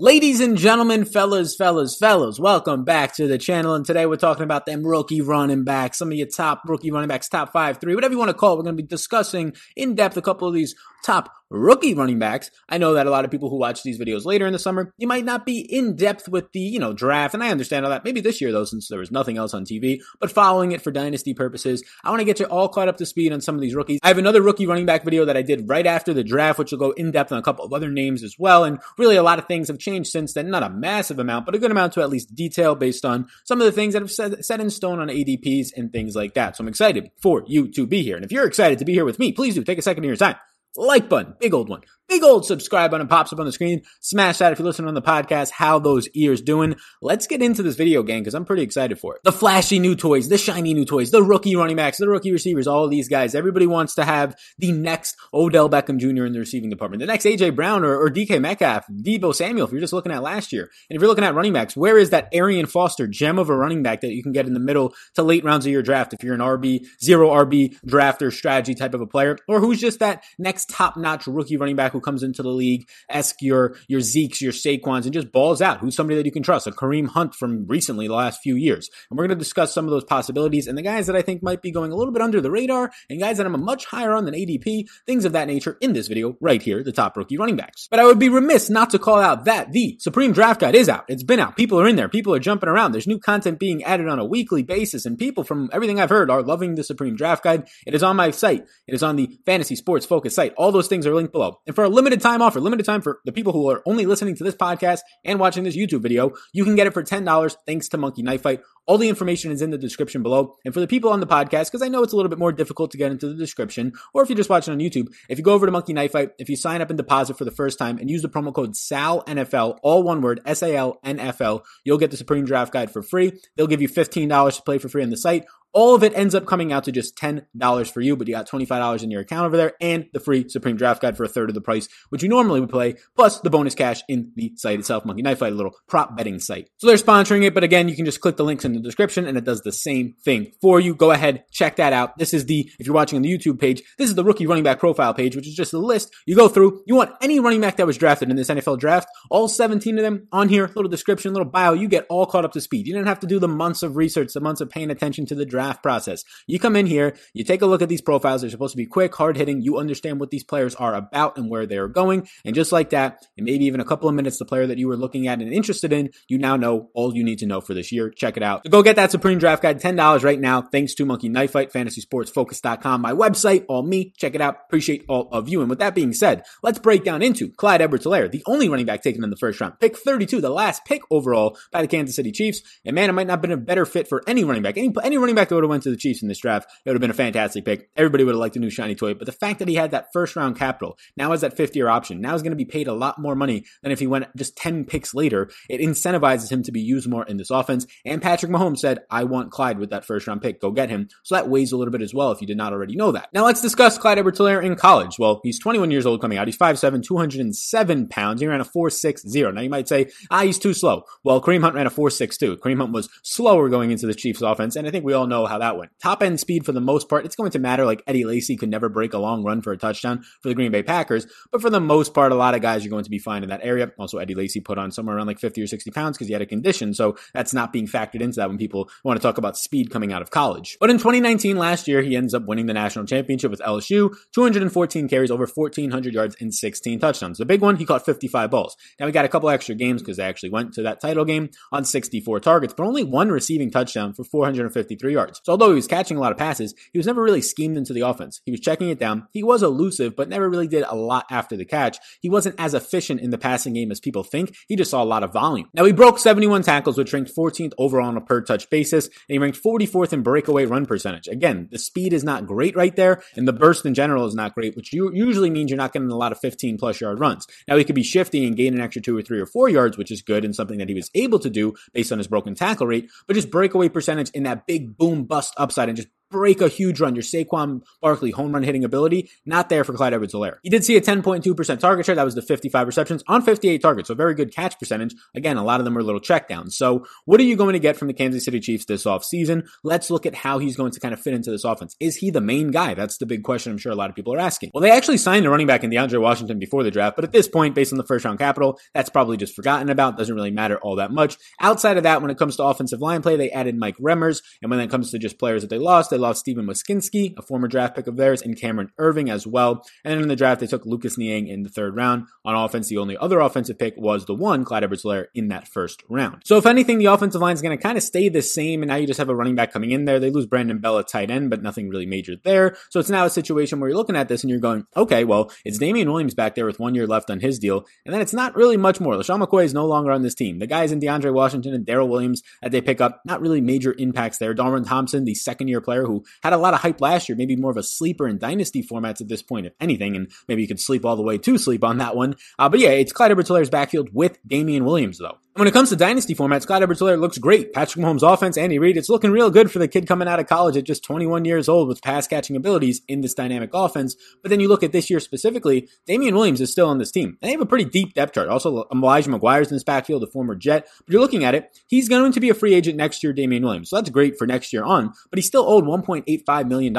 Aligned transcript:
Ladies 0.00 0.38
and 0.38 0.56
gentlemen, 0.56 1.04
fellas, 1.04 1.56
fellas, 1.56 1.96
fellas, 1.96 2.38
welcome 2.38 2.84
back 2.84 3.16
to 3.16 3.26
the 3.26 3.36
channel. 3.36 3.74
And 3.74 3.84
today 3.84 4.06
we're 4.06 4.14
talking 4.14 4.44
about 4.44 4.64
them 4.64 4.86
rookie 4.86 5.22
running 5.22 5.64
backs, 5.64 5.98
some 5.98 6.12
of 6.12 6.16
your 6.16 6.28
top 6.28 6.62
rookie 6.66 6.92
running 6.92 7.08
backs, 7.08 7.28
top 7.28 7.52
five, 7.52 7.78
three, 7.80 7.96
whatever 7.96 8.12
you 8.12 8.18
want 8.20 8.28
to 8.28 8.34
call 8.34 8.52
it. 8.52 8.58
We're 8.58 8.62
going 8.62 8.76
to 8.76 8.82
be 8.84 8.86
discussing 8.86 9.54
in 9.74 9.96
depth 9.96 10.16
a 10.16 10.22
couple 10.22 10.46
of 10.46 10.54
these 10.54 10.76
top 11.04 11.32
rookie 11.50 11.94
running 11.94 12.18
backs. 12.18 12.50
I 12.68 12.78
know 12.78 12.94
that 12.94 13.06
a 13.06 13.10
lot 13.10 13.24
of 13.24 13.30
people 13.30 13.48
who 13.48 13.56
watch 13.56 13.82
these 13.82 13.98
videos 13.98 14.24
later 14.24 14.46
in 14.46 14.52
the 14.52 14.58
summer, 14.58 14.92
you 14.98 15.06
might 15.06 15.24
not 15.24 15.46
be 15.46 15.60
in 15.60 15.96
depth 15.96 16.28
with 16.28 16.52
the, 16.52 16.60
you 16.60 16.78
know, 16.78 16.92
draft. 16.92 17.34
And 17.34 17.42
I 17.42 17.50
understand 17.50 17.84
all 17.84 17.90
that. 17.90 18.04
Maybe 18.04 18.20
this 18.20 18.40
year 18.40 18.52
though, 18.52 18.64
since 18.64 18.88
there 18.88 18.98
was 18.98 19.10
nothing 19.10 19.38
else 19.38 19.54
on 19.54 19.64
TV, 19.64 20.00
but 20.20 20.30
following 20.30 20.72
it 20.72 20.82
for 20.82 20.90
dynasty 20.90 21.34
purposes, 21.34 21.82
I 22.04 22.10
want 22.10 22.20
to 22.20 22.24
get 22.24 22.40
you 22.40 22.46
all 22.46 22.68
caught 22.68 22.88
up 22.88 22.98
to 22.98 23.06
speed 23.06 23.32
on 23.32 23.40
some 23.40 23.54
of 23.54 23.60
these 23.60 23.74
rookies. 23.74 24.00
I 24.02 24.08
have 24.08 24.18
another 24.18 24.42
rookie 24.42 24.66
running 24.66 24.86
back 24.86 25.04
video 25.04 25.24
that 25.24 25.36
I 25.36 25.42
did 25.42 25.68
right 25.68 25.86
after 25.86 26.12
the 26.12 26.24
draft, 26.24 26.58
which 26.58 26.70
will 26.70 26.78
go 26.78 26.90
in 26.92 27.10
depth 27.10 27.32
on 27.32 27.38
a 27.38 27.42
couple 27.42 27.64
of 27.64 27.72
other 27.72 27.90
names 27.90 28.22
as 28.22 28.36
well. 28.38 28.64
And 28.64 28.78
really 28.98 29.16
a 29.16 29.22
lot 29.22 29.38
of 29.38 29.46
things 29.46 29.68
have 29.68 29.78
changed 29.78 30.10
since 30.10 30.34
then. 30.34 30.50
Not 30.50 30.62
a 30.62 30.70
massive 30.70 31.18
amount, 31.18 31.46
but 31.46 31.54
a 31.54 31.58
good 31.58 31.70
amount 31.70 31.94
to 31.94 32.02
at 32.02 32.10
least 32.10 32.34
detail 32.34 32.74
based 32.74 33.04
on 33.04 33.28
some 33.44 33.60
of 33.60 33.64
the 33.64 33.72
things 33.72 33.94
that 33.94 34.02
have 34.02 34.12
set, 34.12 34.44
set 34.44 34.60
in 34.60 34.70
stone 34.70 35.00
on 35.00 35.08
ADPs 35.08 35.68
and 35.76 35.92
things 35.92 36.14
like 36.14 36.34
that. 36.34 36.56
So 36.56 36.62
I'm 36.62 36.68
excited 36.68 37.10
for 37.22 37.44
you 37.46 37.68
to 37.72 37.86
be 37.86 38.02
here. 38.02 38.16
And 38.16 38.24
if 38.24 38.32
you're 38.32 38.46
excited 38.46 38.78
to 38.80 38.84
be 38.84 38.92
here 38.92 39.04
with 39.04 39.18
me, 39.18 39.32
please 39.32 39.54
do 39.54 39.64
take 39.64 39.78
a 39.78 39.82
second 39.82 40.04
of 40.04 40.08
your 40.08 40.16
time 40.16 40.36
like 40.76 41.08
button, 41.08 41.34
big 41.40 41.54
old 41.54 41.68
one 41.68 41.82
big 42.08 42.24
old 42.24 42.46
subscribe 42.46 42.90
button 42.90 43.06
pops 43.06 43.32
up 43.32 43.38
on 43.38 43.46
the 43.46 43.52
screen. 43.52 43.82
Smash 44.00 44.38
that 44.38 44.52
if 44.52 44.58
you're 44.58 44.66
listening 44.66 44.88
on 44.88 44.94
the 44.94 45.02
podcast. 45.02 45.50
How 45.50 45.78
those 45.78 46.08
ears 46.14 46.40
doing? 46.40 46.76
Let's 47.02 47.26
get 47.26 47.42
into 47.42 47.62
this 47.62 47.76
video 47.76 48.02
gang 48.02 48.22
because 48.22 48.34
I'm 48.34 48.46
pretty 48.46 48.62
excited 48.62 48.98
for 48.98 49.14
it. 49.14 49.22
The 49.24 49.32
flashy 49.32 49.78
new 49.78 49.94
toys, 49.94 50.28
the 50.28 50.38
shiny 50.38 50.74
new 50.74 50.86
toys, 50.86 51.10
the 51.10 51.22
rookie 51.22 51.54
running 51.54 51.76
backs, 51.76 51.98
the 51.98 52.08
rookie 52.08 52.32
receivers, 52.32 52.66
all 52.66 52.88
these 52.88 53.08
guys. 53.08 53.34
Everybody 53.34 53.66
wants 53.66 53.94
to 53.96 54.04
have 54.04 54.34
the 54.58 54.72
next 54.72 55.16
Odell 55.34 55.68
Beckham 55.68 55.98
Jr. 55.98 56.24
in 56.24 56.32
the 56.32 56.38
receiving 56.38 56.70
department, 56.70 57.00
the 57.00 57.06
next 57.06 57.24
AJ 57.24 57.54
Brown 57.54 57.84
or, 57.84 57.96
or 57.96 58.10
DK 58.10 58.40
Metcalf, 58.40 58.86
Deebo 58.88 59.34
Samuel. 59.34 59.66
If 59.66 59.72
you're 59.72 59.80
just 59.80 59.92
looking 59.92 60.12
at 60.12 60.22
last 60.22 60.52
year, 60.52 60.70
and 60.88 60.96
if 60.96 61.02
you're 61.02 61.08
looking 61.08 61.24
at 61.24 61.34
running 61.34 61.52
backs, 61.52 61.76
where 61.76 61.98
is 61.98 62.10
that 62.10 62.28
Arian 62.32 62.66
Foster 62.66 63.06
gem 63.06 63.38
of 63.38 63.50
a 63.50 63.56
running 63.56 63.82
back 63.82 64.00
that 64.00 64.12
you 64.12 64.22
can 64.22 64.32
get 64.32 64.46
in 64.46 64.54
the 64.54 64.60
middle 64.60 64.94
to 65.14 65.22
late 65.22 65.44
rounds 65.44 65.66
of 65.66 65.72
your 65.72 65.82
draft 65.82 66.14
if 66.14 66.22
you're 66.22 66.34
an 66.34 66.40
RB 66.40 66.86
zero 67.02 67.28
RB 67.28 67.78
drafter 67.86 68.32
strategy 68.32 68.74
type 68.74 68.94
of 68.94 69.02
a 69.02 69.06
player, 69.06 69.36
or 69.46 69.60
who's 69.60 69.80
just 69.80 69.98
that 69.98 70.24
next 70.38 70.57
top 70.64 70.96
notch 70.96 71.26
rookie 71.26 71.56
running 71.56 71.76
back 71.76 71.92
who 71.92 72.00
comes 72.00 72.22
into 72.22 72.42
the 72.42 72.48
league 72.48 72.88
esque 73.08 73.42
your 73.42 73.76
your 73.88 74.00
Zeke's, 74.00 74.40
your 74.40 74.52
Saquons, 74.52 75.04
and 75.04 75.12
just 75.12 75.32
balls 75.32 75.60
out. 75.62 75.78
Who's 75.78 75.96
somebody 75.96 76.16
that 76.16 76.26
you 76.26 76.32
can 76.32 76.42
trust? 76.42 76.66
A 76.66 76.70
Kareem 76.70 77.08
Hunt 77.08 77.34
from 77.34 77.66
recently, 77.66 78.08
the 78.08 78.14
last 78.14 78.40
few 78.42 78.56
years. 78.56 78.90
And 79.10 79.18
we're 79.18 79.26
going 79.26 79.38
to 79.38 79.44
discuss 79.44 79.72
some 79.72 79.84
of 79.84 79.90
those 79.90 80.04
possibilities 80.04 80.66
and 80.66 80.76
the 80.76 80.82
guys 80.82 81.06
that 81.06 81.16
I 81.16 81.22
think 81.22 81.42
might 81.42 81.62
be 81.62 81.70
going 81.70 81.92
a 81.92 81.96
little 81.96 82.12
bit 82.12 82.22
under 82.22 82.40
the 82.40 82.50
radar 82.50 82.90
and 83.08 83.20
guys 83.20 83.38
that 83.38 83.46
I'm 83.46 83.54
a 83.54 83.58
much 83.58 83.86
higher 83.86 84.12
on 84.12 84.24
than 84.24 84.34
ADP, 84.34 84.88
things 85.06 85.24
of 85.24 85.32
that 85.32 85.46
nature 85.46 85.76
in 85.80 85.92
this 85.92 86.08
video 86.08 86.36
right 86.40 86.62
here, 86.62 86.82
the 86.82 86.92
top 86.92 87.16
rookie 87.16 87.38
running 87.38 87.56
backs. 87.56 87.88
But 87.90 88.00
I 88.00 88.04
would 88.04 88.18
be 88.18 88.28
remiss 88.28 88.70
not 88.70 88.90
to 88.90 88.98
call 88.98 89.18
out 89.18 89.44
that 89.44 89.72
the 89.72 89.96
Supreme 90.00 90.32
Draft 90.32 90.60
Guide 90.60 90.74
is 90.74 90.88
out. 90.88 91.04
It's 91.08 91.22
been 91.22 91.40
out. 91.40 91.56
People 91.56 91.80
are 91.80 91.88
in 91.88 91.96
there. 91.96 92.08
People 92.08 92.34
are 92.34 92.38
jumping 92.38 92.68
around. 92.68 92.92
There's 92.92 93.06
new 93.06 93.18
content 93.18 93.58
being 93.58 93.82
added 93.84 94.08
on 94.08 94.18
a 94.18 94.24
weekly 94.24 94.62
basis 94.62 95.06
and 95.06 95.18
people 95.18 95.44
from 95.44 95.70
everything 95.72 96.00
I've 96.00 96.10
heard 96.10 96.30
are 96.30 96.42
loving 96.42 96.74
the 96.74 96.84
Supreme 96.84 97.16
Draft 97.16 97.44
Guide. 97.44 97.68
It 97.86 97.94
is 97.94 98.02
on 98.02 98.16
my 98.16 98.30
site. 98.30 98.66
It 98.86 98.94
is 98.94 99.02
on 99.02 99.16
the 99.16 99.38
Fantasy 99.44 99.76
Sports 99.76 100.06
Focus 100.06 100.34
site. 100.34 100.47
All 100.56 100.72
those 100.72 100.88
things 100.88 101.06
are 101.06 101.14
linked 101.14 101.32
below. 101.32 101.60
And 101.66 101.74
for 101.74 101.84
a 101.84 101.88
limited 101.88 102.20
time 102.20 102.42
offer, 102.42 102.60
limited 102.60 102.86
time 102.86 103.02
for 103.02 103.20
the 103.24 103.32
people 103.32 103.52
who 103.52 103.70
are 103.70 103.82
only 103.86 104.06
listening 104.06 104.36
to 104.36 104.44
this 104.44 104.54
podcast 104.54 105.00
and 105.24 105.38
watching 105.38 105.64
this 105.64 105.76
YouTube 105.76 106.02
video, 106.02 106.32
you 106.52 106.64
can 106.64 106.76
get 106.76 106.86
it 106.86 106.94
for 106.94 107.02
$10 107.02 107.56
thanks 107.66 107.88
to 107.88 107.98
Monkey 107.98 108.22
Knife 108.22 108.42
Fight. 108.42 108.60
All 108.86 108.96
the 108.96 109.08
information 109.08 109.52
is 109.52 109.60
in 109.60 109.70
the 109.70 109.76
description 109.76 110.22
below. 110.22 110.56
And 110.64 110.72
for 110.72 110.80
the 110.80 110.86
people 110.86 111.10
on 111.10 111.20
the 111.20 111.26
podcast, 111.26 111.66
because 111.66 111.82
I 111.82 111.88
know 111.88 112.02
it's 112.02 112.14
a 112.14 112.16
little 112.16 112.30
bit 112.30 112.38
more 112.38 112.52
difficult 112.52 112.90
to 112.92 112.98
get 112.98 113.12
into 113.12 113.28
the 113.28 113.34
description, 113.34 113.92
or 114.14 114.22
if 114.22 114.30
you're 114.30 114.36
just 114.36 114.48
watching 114.48 114.72
on 114.72 114.80
YouTube, 114.80 115.08
if 115.28 115.36
you 115.36 115.44
go 115.44 115.52
over 115.52 115.66
to 115.66 115.72
Monkey 115.72 115.92
Knife 115.92 116.12
Fight, 116.12 116.30
if 116.38 116.48
you 116.48 116.56
sign 116.56 116.80
up 116.80 116.88
and 116.88 116.96
deposit 116.96 117.36
for 117.36 117.44
the 117.44 117.50
first 117.50 117.78
time 117.78 117.98
and 117.98 118.08
use 118.08 118.22
the 118.22 118.28
promo 118.30 118.54
code 118.54 118.72
SALNFL, 118.74 119.78
all 119.82 120.02
one 120.02 120.22
word, 120.22 120.40
S-A-L-N-F-L, 120.46 121.64
you'll 121.84 121.98
get 121.98 122.10
the 122.10 122.16
Supreme 122.16 122.46
Draft 122.46 122.72
Guide 122.72 122.90
for 122.90 123.02
free. 123.02 123.32
They'll 123.56 123.66
give 123.66 123.82
you 123.82 123.88
$15 123.88 124.56
to 124.56 124.62
play 124.62 124.78
for 124.78 124.88
free 124.88 125.02
on 125.02 125.10
the 125.10 125.16
site. 125.18 125.44
All 125.72 125.94
of 125.94 126.02
it 126.02 126.12
ends 126.16 126.34
up 126.34 126.46
coming 126.46 126.72
out 126.72 126.84
to 126.84 126.92
just 126.92 127.16
$10 127.16 127.90
for 127.92 128.00
you, 128.00 128.16
but 128.16 128.26
you 128.26 128.34
got 128.34 128.48
$25 128.48 129.02
in 129.02 129.10
your 129.10 129.20
account 129.20 129.46
over 129.46 129.56
there 129.56 129.74
and 129.80 130.06
the 130.12 130.20
free 130.20 130.48
Supreme 130.48 130.76
Draft 130.76 131.02
Guide 131.02 131.16
for 131.16 131.24
a 131.24 131.28
third 131.28 131.50
of 131.50 131.54
the 131.54 131.60
price, 131.60 131.88
which 132.08 132.22
you 132.22 132.28
normally 132.28 132.60
would 132.60 132.70
play, 132.70 132.94
plus 133.14 133.40
the 133.40 133.50
bonus 133.50 133.74
cash 133.74 134.02
in 134.08 134.32
the 134.34 134.52
site 134.56 134.78
itself, 134.78 135.04
Monkey 135.04 135.22
Knife 135.22 135.38
Fight, 135.38 135.52
a 135.52 135.56
little 135.56 135.74
prop 135.86 136.16
betting 136.16 136.38
site. 136.38 136.68
So 136.78 136.86
they're 136.86 136.96
sponsoring 136.96 137.44
it, 137.44 137.54
but 137.54 137.64
again, 137.64 137.88
you 137.88 137.96
can 137.96 138.06
just 138.06 138.20
click 138.20 138.36
the 138.36 138.44
links 138.44 138.64
in 138.64 138.72
the 138.72 138.80
description 138.80 139.26
and 139.26 139.36
it 139.36 139.44
does 139.44 139.60
the 139.60 139.72
same 139.72 140.14
thing 140.24 140.52
for 140.60 140.80
you. 140.80 140.94
Go 140.94 141.10
ahead, 141.10 141.44
check 141.50 141.76
that 141.76 141.92
out. 141.92 142.16
This 142.16 142.32
is 142.32 142.46
the, 142.46 142.70
if 142.78 142.86
you're 142.86 142.94
watching 142.94 143.16
on 143.16 143.22
the 143.22 143.36
YouTube 143.36 143.60
page, 143.60 143.82
this 143.98 144.08
is 144.08 144.14
the 144.14 144.24
rookie 144.24 144.46
running 144.46 144.64
back 144.64 144.78
profile 144.78 145.12
page, 145.12 145.36
which 145.36 145.46
is 145.46 145.54
just 145.54 145.74
a 145.74 145.78
list. 145.78 146.12
You 146.26 146.34
go 146.34 146.48
through, 146.48 146.82
you 146.86 146.94
want 146.94 147.12
any 147.20 147.40
running 147.40 147.60
back 147.60 147.76
that 147.76 147.86
was 147.86 147.98
drafted 147.98 148.30
in 148.30 148.36
this 148.36 148.48
NFL 148.48 148.78
draft, 148.78 149.08
all 149.30 149.48
17 149.48 149.98
of 149.98 150.02
them 150.02 150.28
on 150.32 150.48
here, 150.48 150.66
little 150.68 150.88
description, 150.88 151.32
little 151.32 151.48
bio, 151.48 151.74
you 151.74 151.88
get 151.88 152.06
all 152.08 152.26
caught 152.26 152.44
up 152.44 152.52
to 152.52 152.60
speed. 152.60 152.86
You 152.86 152.94
didn't 152.94 153.08
have 153.08 153.20
to 153.20 153.26
do 153.26 153.38
the 153.38 153.48
months 153.48 153.82
of 153.82 153.96
research, 153.96 154.32
the 154.32 154.40
months 154.40 154.60
of 154.60 154.70
paying 154.70 154.90
attention 154.90 155.26
to 155.26 155.34
the 155.34 155.44
draft 155.44 155.57
process. 155.82 156.24
You 156.46 156.58
come 156.58 156.76
in 156.76 156.86
here, 156.86 157.16
you 157.32 157.44
take 157.44 157.62
a 157.62 157.66
look 157.66 157.82
at 157.82 157.88
these 157.88 158.00
profiles. 158.00 158.40
They're 158.40 158.50
supposed 158.50 158.72
to 158.72 158.76
be 158.76 158.86
quick, 158.86 159.14
hard 159.14 159.36
hitting. 159.36 159.62
You 159.62 159.78
understand 159.78 160.20
what 160.20 160.30
these 160.30 160.44
players 160.44 160.74
are 160.74 160.94
about 160.94 161.36
and 161.36 161.50
where 161.50 161.66
they 161.66 161.78
are 161.78 161.88
going. 161.88 162.28
And 162.44 162.54
just 162.54 162.72
like 162.72 162.90
that, 162.90 163.26
and 163.36 163.44
maybe 163.44 163.64
even 163.66 163.80
a 163.80 163.84
couple 163.84 164.08
of 164.08 164.14
minutes, 164.14 164.38
the 164.38 164.44
player 164.44 164.66
that 164.66 164.78
you 164.78 164.88
were 164.88 164.96
looking 164.96 165.28
at 165.28 165.40
and 165.40 165.52
interested 165.52 165.92
in, 165.92 166.10
you 166.28 166.38
now 166.38 166.56
know 166.56 166.90
all 166.94 167.14
you 167.14 167.24
need 167.24 167.38
to 167.40 167.46
know 167.46 167.60
for 167.60 167.74
this 167.74 167.92
year. 167.92 168.10
Check 168.10 168.36
it 168.36 168.42
out. 168.42 168.62
So 168.64 168.70
go 168.70 168.82
get 168.82 168.96
that 168.96 169.10
Supreme 169.10 169.38
Draft 169.38 169.62
Guide, 169.62 169.80
$10 169.80 170.24
right 170.24 170.40
now, 170.40 170.62
thanks 170.62 170.94
to 170.94 171.04
Monkey 171.04 171.28
Knife 171.28 171.52
Fight, 171.52 171.72
FantasySportsFocus.com, 171.72 173.00
my 173.00 173.12
website, 173.12 173.64
all 173.68 173.82
me. 173.82 174.12
Check 174.16 174.34
it 174.34 174.40
out. 174.40 174.58
Appreciate 174.66 175.04
all 175.08 175.28
of 175.32 175.48
you. 175.48 175.60
And 175.60 175.70
with 175.70 175.78
that 175.78 175.94
being 175.94 176.12
said, 176.12 176.44
let's 176.62 176.78
break 176.78 177.04
down 177.04 177.22
into 177.22 177.50
Clyde 177.50 177.82
Edwards-Helaire, 177.82 178.30
the 178.30 178.42
only 178.46 178.68
running 178.68 178.86
back 178.86 179.02
taken 179.02 179.24
in 179.24 179.30
the 179.30 179.36
first 179.36 179.60
round. 179.60 179.78
Pick 179.80 179.96
32, 179.96 180.40
the 180.40 180.50
last 180.50 180.84
pick 180.84 181.02
overall 181.10 181.58
by 181.72 181.82
the 181.82 181.88
Kansas 181.88 182.16
City 182.16 182.32
Chiefs. 182.32 182.62
And 182.84 182.94
man, 182.94 183.10
it 183.10 183.12
might 183.12 183.26
not 183.26 183.34
have 183.34 183.42
been 183.42 183.52
a 183.52 183.56
better 183.56 183.86
fit 183.86 184.08
for 184.08 184.22
any 184.26 184.44
running 184.44 184.62
back. 184.62 184.76
Any, 184.76 184.92
any 185.02 185.18
running 185.18 185.34
back 185.34 185.47
that 185.48 185.54
would 185.54 185.64
have 185.64 185.70
went 185.70 185.82
to 185.84 185.90
the 185.90 185.96
Chiefs 185.96 186.22
in 186.22 186.28
this 186.28 186.38
draft, 186.38 186.70
it 186.84 186.88
would 186.88 186.94
have 186.94 187.00
been 187.00 187.10
a 187.10 187.14
fantastic 187.14 187.64
pick. 187.64 187.90
Everybody 187.96 188.24
would 188.24 188.34
have 188.34 188.40
liked 188.40 188.56
a 188.56 188.60
new 188.60 188.70
shiny 188.70 188.94
toy, 188.94 189.14
but 189.14 189.26
the 189.26 189.32
fact 189.32 189.58
that 189.58 189.68
he 189.68 189.74
had 189.74 189.90
that 189.92 190.08
first 190.12 190.36
round 190.36 190.56
capital, 190.56 190.98
now 191.16 191.30
has 191.30 191.42
that 191.42 191.56
fifth 191.56 191.76
year 191.76 191.88
option, 191.88 192.20
now 192.20 192.34
is 192.34 192.42
going 192.42 192.52
to 192.52 192.56
be 192.56 192.64
paid 192.64 192.88
a 192.88 192.92
lot 192.92 193.18
more 193.18 193.34
money 193.34 193.64
than 193.82 193.92
if 193.92 193.98
he 193.98 194.06
went 194.06 194.26
just 194.36 194.56
10 194.56 194.84
picks 194.84 195.14
later. 195.14 195.50
It 195.68 195.80
incentivizes 195.80 196.50
him 196.50 196.62
to 196.64 196.72
be 196.72 196.80
used 196.80 197.08
more 197.08 197.24
in 197.24 197.36
this 197.36 197.50
offense. 197.50 197.86
And 198.04 198.22
Patrick 198.22 198.50
Mahomes 198.50 198.78
said, 198.78 199.00
I 199.10 199.24
want 199.24 199.50
Clyde 199.50 199.78
with 199.78 199.90
that 199.90 200.04
first 200.04 200.26
round 200.26 200.42
pick. 200.42 200.60
Go 200.60 200.70
get 200.70 200.90
him. 200.90 201.08
So 201.22 201.34
that 201.34 201.48
weighs 201.48 201.72
a 201.72 201.76
little 201.76 201.92
bit 201.92 202.02
as 202.02 202.14
well 202.14 202.32
if 202.32 202.40
you 202.40 202.46
did 202.46 202.56
not 202.56 202.72
already 202.72 202.96
know 202.96 203.12
that. 203.12 203.28
Now 203.32 203.44
let's 203.44 203.60
discuss 203.60 203.98
Clyde 203.98 204.18
edwards 204.18 204.40
in 204.40 204.76
college. 204.76 205.18
Well, 205.18 205.40
he's 205.42 205.58
21 205.58 205.90
years 205.90 206.06
old 206.06 206.20
coming 206.20 206.38
out. 206.38 206.46
He's 206.46 206.56
5'7, 206.56 207.02
207 207.02 208.08
pounds. 208.08 208.40
He 208.40 208.46
ran 208.46 208.60
a 208.60 208.64
4.60. 208.64 209.54
Now 209.54 209.60
you 209.60 209.70
might 209.70 209.88
say, 209.88 210.10
ah, 210.30 210.42
he's 210.42 210.58
too 210.58 210.74
slow. 210.74 211.02
Well, 211.24 211.42
Kareem 211.42 211.62
Hunt 211.62 211.74
ran 211.74 211.86
a 211.86 211.90
4.62. 211.90 212.58
Kareem 212.58 212.78
Hunt 212.78 212.92
was 212.92 213.08
slower 213.22 213.68
going 213.68 213.90
into 213.90 214.06
the 214.06 214.14
Chiefs 214.14 214.42
offense. 214.42 214.76
And 214.76 214.86
I 214.86 214.90
think 214.90 215.04
we 215.04 215.12
all 215.12 215.26
know 215.26 215.37
how 215.46 215.58
that 215.58 215.76
went. 215.76 215.92
Top 216.02 216.22
end 216.22 216.40
speed 216.40 216.64
for 216.64 216.72
the 216.72 216.80
most 216.80 217.08
part, 217.08 217.24
it's 217.24 217.36
going 217.36 217.50
to 217.52 217.58
matter. 217.58 217.84
Like 217.84 218.02
Eddie 218.06 218.24
Lacy 218.24 218.56
could 218.56 218.68
never 218.68 218.88
break 218.88 219.12
a 219.14 219.18
long 219.18 219.44
run 219.44 219.62
for 219.62 219.72
a 219.72 219.76
touchdown 219.76 220.22
for 220.40 220.48
the 220.48 220.54
Green 220.54 220.72
Bay 220.72 220.82
Packers. 220.82 221.26
But 221.50 221.60
for 221.60 221.70
the 221.70 221.80
most 221.80 222.14
part, 222.14 222.32
a 222.32 222.34
lot 222.34 222.54
of 222.54 222.62
guys 222.62 222.84
are 222.84 222.90
going 222.90 223.04
to 223.04 223.10
be 223.10 223.18
fine 223.18 223.42
in 223.42 223.48
that 223.50 223.60
area. 223.62 223.90
Also, 223.98 224.18
Eddie 224.18 224.34
Lacy 224.34 224.60
put 224.60 224.78
on 224.78 224.90
somewhere 224.90 225.16
around 225.16 225.26
like 225.26 225.38
50 225.38 225.62
or 225.62 225.66
60 225.66 225.90
pounds 225.90 226.16
because 226.16 226.28
he 226.28 226.32
had 226.32 226.42
a 226.42 226.46
condition. 226.46 226.94
So 226.94 227.16
that's 227.34 227.52
not 227.52 227.72
being 227.72 227.86
factored 227.86 228.20
into 228.20 228.36
that 228.36 228.48
when 228.48 228.58
people 228.58 228.90
want 229.04 229.20
to 229.20 229.22
talk 229.22 229.38
about 229.38 229.56
speed 229.56 229.90
coming 229.90 230.12
out 230.12 230.22
of 230.22 230.30
college. 230.30 230.76
But 230.80 230.90
in 230.90 230.98
2019, 230.98 231.56
last 231.56 231.88
year, 231.88 232.02
he 232.02 232.16
ends 232.16 232.34
up 232.34 232.46
winning 232.46 232.66
the 232.66 232.74
national 232.74 233.06
championship 233.06 233.50
with 233.50 233.60
LSU, 233.60 234.14
214 234.32 235.08
carries, 235.08 235.30
over 235.30 235.46
1,400 235.46 236.14
yards, 236.14 236.36
and 236.40 236.54
16 236.54 236.98
touchdowns. 236.98 237.38
The 237.38 237.46
big 237.46 237.60
one, 237.60 237.76
he 237.76 237.84
caught 237.84 238.04
55 238.04 238.50
balls. 238.50 238.76
Now, 238.98 239.06
we 239.06 239.12
got 239.12 239.24
a 239.24 239.28
couple 239.28 239.48
extra 239.50 239.74
games 239.74 240.02
because 240.02 240.16
they 240.16 240.24
actually 240.24 240.50
went 240.50 240.74
to 240.74 240.82
that 240.82 241.00
title 241.00 241.24
game 241.24 241.50
on 241.72 241.84
64 241.84 242.40
targets, 242.40 242.74
but 242.76 242.86
only 242.86 243.04
one 243.04 243.30
receiving 243.30 243.70
touchdown 243.70 244.12
for 244.14 244.24
453 244.24 245.12
yards. 245.12 245.27
So 245.36 245.52
although 245.52 245.68
he 245.68 245.74
was 245.74 245.86
catching 245.86 246.16
a 246.16 246.20
lot 246.20 246.32
of 246.32 246.38
passes, 246.38 246.74
he 246.92 246.98
was 246.98 247.06
never 247.06 247.22
really 247.22 247.42
schemed 247.42 247.76
into 247.76 247.92
the 247.92 248.00
offense. 248.00 248.40
He 248.44 248.50
was 248.50 248.60
checking 248.60 248.88
it 248.88 248.98
down. 248.98 249.28
He 249.32 249.42
was 249.42 249.62
elusive, 249.62 250.16
but 250.16 250.28
never 250.28 250.48
really 250.48 250.68
did 250.68 250.84
a 250.88 250.94
lot 250.94 251.26
after 251.30 251.56
the 251.56 251.64
catch. 251.64 251.98
He 252.20 252.30
wasn't 252.30 252.56
as 252.58 252.74
efficient 252.74 253.20
in 253.20 253.30
the 253.30 253.38
passing 253.38 253.74
game 253.74 253.90
as 253.90 254.00
people 254.00 254.22
think. 254.22 254.54
He 254.66 254.76
just 254.76 254.90
saw 254.90 255.02
a 255.02 255.04
lot 255.04 255.22
of 255.22 255.32
volume. 255.32 255.68
Now, 255.74 255.84
he 255.84 255.92
broke 255.92 256.18
71 256.18 256.62
tackles, 256.62 256.98
which 256.98 257.12
ranked 257.12 257.34
14th 257.34 257.72
overall 257.78 258.08
on 258.08 258.16
a 258.16 258.20
per 258.20 258.40
touch 258.40 258.68
basis, 258.70 259.06
and 259.06 259.14
he 259.28 259.38
ranked 259.38 259.62
44th 259.62 260.12
in 260.12 260.22
breakaway 260.22 260.64
run 260.64 260.86
percentage. 260.86 261.28
Again, 261.28 261.68
the 261.70 261.78
speed 261.78 262.12
is 262.12 262.24
not 262.24 262.46
great 262.46 262.76
right 262.76 262.94
there, 262.96 263.22
and 263.36 263.46
the 263.46 263.52
burst 263.52 263.84
in 263.84 263.94
general 263.94 264.26
is 264.26 264.34
not 264.34 264.54
great, 264.54 264.76
which 264.76 264.92
usually 264.92 265.50
means 265.50 265.70
you're 265.70 265.76
not 265.76 265.92
getting 265.92 266.10
a 266.10 266.16
lot 266.16 266.32
of 266.32 266.40
15 266.40 266.78
plus 266.78 267.00
yard 267.00 267.20
runs. 267.20 267.46
Now, 267.66 267.76
he 267.76 267.84
could 267.84 267.94
be 267.94 268.02
shifting 268.02 268.44
and 268.44 268.56
gain 268.56 268.74
an 268.74 268.80
extra 268.80 269.02
two 269.02 269.16
or 269.16 269.22
three 269.22 269.40
or 269.40 269.46
four 269.46 269.68
yards, 269.68 269.96
which 269.96 270.10
is 270.10 270.22
good 270.22 270.44
and 270.44 270.54
something 270.54 270.78
that 270.78 270.88
he 270.88 270.94
was 270.94 271.10
able 271.14 271.38
to 271.38 271.50
do 271.50 271.74
based 271.92 272.12
on 272.12 272.18
his 272.18 272.26
broken 272.26 272.54
tackle 272.54 272.86
rate, 272.86 273.10
but 273.26 273.34
just 273.34 273.50
breakaway 273.50 273.88
percentage 273.88 274.30
in 274.30 274.44
that 274.44 274.66
big 274.66 274.96
boom 274.96 275.17
bust 275.24 275.54
upside 275.56 275.88
and 275.88 275.96
just 275.96 276.08
break 276.30 276.60
a 276.60 276.68
huge 276.68 277.00
run, 277.00 277.14
your 277.14 277.22
Saquon 277.22 277.82
Barkley 278.00 278.30
home 278.30 278.52
run 278.52 278.62
hitting 278.62 278.84
ability, 278.84 279.30
not 279.46 279.68
there 279.68 279.84
for 279.84 279.92
Clyde 279.92 280.14
Edwards 280.14 280.34
Helaire. 280.34 280.58
He 280.62 280.70
did 280.70 280.84
see 280.84 280.96
a 280.96 281.00
10.2% 281.00 281.78
target 281.78 282.06
share. 282.06 282.14
That 282.14 282.24
was 282.24 282.34
the 282.34 282.42
55 282.42 282.86
receptions 282.86 283.22
on 283.26 283.42
58 283.42 283.80
targets. 283.80 284.08
So 284.08 284.14
very 284.14 284.34
good 284.34 284.54
catch 284.54 284.78
percentage. 284.78 285.14
Again, 285.34 285.56
a 285.56 285.64
lot 285.64 285.80
of 285.80 285.84
them 285.84 285.94
were 285.94 286.02
little 286.02 286.20
checkdowns. 286.20 286.72
So 286.72 287.06
what 287.24 287.40
are 287.40 287.44
you 287.44 287.56
going 287.56 287.72
to 287.72 287.78
get 287.78 287.96
from 287.96 288.08
the 288.08 288.14
Kansas 288.14 288.44
City 288.44 288.60
Chiefs 288.60 288.84
this 288.84 289.04
offseason? 289.04 289.66
Let's 289.82 290.10
look 290.10 290.26
at 290.26 290.34
how 290.34 290.58
he's 290.58 290.76
going 290.76 290.92
to 290.92 291.00
kind 291.00 291.14
of 291.14 291.20
fit 291.20 291.34
into 291.34 291.50
this 291.50 291.64
offense. 291.64 291.96
Is 292.00 292.16
he 292.16 292.30
the 292.30 292.40
main 292.40 292.70
guy? 292.70 292.94
That's 292.94 293.18
the 293.18 293.26
big 293.26 293.42
question 293.42 293.72
I'm 293.72 293.78
sure 293.78 293.92
a 293.92 293.96
lot 293.96 294.10
of 294.10 294.16
people 294.16 294.34
are 294.34 294.38
asking. 294.38 294.70
Well, 294.74 294.82
they 294.82 294.90
actually 294.90 295.18
signed 295.18 295.46
a 295.46 295.50
running 295.50 295.66
back 295.66 295.84
in 295.84 295.90
DeAndre 295.90 296.20
Washington 296.20 296.58
before 296.58 296.82
the 296.82 296.90
draft, 296.90 297.16
but 297.16 297.24
at 297.24 297.32
this 297.32 297.48
point, 297.48 297.74
based 297.74 297.92
on 297.92 297.98
the 297.98 298.04
first 298.04 298.24
round 298.24 298.38
capital, 298.38 298.78
that's 298.94 299.10
probably 299.10 299.36
just 299.36 299.54
forgotten 299.54 299.88
about. 299.88 300.16
Doesn't 300.16 300.34
really 300.34 300.50
matter 300.50 300.78
all 300.78 300.96
that 300.96 301.12
much. 301.12 301.36
Outside 301.60 301.96
of 301.96 302.02
that, 302.02 302.20
when 302.22 302.30
it 302.30 302.38
comes 302.38 302.56
to 302.56 302.64
offensive 302.64 303.00
line 303.00 303.22
play, 303.22 303.36
they 303.36 303.50
added 303.50 303.76
Mike 303.76 303.96
Remmers. 303.98 304.42
And 304.62 304.70
when 304.70 304.80
it 304.80 304.90
comes 304.90 305.10
to 305.10 305.18
just 305.18 305.38
players 305.38 305.62
that 305.62 305.70
they 305.70 305.78
lost, 305.78 306.10
they 306.18 306.22
lost 306.22 306.44
Stefen 306.44 306.66
Wisniewski, 306.66 307.38
a 307.38 307.42
former 307.42 307.68
draft 307.68 307.94
pick 307.94 308.06
of 308.06 308.16
theirs, 308.16 308.42
and 308.42 308.60
Cameron 308.60 308.90
Erving 308.98 309.30
as 309.30 309.46
well. 309.46 309.86
And 310.04 310.12
then 310.12 310.22
in 310.22 310.28
the 310.28 310.36
draft, 310.36 310.60
they 310.60 310.66
took 310.66 310.84
Lucas 310.84 311.16
Niang 311.16 311.46
in 311.46 311.62
the 311.62 311.68
third 311.68 311.94
round. 311.94 312.26
On 312.44 312.54
offense, 312.54 312.88
the 312.88 312.98
only 312.98 313.16
other 313.16 313.40
offensive 313.40 313.78
pick 313.78 313.94
was 313.96 314.26
the 314.26 314.34
one, 314.34 314.64
Clyde 314.64 314.84
Edwards 314.84 315.06
in 315.34 315.48
that 315.48 315.68
first 315.68 316.02
round. 316.08 316.42
So 316.44 316.56
if 316.56 316.66
anything, 316.66 316.98
the 316.98 317.06
offensive 317.06 317.40
line 317.40 317.54
is 317.54 317.62
going 317.62 317.76
to 317.76 317.82
kind 317.82 317.96
of 317.96 318.02
stay 318.02 318.28
the 318.28 318.42
same. 318.42 318.82
And 318.82 318.88
now 318.88 318.96
you 318.96 319.06
just 319.06 319.18
have 319.18 319.28
a 319.28 319.34
running 319.34 319.54
back 319.54 319.72
coming 319.72 319.92
in 319.92 320.04
there. 320.04 320.18
They 320.18 320.30
lose 320.30 320.46
Brandon 320.46 320.78
Bell 320.78 320.98
at 320.98 321.08
tight 321.08 321.30
end, 321.30 321.50
but 321.50 321.62
nothing 321.62 321.88
really 321.88 322.06
major 322.06 322.34
there. 322.42 322.76
So 322.90 322.98
it's 322.98 323.10
now 323.10 323.24
a 323.24 323.30
situation 323.30 323.78
where 323.78 323.90
you're 323.90 323.96
looking 323.96 324.16
at 324.16 324.28
this 324.28 324.42
and 324.42 324.50
you're 324.50 324.58
going, 324.58 324.86
okay, 324.96 325.24
well, 325.24 325.52
it's 325.64 325.78
Damien 325.78 326.10
Williams 326.10 326.34
back 326.34 326.54
there 326.54 326.66
with 326.66 326.80
one 326.80 326.94
year 326.94 327.06
left 327.06 327.30
on 327.30 327.40
his 327.40 327.58
deal. 327.58 327.86
And 328.04 328.14
then 328.14 328.20
it's 328.20 328.32
not 328.32 328.56
really 328.56 328.76
much 328.76 329.00
more. 329.00 329.14
LeSean 329.14 329.42
McCoy 329.42 329.64
is 329.64 329.74
no 329.74 329.86
longer 329.86 330.10
on 330.10 330.22
this 330.22 330.34
team. 330.34 330.58
The 330.58 330.66
guys 330.66 330.90
in 330.90 331.00
DeAndre 331.00 331.32
Washington 331.32 331.74
and 331.74 331.86
Darrel 331.86 332.08
Williams 332.08 332.42
that 332.62 332.72
they 332.72 332.80
pick 332.80 333.00
up, 333.00 333.20
not 333.24 333.40
really 333.40 333.60
major 333.60 333.94
impacts 333.98 334.38
there. 334.38 334.54
Darwin 334.54 334.84
Thompson, 334.84 335.24
the 335.24 335.34
second 335.34 335.68
year 335.68 335.80
player 335.80 336.04
who 336.08 336.24
had 336.42 336.52
a 336.52 336.58
lot 336.58 336.74
of 336.74 336.80
hype 336.80 337.00
last 337.00 337.28
year, 337.28 337.36
maybe 337.36 337.56
more 337.56 337.70
of 337.70 337.76
a 337.76 337.82
sleeper 337.82 338.26
in 338.26 338.38
dynasty 338.38 338.82
formats 338.82 339.20
at 339.20 339.28
this 339.28 339.42
point, 339.42 339.66
if 339.66 339.74
anything. 339.80 340.16
And 340.16 340.30
maybe 340.48 340.62
you 340.62 340.68
could 340.68 340.80
sleep 340.80 341.04
all 341.04 341.16
the 341.16 341.22
way 341.22 341.38
to 341.38 341.58
sleep 341.58 341.84
on 341.84 341.98
that 341.98 342.16
one. 342.16 342.34
Uh, 342.58 342.68
but 342.68 342.80
yeah, 342.80 342.90
it's 342.90 343.12
Clyde 343.12 343.30
Edwards 343.30 343.70
backfield 343.70 344.10
with 344.12 344.38
Damien 344.46 344.84
Williams 344.84 345.18
though. 345.18 345.38
When 345.58 345.66
it 345.66 345.72
comes 345.72 345.88
to 345.88 345.96
dynasty 345.96 346.36
formats, 346.36 346.68
Clyde 346.68 346.84
Edwards 346.84 347.00
looks 347.00 347.36
great. 347.36 347.72
Patrick 347.72 348.04
Mahomes' 348.04 348.22
offense, 348.22 348.56
Andy 348.56 348.78
Reid, 348.78 348.96
it's 348.96 349.08
looking 349.08 349.32
real 349.32 349.50
good 349.50 349.72
for 349.72 349.80
the 349.80 349.88
kid 349.88 350.06
coming 350.06 350.28
out 350.28 350.38
of 350.38 350.46
college 350.46 350.76
at 350.76 350.84
just 350.84 351.02
21 351.02 351.44
years 351.44 351.68
old 351.68 351.88
with 351.88 352.00
pass 352.00 352.28
catching 352.28 352.54
abilities 352.54 353.00
in 353.08 353.22
this 353.22 353.34
dynamic 353.34 353.70
offense. 353.74 354.14
But 354.40 354.50
then 354.50 354.60
you 354.60 354.68
look 354.68 354.84
at 354.84 354.92
this 354.92 355.10
year 355.10 355.18
specifically, 355.18 355.88
Damien 356.06 356.36
Williams 356.36 356.60
is 356.60 356.70
still 356.70 356.88
on 356.88 356.98
this 356.98 357.10
team. 357.10 357.38
They 357.42 357.50
have 357.50 357.60
a 357.60 357.66
pretty 357.66 357.86
deep 357.86 358.14
depth 358.14 358.34
chart. 358.34 358.48
Also, 358.48 358.86
Elijah 358.94 359.30
McGuire's 359.30 359.66
in 359.66 359.74
this 359.74 359.82
backfield, 359.82 360.22
a 360.22 360.28
former 360.28 360.54
Jet. 360.54 360.86
But 361.04 361.12
you're 361.12 361.20
looking 361.20 361.42
at 361.42 361.56
it, 361.56 361.76
he's 361.88 362.08
going 362.08 362.30
to 362.30 362.38
be 362.38 362.50
a 362.50 362.54
free 362.54 362.74
agent 362.74 362.96
next 362.96 363.24
year, 363.24 363.32
Damien 363.32 363.64
Williams. 363.64 363.90
So 363.90 363.96
that's 363.96 364.10
great 364.10 364.38
for 364.38 364.46
next 364.46 364.72
year 364.72 364.84
on, 364.84 365.12
but 365.28 365.38
he's 365.38 365.46
still 365.48 365.68
owed 365.68 365.82
$1.85 365.82 366.68
million. 366.68 366.96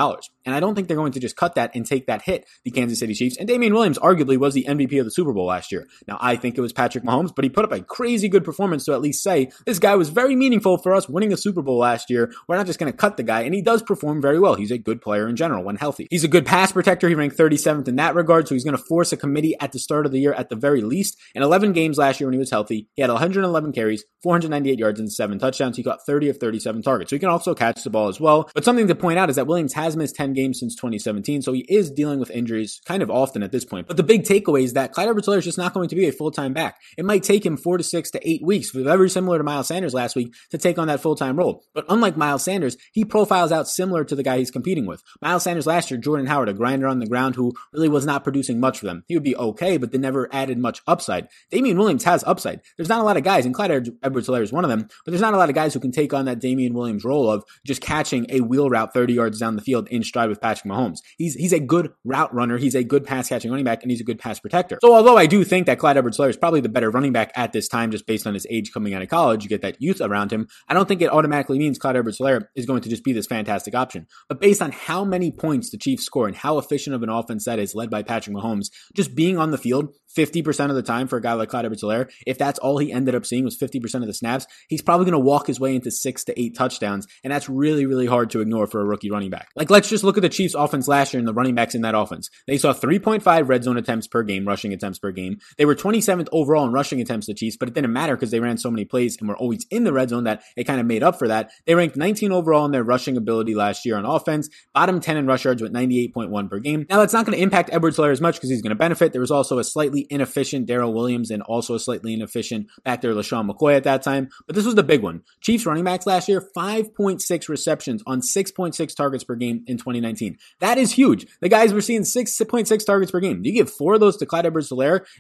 And 0.50 0.56
I 0.56 0.60
don't 0.60 0.74
think 0.74 0.88
they're 0.88 0.98
going 0.98 1.12
to 1.12 1.20
just 1.20 1.36
cut 1.36 1.54
that 1.56 1.76
and 1.76 1.86
take 1.86 2.08
that 2.08 2.24
hit, 2.24 2.48
the 2.64 2.72
Kansas 2.72 2.98
City 2.98 3.14
Chiefs. 3.14 3.38
And 3.38 3.48
Damien 3.48 3.72
Williams 3.72 4.00
arguably 4.00 4.36
was 4.36 4.56
the 4.56 4.66
MVP 4.68 5.00
of 5.00 5.06
the 5.06 5.12
Super 5.12 5.32
Bowl 5.32 5.46
last 5.46 5.72
year. 5.72 5.86
Now, 6.08 6.18
I 6.20 6.38
think 6.38 6.58
it 6.58 6.62
was 6.62 6.74
Patrick 6.74 7.04
Mahomes, 7.04 7.34
but 7.36 7.44
he 7.44 7.50
put 7.50 7.66
up 7.66 7.72
a 7.72 7.82
crazy 7.82 8.28
good 8.28 8.44
performance 8.44 8.86
to 8.86 8.94
at 8.94 9.02
least 9.02 9.22
say 9.22 9.52
this 9.68 9.78
guy 9.78 9.96
was 9.96 10.10
very 10.10 10.36
meaningful 10.36 10.80
for 10.80 10.96
us 10.96 11.08
winning 11.08 11.32
a 11.32 11.38
Super 11.38 11.62
Bowl 11.62 11.78
last 11.78 12.10
year. 12.10 12.34
We're 12.48 12.58
not 12.58 12.66
just 12.66 12.80
going 12.80 12.92
to 12.92 12.98
cut 12.98 13.18
the 13.18 13.24
guy, 13.24 13.42
and 13.42 13.54
he 13.54 13.62
does 13.62 13.84
perform 13.84 14.24
very 14.24 14.40
well. 14.40 14.56
He's 14.56 14.72
a 14.72 14.80
good 14.80 15.02
player 15.02 15.28
in 15.28 15.36
general 15.36 15.64
when 15.64 15.76
healthy. 15.76 16.08
He's 16.10 16.24
a 16.24 16.28
good 16.28 16.48
pass 16.48 16.72
protector. 16.72 17.08
He 17.08 17.14
ranked 17.14 17.38
37th 17.38 17.88
in 17.88 17.98
that 17.98 18.16
regard, 18.16 18.48
so 18.48 18.56
he's 18.56 18.64
going 18.64 18.76
to 18.76 18.84
force 18.84 19.12
a 19.12 19.18
committee 19.18 19.56
at 19.60 19.72
the 19.72 19.80
start 19.80 20.08
of 20.08 20.12
the 20.12 20.20
year 20.20 20.34
at 20.34 20.50
the 20.50 20.56
very 20.56 20.82
least. 20.82 21.18
In 21.36 21.44
11 21.44 21.74
games 21.74 22.00
last 22.00 22.20
year 22.20 22.28
when 22.28 22.34
he 22.34 22.40
was 22.40 22.50
healthy, 22.50 22.88
he 22.96 23.02
had 23.02 23.12
111 23.12 23.72
carries, 23.74 24.04
498 24.24 24.80
yards, 24.80 25.00
and 25.00 25.12
seven 25.12 25.38
touchdowns. 25.38 25.78
He 25.78 25.84
caught 25.84 26.06
30 26.06 26.30
of 26.30 26.38
37 26.38 26.82
targets, 26.82 27.10
so 27.10 27.16
he 27.16 27.20
can 27.20 27.30
also 27.30 27.54
catch 27.54 27.84
the 27.84 27.90
ball 27.90 28.08
as 28.08 28.20
well. 28.20 28.50
But 28.56 28.66
something 28.66 28.88
to 28.88 28.96
point 28.96 29.20
out 29.20 29.30
is 29.30 29.36
that 29.36 29.48
Williams 29.48 29.74
has 29.74 29.96
missed 29.96 30.16
10 30.16 30.34
games 30.34 30.39
since 30.54 30.76
2017, 30.76 31.42
so 31.42 31.54
he 31.54 31.66
is 31.70 31.92
dealing 31.92 32.20
with 32.20 32.32
injuries 32.32 32.82
kind 32.86 33.04
of 33.04 33.10
often 33.10 33.44
at 33.44 33.52
this 33.52 33.66
point. 33.66 33.88
But 33.88 33.98
the 33.98 34.04
big 34.04 34.24
takeaway 34.24 34.64
is 34.64 34.74
that 34.74 34.94
Clyde 34.94 35.10
edwards 35.10 35.28
is 35.28 35.44
just 35.44 35.58
not 35.58 35.74
going 35.74 35.90
to 35.90 35.96
be 35.96 36.08
a 36.08 36.12
full-time 36.12 36.54
back. 36.54 36.78
It 36.98 37.06
might 37.06 37.24
take 37.24 37.46
him 37.46 37.58
four 37.58 37.78
to 37.78 37.84
six 37.84 38.12
to 38.12 38.30
eight 38.30 38.44
weeks, 38.44 38.72
very 38.72 39.10
similar 39.10 39.38
to 39.38 39.44
Miles 39.44 39.68
Sanders 39.68 39.94
last 39.94 40.16
week, 40.16 40.34
to 40.52 40.58
take 40.58 40.78
on 40.78 40.88
that 40.88 41.02
full-time 41.02 41.38
role. 41.38 41.64
But 41.74 41.86
unlike 41.90 42.18
Miles 42.18 42.44
Sanders, 42.44 42.78
he 42.92 43.06
profiles 43.06 43.52
out 43.52 43.68
similar 43.68 44.04
to 44.06 44.16
the 44.16 44.24
guy 44.24 44.38
he's 44.38 44.52
competing 44.52 44.86
with. 44.86 45.04
Miles 45.22 45.44
Sanders 45.44 45.68
last 45.68 45.92
year, 45.92 46.00
Jordan 46.00 46.28
Howard, 46.28 46.50
a 46.50 46.54
grinder 46.54 46.88
on 46.88 47.00
the 47.00 47.08
ground 47.08 47.36
who 47.36 47.54
really 47.74 47.90
was 47.90 48.06
not 48.06 48.24
producing 48.24 48.60
much 48.60 48.80
for 48.80 48.86
them. 48.86 49.04
He 49.08 49.16
would 49.16 49.24
be 49.24 49.36
okay, 49.36 49.78
but 49.78 49.92
they 49.92 49.98
never 49.98 50.30
added 50.34 50.58
much 50.58 50.82
upside. 50.88 51.28
Damien 51.52 51.78
Williams 51.78 52.04
has 52.04 52.24
upside. 52.26 52.62
There's 52.78 52.90
not 52.90 53.02
a 53.02 53.04
lot 53.04 53.18
of 53.18 53.24
guys, 53.24 53.46
and 53.46 53.56
Clyde 53.56 53.90
edwards 54.04 54.30
is 54.30 54.52
one 54.52 54.64
of 54.64 54.70
them, 54.70 54.88
but 55.06 55.12
there's 55.12 55.22
not 55.22 55.34
a 55.34 55.38
lot 55.38 55.50
of 55.50 55.56
guys 55.56 55.74
who 55.74 55.80
can 55.80 55.92
take 55.92 56.14
on 56.14 56.26
that 56.26 56.40
Damien 56.40 56.74
Williams 56.74 57.04
role 57.04 57.30
of 57.30 57.44
just 57.66 57.82
catching 57.82 58.26
a 58.30 58.42
wheel 58.42 58.70
route 58.70 58.94
30 58.94 59.14
yards 59.14 59.40
down 59.40 59.56
the 59.56 59.62
field 59.62 59.88
in 59.88 60.04
stride 60.04 60.19
with 60.28 60.42
Patrick 60.42 60.72
Mahomes. 60.72 61.00
He's 61.18 61.36
he's 61.36 61.54
a 61.54 61.60
good 61.60 61.92
route 62.04 62.34
runner. 62.34 62.58
He's 62.58 62.76
a 62.76 62.84
good 62.84 63.06
pass 63.06 63.30
catching 63.30 63.52
running 63.52 63.66
back, 63.66 63.82
and 63.84 63.92
he's 63.92 64.02
a 64.02 64.04
good 64.04 64.20
pass 64.20 64.40
protector. 64.40 64.80
So 64.82 64.94
although 64.94 65.18
I 65.18 65.26
do 65.26 65.44
think 65.44 65.68
that 65.68 65.80
Clyde 65.80 65.98
edwards 65.98 66.20
is 66.20 66.38
probably 66.38 66.62
the 66.62 66.70
better 66.70 66.90
running 66.90 67.14
back 67.14 67.32
at 67.36 67.54
this 67.54 67.68
time, 67.68 67.92
just 67.92 68.06
based 68.06 68.28
on 68.28 68.34
his 68.34 68.46
age 68.50 68.72
coming 68.74 68.94
out 68.94 69.02
of 69.02 69.10
college, 69.10 69.44
you 69.44 69.50
get 69.50 69.62
that 69.62 69.82
youth 69.82 70.02
around 70.02 70.32
him. 70.32 70.48
I 70.68 70.74
don't 70.74 70.88
think 70.88 71.02
it 71.02 71.12
automatically 71.12 71.58
means 71.58 71.78
Clyde 71.78 71.96
edwards 71.96 72.20
is 72.56 72.66
going 72.66 72.82
to 72.82 72.90
just 72.90 73.04
be 73.04 73.14
this 73.14 73.28
fantastic 73.28 73.76
option. 73.76 74.08
But 74.28 74.42
based 74.42 74.62
on 74.62 74.72
how 74.72 75.06
many 75.06 75.32
points 75.32 75.70
the 75.70 75.78
Chiefs 75.78 76.04
score 76.04 76.28
and 76.28 76.36
how 76.36 76.58
efficient 76.58 76.96
of 76.96 77.04
an 77.04 77.10
offense 77.10 77.46
that 77.46 77.60
is 77.60 77.76
led 77.76 77.90
by 77.90 78.04
Patrick 78.04 78.36
Mahomes, 78.36 78.68
just 78.94 79.16
being 79.16 79.38
on 79.38 79.52
the 79.52 79.58
field 79.58 79.96
50% 80.18 80.70
of 80.70 80.76
the 80.76 80.82
time 80.82 81.08
for 81.08 81.18
a 81.18 81.22
guy 81.22 81.34
like 81.34 81.50
Clyde 81.50 81.66
edwards 81.66 81.84
if 82.26 82.38
that's 82.38 82.60
all 82.60 82.78
he 82.78 82.92
ended 82.92 83.16
up 83.16 83.26
seeing 83.26 83.44
was 83.44 83.58
50% 83.58 83.96
of 83.96 84.08
the 84.08 84.14
snaps, 84.14 84.48
he's 84.68 84.82
probably 84.82 85.06
going 85.06 85.14
to 85.14 85.20
walk 85.20 85.48
his 85.48 85.60
way 85.60 85.76
into 85.76 85.92
six 85.92 86.24
to 86.26 86.40
eight 86.40 86.56
touchdowns. 86.56 87.08
And 87.24 87.32
that's 87.32 87.50
really, 87.50 87.86
really 87.86 88.06
hard 88.06 88.32
to 88.32 88.42
ignore 88.42 88.68
for 88.68 88.82
a 88.82 88.86
rookie 88.86 89.12
running 89.12 89.30
back. 89.30 89.50
Like, 89.56 89.70
let's 89.70 89.90
just 89.90 90.04
look 90.04 90.09
at 90.18 90.22
the 90.22 90.30
Chiefs 90.30 90.54
offense 90.54 90.88
last 90.88 91.14
year 91.14 91.20
and 91.20 91.28
the 91.28 91.34
running 91.34 91.56
backs 91.56 91.76
in 91.76 91.82
that 91.82 91.96
offense. 91.96 92.30
They 92.48 92.58
saw 92.58 92.74
3.5 92.74 93.48
red 93.48 93.64
zone 93.64 93.78
attempts 93.78 94.08
per 94.08 94.24
game, 94.24 94.48
rushing 94.48 94.74
attempts 94.74 95.00
per 95.00 95.12
game. 95.12 95.40
They 95.58 95.66
were 95.66 95.76
27th 95.76 96.28
overall 96.32 96.66
in 96.66 96.72
rushing 96.72 97.02
attempts, 97.02 97.28
the 97.28 97.34
Chiefs, 97.34 97.58
but 97.58 97.68
it 97.68 97.74
didn't 97.76 97.94
matter 97.94 98.16
because 98.16 98.32
they 98.32 98.40
ran 98.40 98.58
so 98.58 98.72
many 98.72 98.86
plays 98.86 99.18
and 99.20 99.28
were 99.28 99.38
always 99.38 99.66
in 99.70 99.84
the 99.84 99.94
red 99.94 100.10
zone 100.10 100.26
that 100.26 100.44
it 100.56 100.66
kind 100.66 100.80
of 100.80 100.86
made 100.86 101.04
up 101.04 101.18
for 101.20 101.28
that. 101.28 101.52
They 101.66 101.76
ranked 101.76 101.96
19 101.96 102.32
overall 102.32 102.66
in 102.66 102.72
their 102.72 102.84
rushing 102.84 103.18
ability 103.18 103.56
last 103.56 103.86
year 103.86 103.98
on 103.98 104.06
offense, 104.06 104.50
bottom 104.74 105.00
10 105.00 105.18
in 105.18 105.28
rush 105.28 105.46
yards 105.46 105.62
with 105.62 105.74
98.1 105.74 106.50
per 106.50 106.60
game. 106.60 106.86
Now, 106.90 107.00
that's 107.00 107.14
not 107.14 107.26
going 107.26 107.38
to 107.38 107.44
impact 107.44 107.70
Edwards 107.72 107.98
Helaire 107.98 108.12
as 108.12 108.22
much 108.22 108.36
because 108.36 108.50
he's 108.50 108.62
going 108.62 108.70
to 108.72 108.76
benefit. 108.76 109.12
There 109.12 109.22
was 109.22 109.32
also 109.32 109.60
a 109.60 109.64
slightly 109.64 110.08
inefficient 110.10 110.68
Darrel 110.68 110.94
Williams 110.94 111.32
and 111.32 111.42
also 111.44 111.76
a 111.76 111.80
slightly 111.80 112.14
inefficient 112.14 112.68
back 112.84 113.02
there, 113.02 113.14
LeSean 113.14 113.50
McCoy 113.50 113.76
at 113.76 113.84
that 113.84 114.02
time. 114.02 114.30
But 114.48 114.56
this 114.56 114.66
was 114.66 114.76
the 114.76 114.84
big 114.84 115.04
one. 115.04 115.24
Chiefs 115.42 115.66
running 115.66 115.84
backs 115.84 116.06
last 116.06 116.28
year, 116.28 116.42
5.6 116.56 117.50
receptions 117.50 118.04
on 118.06 118.22
6.6 118.22 118.96
targets 118.96 119.24
per 119.24 119.36
game 119.36 119.64
in 119.68 119.78
2019. 120.02 120.38
That 120.60 120.78
is 120.78 120.94
huge. 120.94 121.26
The 121.42 121.50
guys 121.50 121.74
were 121.74 121.82
seeing 121.82 122.02
6.6 122.02 122.86
targets 122.86 123.12
per 123.12 123.20
game. 123.20 123.42
You 123.44 123.54
give 123.54 123.72
four 123.72 123.96
of 123.96 124.00
those 124.00 124.18
to 124.18 124.26
Clyde 124.26 124.46
Edwards 124.46 124.72